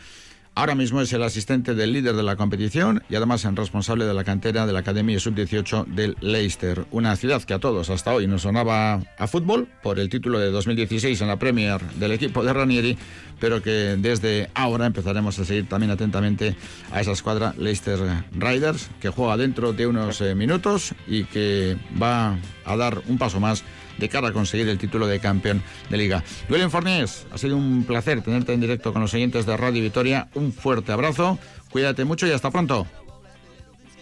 Ahora 0.56 0.74
mismo 0.74 1.00
es 1.00 1.12
el 1.12 1.22
asistente 1.22 1.74
del 1.74 1.92
líder 1.92 2.16
de 2.16 2.24
la 2.24 2.34
competición 2.34 3.02
y 3.08 3.14
además 3.14 3.44
el 3.44 3.56
responsable 3.56 4.04
de 4.04 4.12
la 4.12 4.24
cantera 4.24 4.66
de 4.66 4.72
la 4.72 4.80
Academia 4.80 5.18
Sub-18 5.18 5.86
del 5.86 6.16
Leicester, 6.20 6.86
una 6.90 7.14
ciudad 7.14 7.42
que 7.44 7.54
a 7.54 7.60
todos 7.60 7.88
hasta 7.88 8.12
hoy 8.12 8.26
nos 8.26 8.42
sonaba 8.42 9.00
a 9.16 9.26
fútbol 9.28 9.68
por 9.80 10.00
el 10.00 10.08
título 10.08 10.40
de 10.40 10.50
2016 10.50 11.20
en 11.20 11.28
la 11.28 11.38
Premier 11.38 11.80
del 11.92 12.12
equipo 12.12 12.42
de 12.42 12.52
Ranieri, 12.52 12.98
pero 13.38 13.62
que 13.62 13.96
desde 13.96 14.50
ahora 14.54 14.86
empezaremos 14.86 15.38
a 15.38 15.44
seguir 15.44 15.68
también 15.68 15.92
atentamente 15.92 16.56
a 16.90 17.00
esa 17.00 17.12
escuadra 17.12 17.54
Leicester 17.56 18.00
Riders, 18.32 18.90
que 19.00 19.08
juega 19.08 19.36
dentro 19.36 19.72
de 19.72 19.86
unos 19.86 20.20
eh, 20.20 20.34
minutos 20.34 20.94
y 21.06 21.24
que 21.24 21.76
va 22.00 22.36
a 22.64 22.76
dar 22.76 23.00
un 23.06 23.18
paso 23.18 23.38
más 23.38 23.62
de 24.00 24.08
cara 24.08 24.28
a 24.28 24.32
conseguir 24.32 24.68
el 24.68 24.78
título 24.78 25.06
de 25.06 25.20
campeón 25.20 25.62
de 25.88 25.96
liga. 25.96 26.24
Julien 26.48 26.70
Fornés, 26.70 27.26
ha 27.32 27.38
sido 27.38 27.56
un 27.56 27.84
placer 27.84 28.22
tenerte 28.22 28.52
en 28.52 28.60
directo 28.60 28.92
con 28.92 29.02
los 29.02 29.14
oyentes 29.14 29.46
de 29.46 29.56
Radio 29.56 29.82
Vitoria. 29.82 30.28
Un 30.34 30.52
fuerte 30.52 30.90
abrazo, 30.90 31.38
cuídate 31.70 32.04
mucho 32.04 32.26
y 32.26 32.32
hasta 32.32 32.50
pronto. 32.50 32.86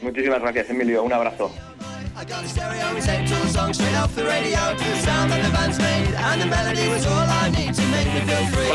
Muchísimas 0.02 0.40
gracias, 0.40 0.70
Emilio. 0.70 1.02
Un 1.02 1.12
abrazo. 1.12 1.50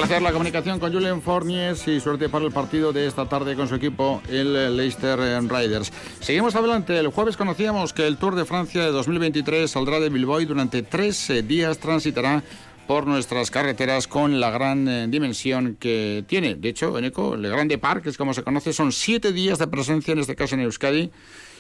hacer 0.02 0.22
la 0.22 0.32
comunicación 0.32 0.80
con 0.80 0.94
Julian 0.94 1.22
Fornies 1.22 1.88
y 1.88 2.00
suerte 2.00 2.30
para 2.30 2.46
el 2.46 2.52
partido 2.52 2.94
de 2.94 3.08
esta 3.08 3.28
tarde 3.28 3.56
con 3.56 3.68
su 3.68 3.76
equipo, 3.76 4.22
el 4.30 4.78
Leicester 4.78 5.20
Riders. 5.20 5.92
Seguimos 6.20 6.56
adelante. 6.56 6.98
El 6.98 7.08
jueves 7.08 7.36
conocíamos 7.36 7.94
que 7.94 8.08
el 8.08 8.18
Tour 8.18 8.36
de 8.36 8.46
Francia 8.46 8.84
de 8.84 8.92
2023 8.92 9.70
saldrá 9.70 10.00
de 10.00 10.10
Bilbao 10.10 10.40
y 10.40 10.46
durante 10.46 10.82
tres 10.84 11.32
días 11.48 11.80
transitará 11.80 12.44
por 12.88 13.08
nuestras 13.08 13.50
carreteras 13.50 14.08
con 14.08 14.40
la 14.40 14.50
gran 14.50 14.88
eh, 14.88 15.08
dimensión 15.08 15.78
que 15.80 16.24
tiene. 16.28 16.56
De 16.56 16.70
hecho, 16.70 16.98
en 16.98 17.06
Eco, 17.06 17.36
el 17.36 17.48
Grande 17.48 17.78
Park, 17.78 18.08
es 18.08 18.18
como 18.18 18.34
se 18.34 18.44
conoce, 18.44 18.74
son 18.74 18.92
siete 18.92 19.32
días 19.32 19.60
de 19.60 19.68
presencia, 19.68 20.12
en 20.12 20.20
este 20.20 20.36
caso 20.36 20.56
en 20.56 20.62
Euskadi, 20.62 21.12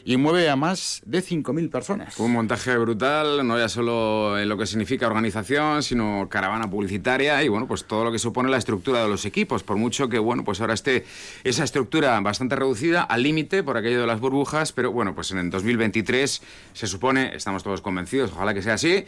y 0.06 0.18
mueve 0.18 0.50
a 0.50 0.56
más 0.56 1.02
de 1.06 1.24
5.000 1.24 1.70
personas. 1.70 2.20
Un 2.20 2.34
montaje 2.34 2.76
brutal, 2.78 3.48
no 3.48 3.58
ya 3.58 3.70
solo 3.70 4.38
en 4.38 4.50
lo 4.50 4.58
que 4.58 4.66
significa 4.66 5.08
organización, 5.08 5.82
sino 5.82 6.28
caravana 6.30 6.70
publicitaria 6.70 7.42
y 7.44 7.48
bueno, 7.48 7.68
pues 7.68 7.86
todo 7.86 8.04
lo 8.04 8.12
que 8.12 8.20
supone 8.20 8.50
la 8.50 8.58
estructura 8.58 9.02
de 9.02 9.08
los 9.08 9.26
equipos, 9.26 9.64
por 9.64 9.78
mucho 9.78 10.10
que 10.10 10.20
bueno, 10.20 10.44
pues 10.44 10.60
ahora 10.60 10.74
esté 10.74 11.06
esa 11.44 11.64
estructura 11.64 12.20
bastante 12.20 12.56
reducida, 12.56 13.04
al 13.04 13.24
límite 13.24 13.64
por 13.64 13.78
aquello 13.78 14.02
de 14.02 14.08
las 14.08 14.20
burbujas, 14.20 14.74
pero 14.74 14.92
bueno, 14.92 15.16
pues 15.16 15.32
en 15.32 15.38
el 15.38 15.50
2023 15.50 16.42
se 16.74 16.88
supone, 16.88 17.34
estamos 17.36 17.64
todos 17.64 17.80
convencidos, 17.80 18.32
ojalá 18.34 18.54
que 18.54 18.62
sea 18.62 18.74
así, 18.74 19.06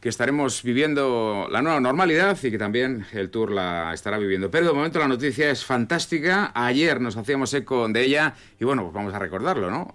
que 0.00 0.08
estaremos 0.08 0.62
viviendo 0.62 1.46
la 1.50 1.60
nueva 1.60 1.78
normalidad 1.80 2.38
y 2.42 2.50
que 2.50 2.58
también 2.58 3.06
el 3.12 3.30
Tour 3.30 3.52
la 3.52 3.92
estará 3.92 4.18
viviendo. 4.18 4.50
Pero 4.50 4.68
de 4.68 4.72
momento 4.72 4.98
la 4.98 5.08
noticia 5.08 5.50
es 5.50 5.64
fantástica. 5.64 6.52
Ayer 6.54 7.00
nos 7.00 7.16
hacíamos 7.16 7.52
eco 7.52 7.86
de 7.88 8.02
ella 8.02 8.34
y 8.58 8.64
bueno, 8.64 8.82
pues 8.82 8.94
vamos 8.94 9.12
a 9.12 9.18
recordarlo, 9.18 9.70
¿no? 9.70 9.94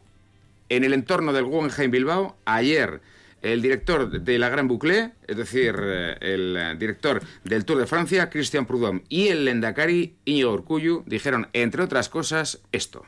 En 0.69 0.83
el 0.83 0.93
entorno 0.93 1.33
del 1.33 1.45
Guggenheim 1.45 1.91
Bilbao, 1.91 2.37
ayer 2.45 3.01
el 3.41 3.61
director 3.61 4.21
de 4.21 4.39
la 4.39 4.49
Gran 4.49 4.67
Boucle, 4.67 5.11
es 5.27 5.37
decir, 5.37 5.75
eh, 5.79 6.17
el 6.21 6.77
director 6.79 7.21
del 7.43 7.63
Tour 7.65 7.79
de 7.79 7.85
Francia, 7.85 8.29
Christian 8.29 8.65
Prudhomme, 8.65 9.03
y 9.07 9.27
el 9.27 9.45
Lendakari, 9.45 10.15
Iñigo 10.25 10.51
Urkullu, 10.51 11.03
dijeron, 11.05 11.47
entre 11.53 11.83
otras 11.83 12.09
cosas, 12.09 12.61
esto. 12.71 13.03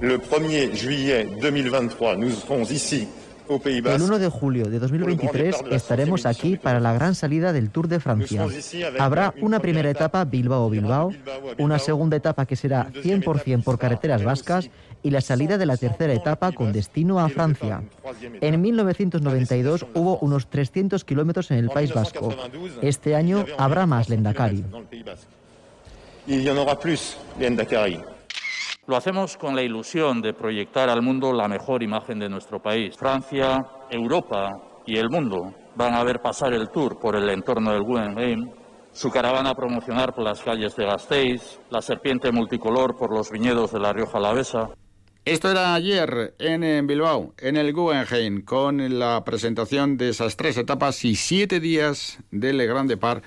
El 0.00 0.20
1er 0.20 0.74
juillet 0.74 1.26
2023, 1.40 2.18
nous 2.18 2.34
serons 2.34 2.68
ici 2.72 3.06
el 3.48 4.02
1 4.02 4.18
de 4.18 4.28
julio 4.28 4.66
de 4.66 4.78
2023 4.78 5.64
estaremos 5.70 6.26
aquí 6.26 6.56
para 6.56 6.80
la 6.80 6.92
gran 6.92 7.14
salida 7.14 7.52
del 7.52 7.70
Tour 7.70 7.88
de 7.88 8.00
Francia. 8.00 8.46
Habrá 8.98 9.34
una 9.40 9.60
primera 9.60 9.90
etapa 9.90 10.24
Bilbao-Bilbao, 10.24 11.12
una 11.58 11.78
segunda 11.78 12.16
etapa 12.16 12.46
que 12.46 12.56
será 12.56 12.90
100% 12.92 13.62
por 13.62 13.78
carreteras 13.78 14.24
vascas 14.24 14.70
y 15.02 15.10
la 15.10 15.20
salida 15.20 15.58
de 15.58 15.66
la 15.66 15.76
tercera 15.76 16.12
etapa 16.12 16.52
con 16.52 16.72
destino 16.72 17.18
a 17.18 17.28
Francia. 17.28 17.82
En 18.40 18.60
1992 18.60 19.86
hubo 19.94 20.18
unos 20.18 20.48
300 20.48 21.04
kilómetros 21.04 21.50
en 21.50 21.58
el 21.58 21.70
País 21.70 21.92
Vasco. 21.92 22.34
Este 22.80 23.16
año 23.16 23.44
habrá 23.58 23.86
más 23.86 24.08
Lendakari. 24.08 24.64
Lo 28.88 28.96
hacemos 28.96 29.36
con 29.36 29.54
la 29.54 29.62
ilusión 29.62 30.20
de 30.20 30.34
proyectar 30.34 30.90
al 30.90 31.02
mundo 31.02 31.32
la 31.32 31.46
mejor 31.46 31.84
imagen 31.84 32.18
de 32.18 32.28
nuestro 32.28 32.60
país. 32.60 32.96
Francia, 32.96 33.64
Europa 33.88 34.50
y 34.84 34.96
el 34.96 35.08
mundo 35.08 35.54
van 35.76 35.94
a 35.94 36.02
ver 36.02 36.20
pasar 36.20 36.52
el 36.52 36.68
tour 36.68 36.98
por 36.98 37.14
el 37.14 37.28
entorno 37.30 37.70
del 37.70 37.84
Guggenheim, 37.84 38.50
su 38.90 39.08
caravana 39.08 39.54
promocionar 39.54 40.12
por 40.12 40.24
las 40.24 40.40
calles 40.42 40.74
de 40.74 40.84
Gasteiz, 40.84 41.60
la 41.70 41.80
serpiente 41.80 42.32
multicolor 42.32 42.96
por 42.96 43.14
los 43.14 43.30
viñedos 43.30 43.70
de 43.70 43.78
la 43.78 43.92
Rioja 43.92 44.18
Alavesa. 44.18 44.70
Esto 45.24 45.48
era 45.48 45.74
ayer 45.74 46.34
en, 46.40 46.84
Bilbao, 46.84 47.34
en 47.38 47.56
el 47.56 47.72
Guggenheim, 47.72 48.42
con 48.42 48.98
la 48.98 49.22
presentación 49.22 49.96
de 49.96 50.08
esas 50.08 50.36
tres 50.36 50.56
etapas 50.58 51.04
y 51.04 51.14
siete 51.14 51.60
días 51.60 52.18
del 52.32 52.66
Grande 52.66 52.96
Par 52.96 53.22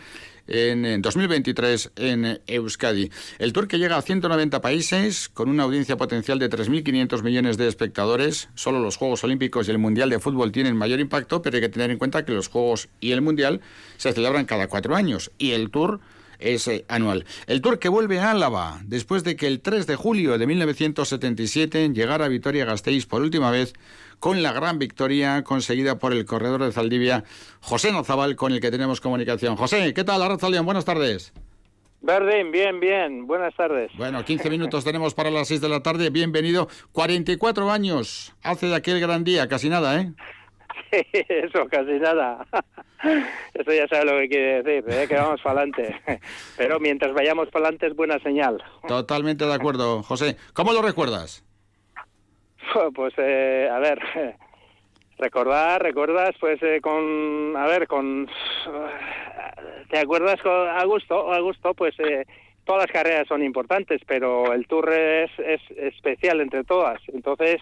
en 0.48 1.02
2023 1.02 1.92
en 1.96 2.40
Euskadi. 2.48 3.12
El 3.40 3.54
tour 3.54 3.68
que 3.68 3.78
llega 3.78 3.98
a 3.98 4.02
190 4.02 4.62
países 4.62 5.30
con 5.30 5.50
una 5.50 5.64
audiencia 5.64 5.98
potencial 5.98 6.40
de 6.40 6.50
3.500 6.50 7.24
millones 7.24 7.58
de 7.58 7.68
espectadores. 7.68 8.50
Solo 8.56 8.80
los 8.80 8.98
Juegos 8.98 9.24
Olímpicos 9.24 9.68
y 9.68 9.72
el 9.72 9.78
Mundial 9.78 10.10
de 10.10 10.20
Fútbol 10.20 10.52
tienen 10.52 10.76
mayor 10.76 11.00
impacto, 11.00 11.42
pero 11.42 11.56
hay 11.56 11.62
que 11.62 11.70
tener 11.70 11.92
en 11.92 11.98
cuenta 11.98 12.26
que 12.26 12.34
los 12.34 12.48
Juegos 12.48 12.90
y 13.00 13.12
el 13.12 13.22
Mundial 13.22 13.62
se 13.98 14.14
celebran 14.14 14.46
cada 14.46 14.68
cuatro 14.68 14.96
años 14.96 15.32
y 15.38 15.52
el 15.52 15.70
tour 15.70 16.00
es 16.40 16.70
anual. 16.88 17.26
El 17.48 17.62
Tour 17.62 17.80
que 17.80 17.90
vuelve 17.90 18.20
a 18.20 18.32
Álava 18.32 18.80
después 18.84 19.24
de 19.24 19.36
que 19.36 19.48
el 19.48 19.62
3 19.62 19.88
de 19.88 19.96
julio 19.96 20.38
de 20.38 20.48
1977 20.48 21.90
llegara 21.90 22.26
a 22.26 22.30
Vitoria-Gasteiz 22.30 23.06
por 23.06 23.22
última 23.22 23.52
vez 23.52 23.74
con 24.20 24.42
la 24.42 24.54
gran 24.54 24.80
victoria 24.80 25.44
conseguida 25.44 26.00
por 26.00 26.14
el 26.14 26.26
corredor 26.26 26.64
de 26.64 26.72
Zaldivia, 26.72 27.24
José 27.62 27.92
Nozabal, 27.92 28.36
con 28.36 28.54
el 28.54 28.62
que 28.62 28.72
tenemos 28.72 29.02
comunicación. 29.02 29.56
José, 29.56 29.94
¿qué 29.94 30.04
tal? 30.04 30.22
Arrazalión, 30.22 30.66
buenas 30.66 30.86
tardes. 30.86 31.34
Verdín, 32.02 32.52
bien, 32.52 32.80
bien. 32.80 33.26
Buenas 33.26 33.56
tardes. 33.56 33.92
Bueno, 33.98 34.24
15 34.24 34.50
minutos 34.52 34.84
tenemos 34.84 35.14
para 35.14 35.32
las 35.32 35.48
6 35.48 35.62
de 35.62 35.70
la 35.70 35.82
tarde. 35.82 36.12
Bienvenido. 36.12 36.68
44 36.92 37.72
años 37.72 38.34
hace 38.44 38.68
de 38.68 38.76
aquel 38.76 39.00
gran 39.00 39.24
día, 39.24 39.48
casi 39.48 39.70
nada, 39.70 40.00
¿eh? 40.00 40.14
Eso, 41.30 41.68
casi 41.70 42.00
nada. 42.00 42.46
Eso 43.54 43.74
ya 43.74 43.88
sabe 43.88 44.06
lo 44.06 44.20
que 44.20 44.30
quiere 44.30 44.64
decir, 44.64 44.94
¿eh? 44.94 45.08
que 45.08 45.16
vamos 45.16 45.42
para 45.42 45.62
adelante. 45.62 45.96
Pero 46.58 46.80
mientras 46.80 47.14
vayamos 47.14 47.50
para 47.50 47.66
adelante 47.66 47.88
es 47.88 47.96
buena 47.96 48.20
señal. 48.20 48.64
Totalmente 48.88 49.46
de 49.46 49.54
acuerdo, 49.54 50.04
José. 50.04 50.38
¿Cómo 50.54 50.74
lo 50.74 50.82
recuerdas? 50.82 51.44
Pues, 52.94 53.14
eh, 53.18 53.70
a 53.72 53.80
ver, 53.80 54.00
recordar, 55.18 55.82
recuerdas, 55.82 56.36
pues 56.40 56.62
eh, 56.62 56.82
con, 56.82 57.56
a 57.56 57.66
ver, 57.68 57.88
con, 57.88 58.28
¿te 59.90 60.00
acuerdas 60.00 60.42
con, 60.42 60.52
a 60.52 60.84
gusto, 60.84 61.32
a 61.32 61.40
gusto, 61.40 61.74
pues 61.74 61.98
eh, 62.00 62.26
todas 62.66 62.84
las 62.84 62.92
carreras 62.92 63.28
son 63.28 63.44
importantes, 63.44 64.02
pero 64.06 64.52
el 64.52 64.68
Tour 64.68 64.92
es, 64.92 65.32
es 65.40 65.62
especial 65.78 66.42
entre 66.42 66.64
todas. 66.64 67.00
Entonces, 67.14 67.62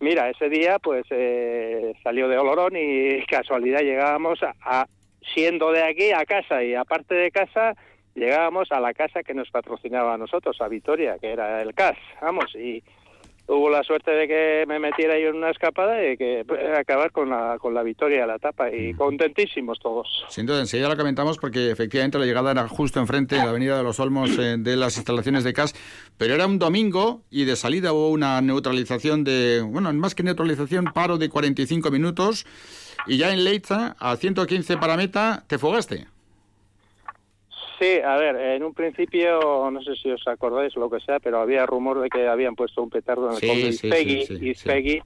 mira, 0.00 0.30
ese 0.30 0.48
día 0.48 0.78
pues 0.78 1.04
eh, 1.10 1.92
salió 2.02 2.28
de 2.28 2.38
Olorón 2.38 2.74
y 2.76 3.24
casualidad 3.30 3.80
llegábamos 3.80 4.40
a, 4.42 4.86
siendo 5.34 5.72
de 5.72 5.82
aquí 5.82 6.12
a 6.12 6.24
casa 6.24 6.62
y 6.62 6.74
aparte 6.74 7.14
de 7.14 7.30
casa 7.30 7.74
llegábamos 8.14 8.72
a 8.72 8.80
la 8.80 8.94
casa 8.94 9.22
que 9.22 9.34
nos 9.34 9.50
patrocinaba 9.50 10.14
a 10.14 10.18
nosotros, 10.18 10.60
a 10.60 10.68
Vitoria, 10.68 11.18
que 11.18 11.32
era 11.32 11.60
el 11.62 11.74
CAS, 11.74 11.98
vamos, 12.20 12.54
y 12.54 12.82
hubo 13.48 13.70
la 13.70 13.82
suerte 13.82 14.10
de 14.10 14.26
que 14.26 14.64
me 14.66 14.78
metiera 14.78 15.18
yo 15.18 15.28
en 15.28 15.36
una 15.36 15.50
escapada 15.50 16.04
y 16.04 16.16
que 16.16 16.44
acabar 16.76 17.12
con 17.12 17.30
la, 17.30 17.58
con 17.60 17.74
la 17.74 17.82
victoria 17.82 18.22
de 18.22 18.26
la 18.26 18.36
etapa 18.36 18.70
y 18.70 18.92
mm. 18.92 18.96
contentísimos 18.96 19.78
todos. 19.78 20.24
Sin 20.28 20.46
duda, 20.46 20.60
enseguida 20.60 20.88
lo 20.88 20.96
comentamos 20.96 21.38
porque 21.38 21.70
efectivamente 21.70 22.18
la 22.18 22.26
llegada 22.26 22.50
era 22.50 22.68
justo 22.68 23.00
enfrente 23.00 23.36
de 23.36 23.42
la 23.42 23.50
Avenida 23.50 23.76
de 23.76 23.82
los 23.82 24.00
Olmos 24.00 24.36
eh, 24.38 24.56
de 24.58 24.76
las 24.76 24.96
instalaciones 24.96 25.44
de 25.44 25.52
CAS, 25.52 25.74
pero 26.18 26.34
era 26.34 26.46
un 26.46 26.58
domingo 26.58 27.22
y 27.30 27.44
de 27.44 27.56
salida 27.56 27.92
hubo 27.92 28.10
una 28.10 28.40
neutralización 28.40 29.24
de, 29.24 29.62
bueno, 29.62 29.92
más 29.92 30.14
que 30.14 30.22
neutralización, 30.22 30.86
paro 30.92 31.18
de 31.18 31.28
45 31.28 31.90
minutos 31.90 32.46
y 33.06 33.18
ya 33.18 33.32
en 33.32 33.44
Leitza, 33.44 33.96
a 33.98 34.16
115 34.16 34.76
para 34.78 34.96
meta, 34.96 35.44
te 35.46 35.58
fugaste. 35.58 36.06
Sí, 37.78 37.98
a 38.02 38.16
ver, 38.16 38.36
en 38.36 38.62
un 38.62 38.72
principio, 38.72 39.70
no 39.70 39.82
sé 39.82 39.96
si 39.96 40.10
os 40.10 40.26
acordáis 40.26 40.74
lo 40.76 40.88
que 40.88 41.00
sea, 41.00 41.20
pero 41.20 41.40
había 41.40 41.66
rumor 41.66 42.00
de 42.00 42.08
que 42.08 42.26
habían 42.26 42.54
puesto 42.54 42.82
un 42.82 42.88
petardo 42.88 43.28
en 43.28 43.34
el 43.34 43.48
col 43.48 43.60
de 43.60 43.68
Ispegui, 44.40 45.02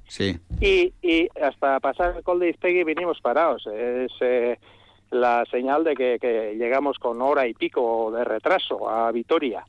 y, 0.60 0.92
y, 1.02 1.28
hasta 1.42 1.80
pasar 1.80 2.16
el 2.16 2.22
col 2.22 2.38
de 2.38 2.50
Ispegui 2.50 2.84
vinimos 2.84 3.20
parados. 3.20 3.66
Es 3.66 4.12
eh, 4.20 4.58
la 5.10 5.44
señal 5.50 5.82
de 5.82 5.94
que, 5.96 6.54
llegamos 6.56 6.98
con 6.98 7.20
hora 7.22 7.48
y 7.48 7.54
pico 7.54 8.12
de 8.12 8.24
retraso 8.24 8.88
a 8.88 9.10
Vitoria. 9.10 9.64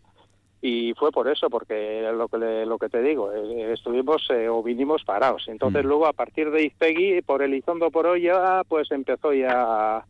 Y 0.62 0.93
fue 0.93 1.12
por 1.12 1.28
eso, 1.28 1.49
porque 1.49 2.08
lo 2.14 2.28
que, 2.28 2.38
lo 2.68 2.78
que 2.78 2.89
te 2.89 3.02
digo, 3.02 3.34
eh, 3.34 3.74
estuvimos 3.74 4.28
eh, 4.30 4.47
o 4.47 4.62
vinimos 4.62 5.04
parados. 5.04 5.47
Entonces 5.47 5.84
mm. 5.84 5.88
luego 5.88 6.06
a 6.06 6.14
partir 6.14 6.52
de 6.52 6.66
Ispegui, 6.66 7.24
por 7.24 7.41
Elizondo 7.41 7.89
por 7.89 8.06
olla, 8.06 8.64
pues 8.66 8.91
empezó 8.91 9.34
ya 9.34 10.06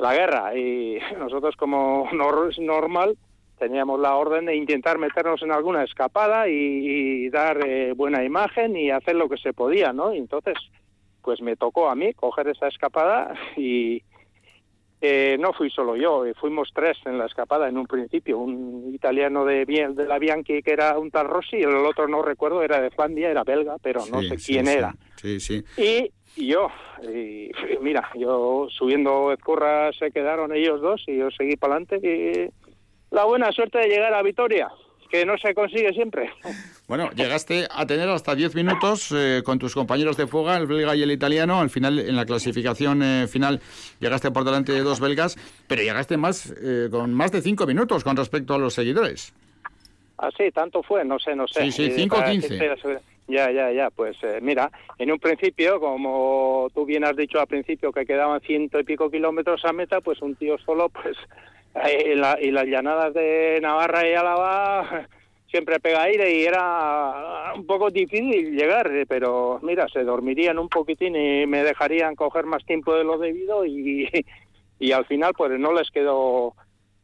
la 0.00 0.14
guerra 0.14 0.56
y 0.56 0.98
nosotros 1.18 1.54
como 1.56 2.08
normal 2.12 3.16
teníamos 3.58 4.00
la 4.00 4.16
orden 4.16 4.46
de 4.46 4.56
intentar 4.56 4.98
meternos 4.98 5.42
en 5.42 5.52
alguna 5.52 5.84
escapada 5.84 6.48
y, 6.48 7.28
dar 7.28 7.58
eh, 7.64 7.92
buena 7.92 8.24
imagen 8.24 8.74
y 8.74 8.90
hacer 8.90 9.14
lo 9.14 9.28
que 9.28 9.36
se 9.36 9.52
podía, 9.52 9.92
¿no? 9.92 10.14
Y 10.14 10.18
entonces, 10.18 10.56
pues 11.22 11.42
me 11.42 11.56
tocó 11.56 11.90
a 11.90 11.94
mí 11.94 12.14
coger 12.14 12.48
esa 12.48 12.68
escapada 12.68 13.34
y 13.56 14.02
eh, 15.02 15.36
no 15.38 15.52
fui 15.52 15.70
solo 15.70 15.94
yo, 15.94 16.24
eh, 16.24 16.34
fuimos 16.34 16.70
tres 16.74 16.96
en 17.04 17.18
la 17.18 17.26
escapada 17.26 17.68
en 17.68 17.76
un 17.76 17.86
principio, 17.86 18.38
un 18.38 18.92
italiano 18.94 19.44
de, 19.44 19.64
de 19.66 20.06
la 20.06 20.18
Bianchi 20.18 20.62
que 20.62 20.72
era 20.72 20.98
un 20.98 21.10
tal 21.10 21.28
Rossi 21.28 21.56
y 21.56 21.62
el 21.62 21.74
otro 21.76 22.08
no 22.08 22.22
recuerdo, 22.22 22.62
era 22.62 22.80
de 22.80 22.90
Flandia, 22.90 23.30
era 23.30 23.44
belga, 23.44 23.76
pero 23.82 24.00
no 24.10 24.22
sé 24.22 24.36
quién 24.36 24.68
era. 24.68 24.94
Sí, 25.16 25.38
sí. 25.38 25.62
Y 25.76 26.10
yo. 26.36 26.68
Y 27.02 27.50
mira, 27.80 28.10
yo 28.14 28.68
subiendo 28.70 29.32
Ezcurra 29.32 29.92
se 29.92 30.10
quedaron 30.10 30.54
ellos 30.54 30.80
dos 30.80 31.02
y 31.06 31.16
yo 31.16 31.30
seguí 31.30 31.56
para 31.56 31.74
adelante 31.74 31.96
y 32.02 32.50
la 33.10 33.24
buena 33.24 33.50
suerte 33.52 33.78
de 33.78 33.88
llegar 33.88 34.14
a 34.14 34.22
Vitoria, 34.22 34.68
que 35.10 35.24
no 35.26 35.36
se 35.38 35.54
consigue 35.54 35.92
siempre. 35.92 36.30
Bueno, 36.86 37.10
llegaste 37.12 37.66
a 37.70 37.86
tener 37.86 38.08
hasta 38.08 38.34
10 38.34 38.54
minutos 38.54 39.12
eh, 39.12 39.42
con 39.44 39.58
tus 39.58 39.74
compañeros 39.74 40.16
de 40.16 40.26
fuga, 40.26 40.56
el 40.56 40.66
belga 40.66 40.96
y 40.96 41.02
el 41.02 41.12
italiano. 41.12 41.60
Al 41.60 41.70
final, 41.70 41.98
en 41.98 42.16
la 42.16 42.24
clasificación 42.24 43.02
eh, 43.02 43.26
final, 43.28 43.60
llegaste 44.00 44.30
por 44.30 44.44
delante 44.44 44.72
de 44.72 44.80
dos 44.80 45.00
belgas, 45.00 45.36
pero 45.68 45.82
llegaste 45.82 46.16
más 46.16 46.52
eh, 46.62 46.88
con 46.90 47.14
más 47.14 47.30
de 47.32 47.42
5 47.42 47.66
minutos 47.66 48.04
con 48.04 48.16
respecto 48.16 48.54
a 48.54 48.58
los 48.58 48.74
seguidores. 48.74 49.32
Ah, 50.18 50.30
sí, 50.36 50.50
tanto 50.50 50.82
fue, 50.82 51.04
no 51.04 51.18
sé, 51.18 51.34
no 51.34 51.48
sé. 51.48 51.62
Sí, 51.62 51.72
sí, 51.72 51.90
5 51.92 52.16
o 52.16 52.24
15 52.24 52.58
ya, 53.30 53.50
ya, 53.50 53.72
ya. 53.72 53.90
Pues 53.90 54.16
eh, 54.22 54.38
mira, 54.42 54.70
en 54.98 55.10
un 55.10 55.18
principio, 55.18 55.80
como 55.80 56.68
tú 56.74 56.84
bien 56.84 57.04
has 57.04 57.16
dicho 57.16 57.40
al 57.40 57.46
principio 57.46 57.92
que 57.92 58.06
quedaban 58.06 58.40
ciento 58.40 58.78
y 58.78 58.84
pico 58.84 59.10
kilómetros 59.10 59.64
a 59.64 59.72
meta, 59.72 60.00
pues 60.00 60.20
un 60.22 60.36
tío 60.36 60.58
solo, 60.58 60.88
pues, 60.88 61.16
y, 61.74 62.50
las 62.50 62.66
llanadas 62.66 63.14
de 63.14 63.58
Navarra 63.62 64.08
y 64.08 64.14
Álava 64.14 65.06
siempre 65.50 65.80
pega 65.80 66.02
aire 66.02 66.34
y 66.34 66.44
era 66.44 67.52
un 67.54 67.66
poco 67.66 67.90
difícil 67.90 68.56
llegar, 68.56 68.90
pero 69.08 69.60
mira, 69.62 69.88
se 69.88 70.04
dormirían 70.04 70.58
un 70.58 70.68
poquitín 70.68 71.16
y 71.16 71.46
me 71.46 71.62
dejarían 71.62 72.14
coger 72.14 72.46
más 72.46 72.64
tiempo 72.64 72.94
de 72.94 73.04
lo 73.04 73.18
debido 73.18 73.64
y, 73.64 74.08
y 74.78 74.92
al 74.92 75.04
final 75.06 75.32
pues 75.36 75.58
no 75.58 75.72
les 75.72 75.90
quedó 75.90 76.54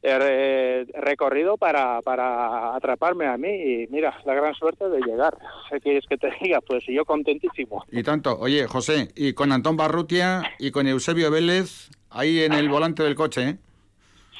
recorrido 0.02 1.56
para, 1.56 2.00
para 2.02 2.76
atraparme 2.76 3.26
a 3.26 3.36
mí 3.36 3.48
y 3.48 3.86
mira, 3.88 4.16
la 4.24 4.34
gran 4.34 4.54
suerte 4.54 4.88
de 4.88 5.00
llegar. 5.00 5.36
¿Qué 5.70 5.80
quieres 5.80 6.04
que 6.08 6.16
te 6.16 6.30
diga? 6.42 6.60
Pues 6.60 6.84
yo 6.86 7.04
contentísimo. 7.04 7.84
Y 7.90 8.02
tanto. 8.02 8.38
Oye, 8.38 8.66
José, 8.66 9.08
y 9.16 9.32
con 9.32 9.52
Antón 9.52 9.76
Barrutia 9.76 10.42
y 10.58 10.70
con 10.70 10.86
Eusebio 10.86 11.30
Vélez 11.30 11.90
ahí 12.10 12.42
en 12.42 12.52
el 12.52 12.68
volante 12.68 13.02
del 13.02 13.14
coche, 13.14 13.48
¿eh? 13.48 13.56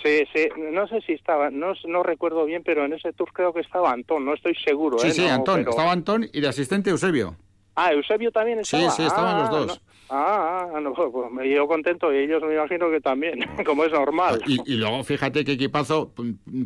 Sí, 0.02 0.24
sí, 0.32 0.48
no 0.56 0.86
sé 0.86 1.00
si 1.00 1.14
estaba, 1.14 1.50
no, 1.50 1.72
no 1.86 2.02
recuerdo 2.02 2.44
bien, 2.44 2.62
pero 2.64 2.84
en 2.84 2.92
ese 2.92 3.12
tour 3.12 3.32
creo 3.32 3.52
que 3.52 3.60
estaba 3.60 3.90
Antón, 3.90 4.24
no 4.24 4.34
estoy 4.34 4.54
seguro. 4.54 4.98
Sí, 4.98 5.08
¿eh? 5.08 5.12
sí, 5.12 5.26
Antón, 5.26 5.60
estaba 5.60 5.90
Antón 5.90 6.28
y 6.32 6.40
de 6.40 6.48
asistente 6.48 6.90
Eusebio. 6.90 7.34
Ah, 7.74 7.92
Eusebio 7.92 8.30
también 8.30 8.60
estaba. 8.60 8.90
Sí, 8.90 9.02
sí, 9.02 9.06
estaban 9.06 9.38
los 9.38 9.48
ah, 9.48 9.52
dos. 9.52 9.80
Ah, 10.08 10.68
ah, 10.74 10.80
no, 10.80 10.92
pues 11.12 11.32
me 11.32 11.48
yo 11.48 11.66
contento 11.66 12.12
y 12.12 12.18
ellos 12.18 12.42
me 12.42 12.54
imagino 12.54 12.90
que 12.90 13.00
también, 13.00 13.40
como 13.66 13.84
es 13.84 13.92
normal. 13.92 14.40
Y, 14.46 14.74
luego 14.74 15.02
fíjate 15.04 15.44
qué 15.44 15.52
equipazo, 15.52 16.12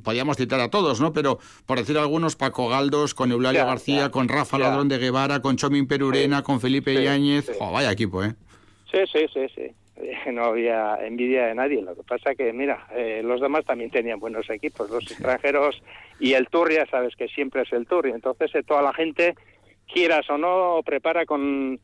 podíamos 0.04 0.36
citar 0.36 0.60
a 0.60 0.70
todos, 0.70 1.00
¿no? 1.00 1.12
Pero 1.12 1.38
por 1.66 1.78
decir 1.78 1.96
algunos, 1.98 2.36
Paco 2.36 2.68
Galdos, 2.68 3.14
con 3.14 3.32
Eulalia 3.32 3.64
García, 3.64 4.10
con 4.10 4.28
Rafa 4.28 4.58
Ladrón 4.58 4.88
de 4.88 4.98
Guevara, 4.98 5.40
con 5.40 5.56
Chomín 5.56 5.86
Perurena, 5.86 6.42
con 6.42 6.60
Felipe 6.60 7.02
Yáñez. 7.02 7.50
vaya 7.58 7.90
equipo, 7.90 8.22
¿eh? 8.24 8.34
Sí, 8.90 8.98
sí, 9.12 9.26
sí, 9.32 9.46
sí. 9.54 9.70
No 10.32 10.44
había 10.44 10.96
envidia 11.04 11.46
de 11.46 11.54
nadie. 11.54 11.82
Lo 11.82 11.94
que 11.94 12.02
pasa 12.02 12.34
que, 12.34 12.52
mira, 12.52 12.86
eh, 12.94 13.22
los 13.24 13.40
demás 13.40 13.64
también 13.64 13.90
tenían 13.90 14.18
buenos 14.18 14.48
equipos, 14.50 14.90
los 14.90 15.10
extranjeros 15.10 15.82
y 16.18 16.32
el 16.32 16.48
Tour, 16.48 16.72
ya 16.72 16.86
sabes 16.86 17.14
que 17.16 17.28
siempre 17.28 17.62
es 17.62 17.72
el 17.72 17.86
Tour. 17.86 18.08
Y 18.08 18.12
entonces 18.12 18.54
eh, 18.54 18.62
toda 18.62 18.82
la 18.82 18.92
gente, 18.92 19.34
quieras 19.92 20.28
o 20.30 20.38
no, 20.38 20.80
prepara 20.84 21.26
con 21.26 21.78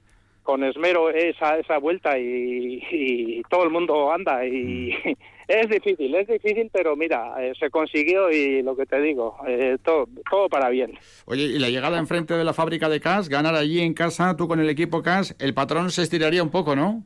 con 0.46 0.62
esmero 0.62 1.10
esa, 1.10 1.58
esa 1.58 1.78
vuelta 1.78 2.16
y, 2.18 3.42
todo 3.50 3.64
el 3.64 3.70
mundo 3.70 4.12
anda 4.12 4.46
y 4.46 4.94
mm. 5.04 5.12
es 5.48 5.68
difícil, 5.68 6.14
es 6.14 6.28
difícil, 6.28 6.70
pero 6.72 6.96
mira, 6.96 7.34
eh, 7.38 7.52
se 7.58 7.68
consiguió 7.68 8.30
y 8.30 8.62
lo 8.62 8.76
que 8.76 8.86
te 8.86 9.00
digo, 9.00 9.36
eh, 9.46 9.76
todo, 9.84 10.08
todo 10.30 10.48
para 10.48 10.70
bien. 10.70 10.98
Oye, 11.26 11.42
y 11.42 11.58
la 11.58 11.68
llegada 11.68 11.98
enfrente 11.98 12.34
de 12.34 12.44
la 12.44 12.54
fábrica 12.54 12.88
de 12.88 13.00
CAS, 13.00 13.28
ganar 13.28 13.54
allí 13.56 13.80
en 13.80 13.92
casa, 13.92 14.36
tú 14.36 14.48
con 14.48 14.60
el 14.60 14.70
equipo 14.70 15.02
CAS, 15.02 15.36
el 15.40 15.52
patrón 15.52 15.90
se 15.90 16.02
estiraría 16.02 16.42
un 16.42 16.50
poco, 16.50 16.76
¿no? 16.76 17.02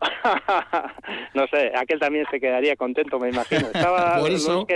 no 1.34 1.46
sé, 1.48 1.72
aquel 1.74 1.98
también 1.98 2.26
se 2.30 2.40
quedaría 2.40 2.76
contento, 2.76 3.18
me 3.18 3.30
imagino. 3.30 3.66
Estaba 3.66 4.16
Por 4.20 4.30
eso... 4.30 4.66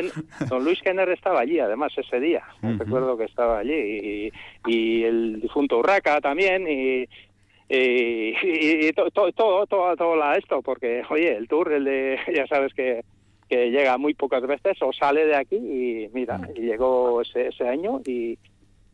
don 0.48 0.64
Luis 0.64 0.80
Kenner 0.82 1.08
estaba 1.10 1.40
allí, 1.40 1.58
además, 1.58 1.92
ese 1.96 2.20
día. 2.20 2.42
Recuerdo 2.62 3.16
que 3.18 3.24
estaba 3.24 3.58
allí. 3.58 3.72
Y, 3.72 4.32
y 4.66 5.04
el 5.04 5.40
difunto 5.40 5.78
Urraca 5.78 6.20
también. 6.20 6.66
Y, 6.68 7.06
y, 8.42 8.92
todo, 8.92 9.10
todo, 9.12 9.66
todo, 9.66 9.96
todo, 9.96 10.32
esto, 10.32 10.60
porque, 10.60 11.02
oye, 11.08 11.36
el 11.36 11.46
tour, 11.46 11.72
el 11.72 11.84
de, 11.84 12.18
ya 12.34 12.46
sabes 12.48 12.74
que, 12.74 13.04
que 13.48 13.70
llega 13.70 13.96
muy 13.96 14.14
pocas 14.14 14.44
veces 14.44 14.76
o 14.82 14.92
sale 14.92 15.24
de 15.24 15.36
aquí 15.36 15.56
y 15.56 16.08
mira, 16.12 16.38
mm. 16.38 16.56
y 16.56 16.60
llegó 16.62 17.22
ese, 17.22 17.48
ese 17.48 17.68
año 17.68 18.00
y 18.04 18.36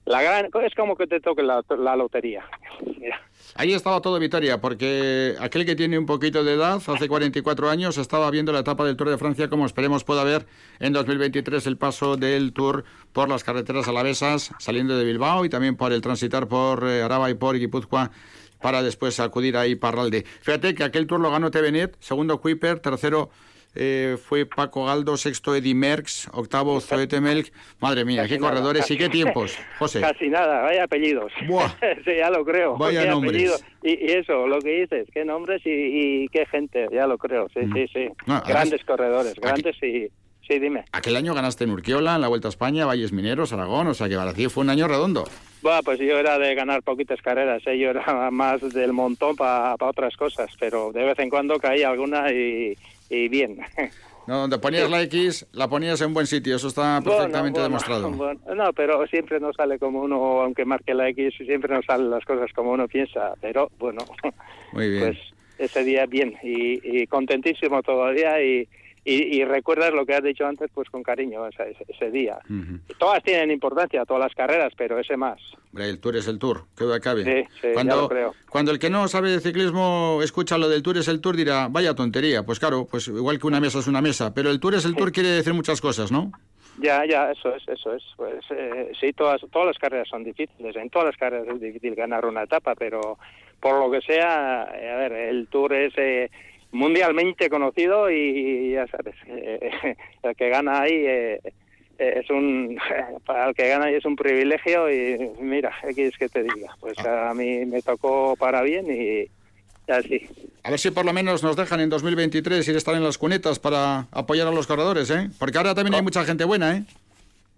la 0.07 0.22
gran, 0.22 0.51
es 0.62 0.74
como 0.74 0.95
que 0.95 1.09
te 1.09 1.20
toque 1.20 1.43
la, 1.43 1.64
la 1.79 1.97
lotería. 1.97 2.45
Ahí 3.55 3.72
estaba 3.72 4.01
todo 4.01 4.18
Vitoria, 4.18 4.61
porque 4.61 5.35
aquel 5.41 5.64
que 5.64 5.74
tiene 5.74 5.99
un 5.99 6.07
poquito 6.07 6.45
de 6.45 6.55
edad, 6.55 6.74
hace 6.87 7.09
44 7.09 7.70
años, 7.70 7.97
estaba 7.97 8.31
viendo 8.31 8.53
la 8.53 8.61
etapa 8.61 8.85
del 8.85 8.97
Tour 8.97 9.09
de 9.09 9.18
Francia, 9.18 9.49
como 9.49 9.66
esperemos 9.66 10.05
pueda 10.05 10.22
ver 10.22 10.47
en 10.79 10.93
2023 10.93 11.66
el 11.66 11.77
paso 11.77 12.16
del 12.16 12.53
Tour 12.53 12.85
por 13.12 13.29
las 13.29 13.43
carreteras 13.43 13.89
alavesas, 13.89 14.53
saliendo 14.59 14.97
de 14.97 15.05
Bilbao 15.05 15.45
y 15.45 15.49
también 15.49 15.77
por 15.77 15.93
el 15.93 16.03
transitar 16.03 16.47
por 16.47 16.87
eh, 16.87 17.03
Araba 17.03 17.31
y 17.31 17.35
por 17.35 17.59
Guipúzcoa 17.59 18.11
para 18.61 18.83
después 18.83 19.21
acudir 19.21 19.57
ahí 19.57 19.75
Parralde. 19.77 20.25
Fíjate 20.41 20.75
que 20.75 20.85
aquel 20.85 21.07
tour 21.07 21.21
lo 21.21 21.31
ganó 21.31 21.51
Tevenet, 21.51 21.97
segundo 22.01 22.41
Kuiper, 22.41 22.81
tercero 22.81 23.31
eh, 23.79 24.17
fue 24.19 24.47
Paco 24.47 24.87
Galdo, 24.87 25.19
sexto 25.19 25.55
Eddie 25.55 25.75
Merckx, 25.75 26.31
octavo 26.33 26.81
Zoete 26.81 27.21
Melk. 27.21 27.53
Madre 27.79 28.07
mía, 28.07 28.27
qué 28.27 28.39
corredores 28.39 28.91
y 28.91 28.97
qué 28.97 29.11
tiempos, 29.11 29.59
José. 29.79 30.01
Casi 30.01 30.31
nada, 30.31 30.63
vaya 30.63 30.85
apellidos. 30.85 31.31
sí, 32.05 32.17
ya 32.17 32.31
lo 32.31 32.45
creo. 32.45 32.77
Vaya 32.79 33.05
nombres. 33.05 33.63
Y, 33.83 34.11
eso, 34.11 34.47
lo 34.47 34.59
que 34.61 34.81
dices, 34.81 35.07
qué 35.13 35.25
nombres 35.27 35.61
y, 35.65 36.27
qué 36.29 36.47
gente, 36.47 36.89
ya 36.91 37.07
lo 37.07 37.19
creo. 37.19 37.49
Sí, 37.53 37.61
sí, 37.75 37.87
sí. 37.93 38.09
grandes 38.47 38.83
corredores, 38.85 39.35
grandes 39.35 39.77
y... 39.83 40.11
Sí, 40.47 40.59
dime. 40.61 40.85
Aquel 40.93 41.17
año 41.17 41.35
ganaste 41.35 41.65
en 41.65 41.71
Urquiola, 41.71 42.15
en 42.15 42.21
la 42.21 42.29
Vuelta 42.29 42.49
a 42.49 42.51
España, 42.51 42.87
Valles 42.87 43.13
Mineros, 43.13 43.53
Aragón, 43.53 43.89
o 43.89 43.95
sea 43.95 44.09
que 44.09 44.17
para 44.17 44.33
ti 44.33 44.49
fue 44.49 44.63
un 44.63 44.71
año 44.71 44.87
redondo. 44.87 45.25
Bueno, 45.61 45.81
pues 45.83 45.99
yo 45.99 46.17
era 46.19 46.39
de 46.39 46.55
ganar 46.55 46.83
poquitas 46.83 47.21
carreras, 47.21 47.67
¿eh? 47.67 47.77
yo 47.77 47.91
era 47.91 48.31
más 48.31 48.61
del 48.73 48.93
montón 48.93 49.35
para 49.35 49.75
otras 49.81 50.17
cosas, 50.17 50.51
pero 50.61 50.93
de 50.93 51.05
vez 51.05 51.19
en 51.19 51.31
cuando 51.31 51.59
caía 51.59 51.89
alguna 51.89 52.31
y, 52.31 52.77
bien. 53.11 53.59
No, 54.29 54.39
donde 54.39 54.59
ponías 54.59 54.91
la 54.91 55.03
X, 55.03 55.47
la 55.53 55.69
ponías 55.69 56.01
en 56.01 56.13
buen 56.13 56.27
sitio, 56.27 56.57
eso 56.57 56.67
está 56.67 57.01
perfectamente 57.01 57.61
demostrado. 57.61 58.11
no, 58.11 58.73
pero 58.73 59.07
siempre 59.07 59.39
no 59.39 59.53
sale 59.53 59.79
como 59.79 60.01
uno, 60.01 60.43
aunque 60.43 60.65
marque 60.65 60.95
la 60.95 61.09
X, 61.11 61.35
siempre 61.45 61.73
no 61.73 61.81
salen 61.83 62.11
las 62.11 62.25
cosas 62.25 62.53
como 62.53 62.73
uno 62.73 62.89
piensa, 62.89 63.35
pero 63.41 63.71
bueno, 63.79 64.05
Muy 64.73 64.91
bien. 64.91 65.05
pues 65.05 65.19
ese 65.59 65.85
día 65.85 66.07
bien 66.07 66.37
y 66.43 67.07
contentísimo 67.07 67.83
todavía 67.85 68.43
y, 68.43 68.69
y, 69.09 69.45
recuerdas 69.45 69.93
lo 69.93 70.05
que 70.05 70.15
has 70.15 70.23
dicho 70.23 70.45
antes 70.45 70.69
pues 70.75 70.91
con 70.91 71.03
cariño 71.03 71.47
ese, 71.47 72.11
día. 72.11 72.39
Todas 72.99 73.23
tienen 73.23 73.53
importancia, 73.53 74.05
todas 74.05 74.25
las 74.25 74.35
carreras, 74.35 74.73
pero 74.77 74.99
ese 74.99 75.17
más. 75.17 75.41
El 75.77 76.01
Tour 76.01 76.17
es 76.17 76.27
el 76.27 76.39
Tour, 76.39 76.65
que 76.77 76.93
acabe. 76.93 77.23
Sí, 77.23 77.49
sí, 77.61 77.69
cuando, 77.73 78.09
creo. 78.09 78.35
cuando 78.51 78.73
el 78.73 78.79
que 78.81 78.91
no 78.91 79.07
sabe 79.07 79.31
de 79.31 79.41
ciclismo 79.41 80.21
escucha 80.23 80.59
lo 80.59 80.69
del 80.69 80.83
Tour 80.83 80.99
es 80.99 81.07
el 81.07 81.21
Tour 81.21 81.37
dirá, 81.37 81.69
vaya 81.69 81.95
tontería. 81.95 82.43
Pues 82.43 82.59
claro, 82.59 82.87
pues 82.91 83.07
igual 83.07 83.39
que 83.39 83.47
una 83.47 83.61
mesa 83.61 83.79
es 83.79 83.87
una 83.87 84.03
mesa, 84.03 84.35
pero 84.35 84.51
el 84.51 84.59
Tour 84.59 84.75
es 84.75 84.85
el 84.85 84.97
Tour 84.97 85.13
quiere 85.13 85.29
decir 85.29 85.55
muchas 85.55 85.81
cosas, 85.81 86.11
¿no? 86.11 86.33
Ya, 86.79 87.07
ya, 87.07 87.31
eso 87.31 87.55
es, 87.55 87.67
eso 87.69 87.95
es. 87.95 88.03
Pues 88.17 88.45
eh, 88.51 88.91
sí, 89.01 89.13
todas, 89.13 89.41
todas 89.51 89.69
las 89.69 89.79
carreras 89.79 90.09
son 90.09 90.25
difíciles. 90.25 90.75
En 90.77 90.91
todas 90.91 91.07
las 91.07 91.17
carreras 91.17 91.49
es 91.49 91.61
difícil 91.61 91.95
ganar 91.95 92.27
una 92.27 92.43
etapa, 92.43 92.75
pero 92.75 93.19
por 93.61 93.79
lo 93.79 93.91
que 93.91 94.01
sea, 94.01 94.69
eh, 94.75 94.91
a 94.91 94.97
ver, 94.97 95.13
el 95.13 95.47
Tour 95.49 95.73
es 95.73 95.93
eh, 95.97 96.31
mundialmente 96.73 97.49
conocido 97.49 98.11
y 98.11 98.73
ya 98.73 98.87
sabes, 98.89 99.14
eh, 99.27 99.97
el 100.23 100.37
que 100.37 100.49
gana 100.49 100.83
ahí 100.83 100.95
eh, 100.95 101.41
es 101.99 102.29
un 102.31 102.79
para 103.27 103.49
el 103.49 103.55
que 103.55 103.69
gana 103.69 103.87
ahí 103.87 103.95
es 103.95 104.05
un 104.05 104.17
privilegio 104.17 104.91
y 104.91 105.31
mira, 105.41 105.73
¿qué 105.83 105.95
quieres 105.95 106.17
que 106.19 106.29
te 106.29 106.43
diga? 106.43 106.77
Pues 106.81 106.99
a 106.99 107.33
mí 107.35 107.64
me 107.64 107.83
tocó 107.83 108.37
para 108.37 108.62
bien 108.62 108.87
y 108.91 109.31
así. 109.91 110.29
A 110.62 110.71
ver 110.71 110.79
si 110.79 110.91
por 110.91 111.05
lo 111.05 111.12
menos 111.12 111.43
nos 111.43 111.57
dejan 111.57 111.81
en 111.81 111.91
2023 111.91 112.67
ir 112.69 112.75
a 112.75 112.79
estar 112.79 112.95
en 112.95 113.05
las 113.05 113.19
cunetas 113.19 113.59
para 113.59 114.07
apoyar 114.11 114.49
a 114.49 114.53
los 114.53 114.67
corredores, 114.67 115.11
¿eh? 115.11 115.31
Porque 115.39 115.59
ahora 115.59 115.75
también 115.75 115.95
hay 115.95 116.01
oh. 116.01 116.05
mucha 116.05 116.25
gente 116.25 116.45
buena, 116.45 116.77
¿eh? 116.77 116.83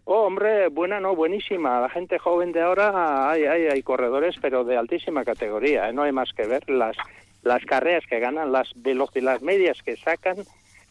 Oh, 0.05 0.23
hombre, 0.23 0.69
buena, 0.69 1.01
no, 1.01 1.15
buenísima. 1.15 1.81
La 1.81 1.91
gente 1.91 2.19
joven 2.19 2.53
de 2.53 2.63
ahora 2.63 3.31
hay, 3.31 3.45
hay, 3.45 3.67
hay 3.67 3.83
corredores, 3.83 4.37
pero 4.41 4.65
de 4.65 4.77
altísima 4.77 5.23
categoría. 5.23 5.89
¿eh? 5.89 5.93
No 5.93 6.03
hay 6.03 6.13
más 6.13 6.33
que 6.33 6.47
ver. 6.47 6.69
Las, 6.71 6.97
las 7.43 7.65
carreras 7.65 8.05
que 8.09 8.19
ganan, 8.19 8.53
las 8.53 8.71
velocidades 8.77 9.43
medias 9.43 9.83
que 9.83 9.97
sacan 9.97 10.37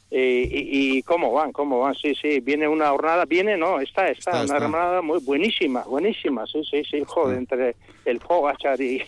eh, 0.09 0.47
y, 0.49 1.01
cómo 1.03 1.33
van, 1.33 1.51
cómo 1.51 1.79
van, 1.79 1.93
sí, 1.93 2.15
sí, 2.15 2.39
viene 2.39 2.65
una 2.65 2.91
jornada, 2.91 3.25
viene, 3.25 3.57
no, 3.57 3.81
está, 3.81 4.07
está, 4.07 4.41
una 4.43 4.61
jornada 4.61 5.01
muy 5.01 5.19
buenísima, 5.19 5.81
buenísima, 5.81 6.47
sí, 6.47 6.63
sí, 6.63 6.81
sí, 6.89 7.03
joder, 7.05 7.39
entre 7.39 7.75
el 8.05 8.21
Fogachar 8.21 8.79
y, 8.79 9.03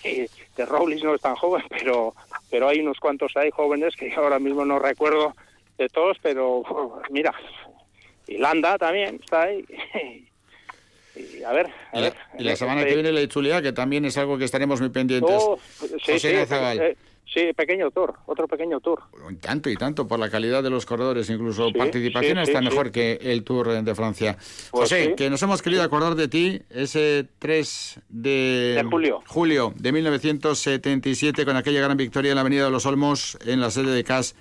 de 0.57 0.65
Robles 0.65 1.01
no 1.01 1.15
es 1.15 1.21
tan 1.21 1.35
joven, 1.35 1.63
pero, 1.69 2.13
pero 2.49 2.67
hay 2.67 2.81
unos 2.81 2.99
cuantos 2.99 3.31
ahí 3.37 3.49
jóvenes 3.49 3.95
que 3.95 4.13
ahora 4.13 4.39
mismo 4.39 4.65
no 4.65 4.77
recuerdo 4.77 5.33
de 5.77 5.87
todos, 5.87 6.17
pero 6.21 6.63
mira, 7.09 7.33
y 8.27 8.37
Landa 8.37 8.77
también 8.77 9.19
está 9.23 9.43
ahí. 9.43 9.65
Y 11.15 11.43
a 11.43 11.51
ver, 11.51 11.67
a 11.91 11.99
ver. 11.99 12.13
Y 12.37 12.43
la 12.43 12.55
semana 12.55 12.85
que 12.85 12.93
viene 12.93 13.11
la 13.11 13.19
Itzulia, 13.19 13.61
que 13.61 13.73
también 13.73 14.05
es 14.05 14.17
algo 14.17 14.37
que 14.37 14.45
estaremos 14.45 14.79
muy 14.79 14.89
pendientes. 14.89 15.35
Oh, 15.37 15.59
sí, 16.05 16.17
sí, 16.17 16.29
Sí, 17.33 17.53
pequeño 17.55 17.91
tour, 17.91 18.15
otro 18.25 18.47
pequeño 18.47 18.79
tour. 18.79 19.03
Tanto 19.39 19.69
y 19.69 19.75
tanto 19.75 20.07
por 20.07 20.19
la 20.19 20.29
calidad 20.29 20.63
de 20.63 20.71
los 20.71 20.85
corredores, 20.85 21.29
incluso 21.29 21.71
participación 21.71 22.39
está 22.39 22.59
mejor 22.59 22.91
que 22.91 23.19
el 23.21 23.43
Tour 23.43 23.83
de 23.83 23.95
Francia. 23.95 24.35
Pues 24.71 24.89
José, 24.89 25.13
que 25.15 25.29
nos 25.29 25.41
hemos 25.43 25.61
querido 25.61 25.83
acordar 25.83 26.15
de 26.15 26.27
ti 26.27 26.61
ese 26.71 27.27
3 27.37 28.01
de, 28.09 28.83
julio. 28.89 29.21
julio 29.27 29.73
de 29.75 29.91
1977 29.91 31.45
con 31.45 31.55
aquella 31.55 31.81
gran 31.81 31.97
victoria 31.97 32.31
en 32.31 32.35
la 32.35 32.41
Avenida 32.41 32.65
de 32.65 32.71
los 32.71 32.85
Olmos 32.87 33.37
en 33.45 33.61
la 33.61 33.69
sede 33.69 33.91
de 33.91 34.03
CAS 34.03 34.35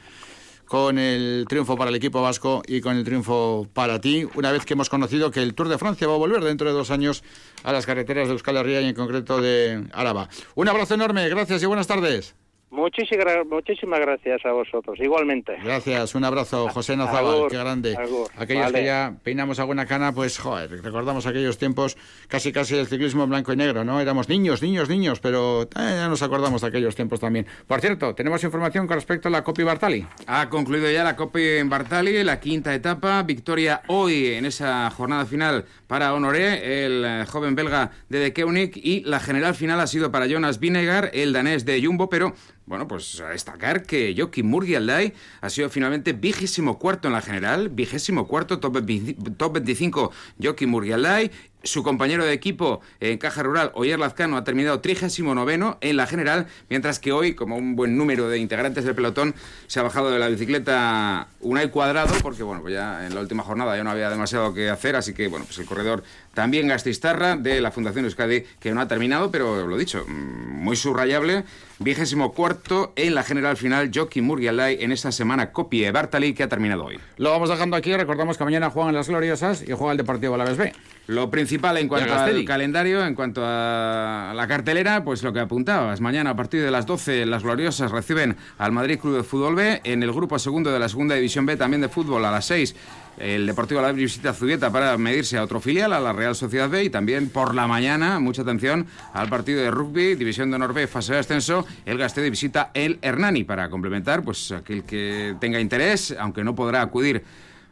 con 0.64 0.98
el 0.98 1.46
triunfo 1.48 1.76
para 1.76 1.90
el 1.90 1.96
equipo 1.96 2.20
vasco 2.22 2.62
y 2.66 2.80
con 2.80 2.96
el 2.96 3.04
triunfo 3.04 3.66
para 3.72 4.00
ti, 4.00 4.28
una 4.34 4.52
vez 4.52 4.66
que 4.66 4.74
hemos 4.74 4.90
conocido 4.90 5.30
que 5.30 5.42
el 5.42 5.54
Tour 5.54 5.68
de 5.68 5.78
Francia 5.78 6.06
va 6.06 6.14
a 6.14 6.18
volver 6.18 6.44
dentro 6.44 6.68
de 6.68 6.74
dos 6.74 6.90
años 6.90 7.24
a 7.64 7.72
las 7.72 7.86
carreteras 7.86 8.28
de 8.28 8.34
Euskal 8.34 8.58
Herria 8.58 8.82
y 8.82 8.86
en 8.86 8.94
concreto 8.94 9.40
de 9.40 9.86
Álava. 9.92 10.28
Un 10.54 10.68
abrazo 10.68 10.94
enorme, 10.94 11.28
gracias 11.28 11.62
y 11.62 11.66
buenas 11.66 11.86
tardes. 11.86 12.34
Muchísimas, 12.70 14.00
gracias 14.00 14.44
a 14.44 14.52
vosotros, 14.52 14.98
igualmente. 15.00 15.56
Gracias, 15.64 16.14
un 16.14 16.24
abrazo, 16.24 16.68
José 16.68 16.96
Nazabal, 16.96 17.48
qué 17.48 17.56
grande. 17.56 17.96
Aquellos 18.36 18.72
que 18.72 18.84
ya 18.84 19.14
peinamos 19.22 19.58
alguna 19.58 19.86
cana, 19.86 20.12
pues, 20.12 20.38
joder, 20.38 20.70
recordamos 20.82 21.26
aquellos 21.26 21.56
tiempos 21.56 21.96
casi 22.28 22.52
casi 22.52 22.76
del 22.76 22.86
ciclismo 22.86 23.26
blanco 23.26 23.52
y 23.54 23.56
negro, 23.56 23.84
¿no? 23.84 24.00
Éramos 24.00 24.28
niños, 24.28 24.62
niños, 24.62 24.88
niños, 24.88 25.20
pero 25.20 25.62
eh, 25.62 25.66
ya 25.74 26.08
nos 26.08 26.22
acordamos 26.22 26.60
de 26.60 26.68
aquellos 26.68 26.94
tiempos 26.94 27.20
también. 27.20 27.46
Por 27.66 27.80
cierto, 27.80 28.14
tenemos 28.14 28.44
información 28.44 28.86
con 28.86 28.96
respecto 28.96 29.28
a 29.28 29.30
la 29.30 29.42
Copi 29.42 29.62
Bartali. 29.62 30.06
Ha 30.26 30.50
concluido 30.50 30.90
ya 30.90 31.04
la 31.04 31.16
Copi 31.16 31.62
Bartali, 31.64 32.22
la 32.22 32.38
quinta 32.38 32.74
etapa, 32.74 33.22
victoria 33.22 33.82
hoy 33.86 34.34
en 34.34 34.44
esa 34.44 34.90
jornada 34.90 35.24
final 35.24 35.64
para 35.86 36.12
Honoré, 36.12 36.84
el 36.84 37.04
eh, 37.04 37.24
joven 37.26 37.54
belga 37.54 37.92
de 38.10 38.18
De 38.18 38.32
Keunig, 38.34 38.72
y 38.76 39.00
la 39.04 39.20
general 39.20 39.54
final 39.54 39.80
ha 39.80 39.86
sido 39.86 40.12
para 40.12 40.26
Jonas 40.26 40.60
Vinegar, 40.60 41.10
el 41.14 41.32
danés 41.32 41.64
de 41.64 41.82
Jumbo, 41.82 42.10
pero 42.10 42.34
bueno, 42.68 42.86
pues 42.86 43.18
a 43.20 43.30
destacar 43.30 43.84
que 43.84 44.14
Joaquim 44.14 44.46
Murgialdai 44.46 45.14
ha 45.40 45.48
sido 45.48 45.70
finalmente 45.70 46.12
vigésimo 46.12 46.78
cuarto 46.78 47.08
en 47.08 47.14
la 47.14 47.22
general, 47.22 47.70
vigésimo 47.70 48.28
cuarto, 48.28 48.60
top, 48.60 48.82
25 48.82 50.12
Joaquim 50.38 50.68
Murgialdai, 50.68 51.30
su 51.62 51.82
compañero 51.82 52.24
de 52.24 52.32
equipo 52.32 52.80
en 53.00 53.18
Caja 53.18 53.42
Rural, 53.42 53.72
Oyer 53.74 53.98
Lazcano, 53.98 54.36
ha 54.36 54.44
terminado 54.44 54.80
39 54.80 55.38
en 55.80 55.96
la 55.96 56.06
general, 56.06 56.46
mientras 56.68 56.98
que 56.98 57.12
hoy, 57.12 57.34
como 57.34 57.56
un 57.56 57.76
buen 57.76 57.96
número 57.96 58.28
de 58.28 58.38
integrantes 58.38 58.84
del 58.84 58.94
pelotón, 58.94 59.34
se 59.66 59.80
ha 59.80 59.82
bajado 59.82 60.10
de 60.10 60.18
la 60.18 60.28
bicicleta 60.28 61.28
Unai 61.40 61.70
Cuadrado, 61.70 62.14
porque 62.22 62.42
bueno, 62.42 62.62
pues 62.62 62.74
ya 62.74 63.06
en 63.06 63.14
la 63.14 63.20
última 63.20 63.42
jornada 63.42 63.76
ya 63.76 63.84
no 63.84 63.90
había 63.90 64.10
demasiado 64.10 64.54
que 64.54 64.70
hacer, 64.70 64.96
así 64.96 65.14
que 65.14 65.28
bueno, 65.28 65.44
pues 65.44 65.58
el 65.58 65.66
corredor 65.66 66.02
también 66.34 66.68
Gastistarra 66.68 67.36
de 67.36 67.60
la 67.60 67.70
Fundación 67.70 68.04
Euskadi, 68.04 68.44
que 68.60 68.72
no 68.72 68.80
ha 68.80 68.88
terminado, 68.88 69.30
pero 69.30 69.66
lo 69.66 69.76
dicho, 69.76 70.04
mm, 70.06 70.62
muy 70.62 70.76
subrayable, 70.76 71.44
vigésimo 71.80 72.32
cuarto 72.32 72.92
en 72.96 73.14
la 73.14 73.22
general 73.22 73.56
final, 73.56 73.90
Jockey 73.92 74.22
Murgialai 74.22 74.82
en 74.82 74.92
esta 74.92 75.12
semana 75.12 75.52
copie 75.52 75.90
Bartali, 75.90 76.34
que 76.34 76.42
ha 76.42 76.48
terminado 76.48 76.84
hoy. 76.84 76.98
Lo 77.16 77.30
vamos 77.30 77.48
dejando 77.48 77.76
aquí, 77.76 77.96
recordamos 77.96 78.38
que 78.38 78.44
mañana 78.44 78.70
juegan 78.70 78.94
las 78.94 79.08
Gloriosas 79.08 79.62
y 79.66 79.72
juega 79.72 79.92
el 79.92 79.98
Deportivo 79.98 80.34
Alavés 80.34 80.56
B. 80.56 80.72
Lo 81.06 81.30
principal 81.30 81.47
en 81.50 81.88
cuanto 81.88 82.14
al 82.14 82.44
calendario, 82.44 83.04
en 83.04 83.14
cuanto 83.14 83.42
a 83.44 84.32
la 84.34 84.46
cartelera, 84.46 85.04
pues 85.04 85.22
lo 85.22 85.32
que 85.32 85.40
apuntabas. 85.40 86.00
Mañana 86.00 86.30
a 86.30 86.36
partir 86.36 86.62
de 86.62 86.70
las 86.70 86.86
12 86.86 87.26
las 87.26 87.42
gloriosas 87.42 87.90
reciben 87.90 88.36
al 88.58 88.72
Madrid 88.72 88.98
Club 88.98 89.16
de 89.16 89.22
Fútbol 89.22 89.54
B. 89.54 89.80
En 89.84 90.02
el 90.02 90.12
grupo 90.12 90.38
segundo 90.38 90.70
de 90.70 90.78
la 90.78 90.88
segunda 90.88 91.14
división 91.14 91.46
B 91.46 91.56
también 91.56 91.80
de 91.80 91.88
fútbol 91.88 92.24
a 92.24 92.30
las 92.30 92.44
6 92.46 92.74
el 93.20 93.46
Deportivo 93.46 93.80
La 93.80 93.92
visita 93.92 94.32
Zubieta 94.32 94.70
para 94.70 94.96
medirse 94.96 95.38
a 95.38 95.42
otro 95.42 95.60
filial, 95.60 95.92
a 95.92 96.00
la 96.00 96.12
Real 96.12 96.34
Sociedad 96.34 96.68
B, 96.68 96.84
y 96.84 96.90
también 96.90 97.30
por 97.30 97.54
la 97.54 97.66
mañana, 97.66 98.18
mucha 98.20 98.42
atención 98.42 98.86
al 99.12 99.28
partido 99.28 99.60
de 99.60 99.70
rugby, 99.70 100.14
División 100.14 100.50
de 100.50 100.56
Honor 100.56 100.72
B, 100.72 100.86
fase 100.86 101.14
de 101.14 101.18
ascenso, 101.18 101.66
el 101.84 101.98
Gastedi 101.98 102.30
visita 102.30 102.70
el 102.74 102.98
Hernani 103.02 103.44
para 103.44 103.68
complementar, 103.68 104.22
pues 104.22 104.52
aquel 104.52 104.84
que 104.84 105.34
tenga 105.40 105.60
interés, 105.60 106.14
aunque 106.18 106.44
no 106.44 106.54
podrá 106.54 106.82
acudir 106.82 107.24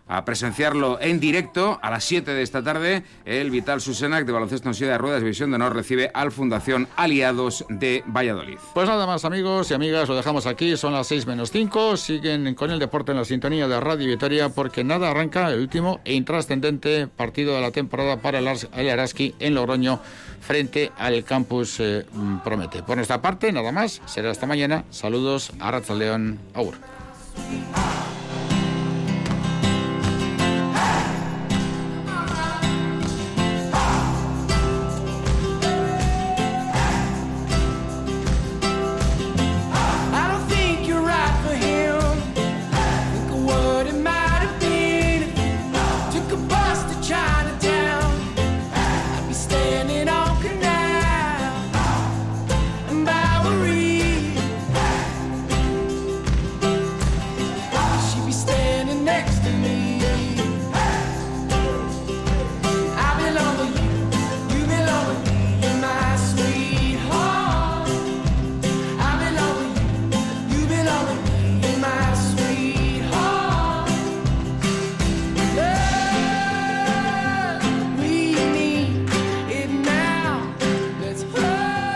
a 0.09 0.25
presenciarlo 0.25 0.99
en 1.01 1.21
directo 1.21 1.79
a 1.83 1.91
las 1.91 2.05
7 2.05 2.33
de 2.33 2.43
esta 2.43 2.63
tarde. 2.63 3.03
El 3.25 3.51
Vital 3.51 3.81
Susenac 3.81 4.25
de 4.25 4.33
baloncesto 4.33 4.69
en 4.69 4.75
silla 4.75 4.93
de 4.93 4.99
ruedas 4.99 5.21
División 5.21 5.51
de 5.51 5.57
Honor 5.57 5.75
recibe 5.75 6.11
al 6.15 6.33
Fundación 6.33 6.89
Aliados 6.97 7.65
de 7.69 8.05
Valladolid. 8.07 8.59
Pues 8.75 8.89
nada 8.89 9.07
más 9.07 9.25
amigos 9.25 9.71
y 9.71 9.75
amigas, 9.75 10.09
lo 10.09 10.17
dejamos 10.17 10.47
aquí, 10.47 10.77
son 10.77 10.93
las 10.93 11.07
6 11.09 11.27
menos 11.27 11.51
5, 11.51 11.97
siguen 11.97 12.55
con 12.55 12.71
el 12.71 12.79
deporte 12.79 13.13
en 13.13 13.19
la 13.19 13.25
sintonía 13.25 13.69
de 13.69 13.81
Radio 13.81 14.07
Vitoria 14.07 14.49
porque 14.49 14.85
nada 14.85 15.11
arranca 15.11 15.51
el 15.51 15.61
último 15.61 16.01
e 16.05 16.15
intrascendente 16.15 17.09
partido 17.09 17.55
de 17.55 17.61
la 17.61 17.71
temporada 17.71 18.19
para 18.19 18.39
el 18.39 18.89
Araski 18.91 19.35
en 19.41 19.55
Logroño 19.55 20.01
frente 20.41 20.93
al 20.97 21.25
campus 21.25 21.81
eh, 21.81 22.05
Promete. 22.45 22.83
Por 22.83 22.97
nuestra 22.97 23.21
parte, 23.21 23.51
nada 23.53 23.73
más, 23.73 24.01
será 24.07 24.31
hasta 24.31 24.47
mañana. 24.47 24.85
Saludos 24.91 25.53
a 25.59 25.81
León 25.95 26.39
Aur. 26.55 26.75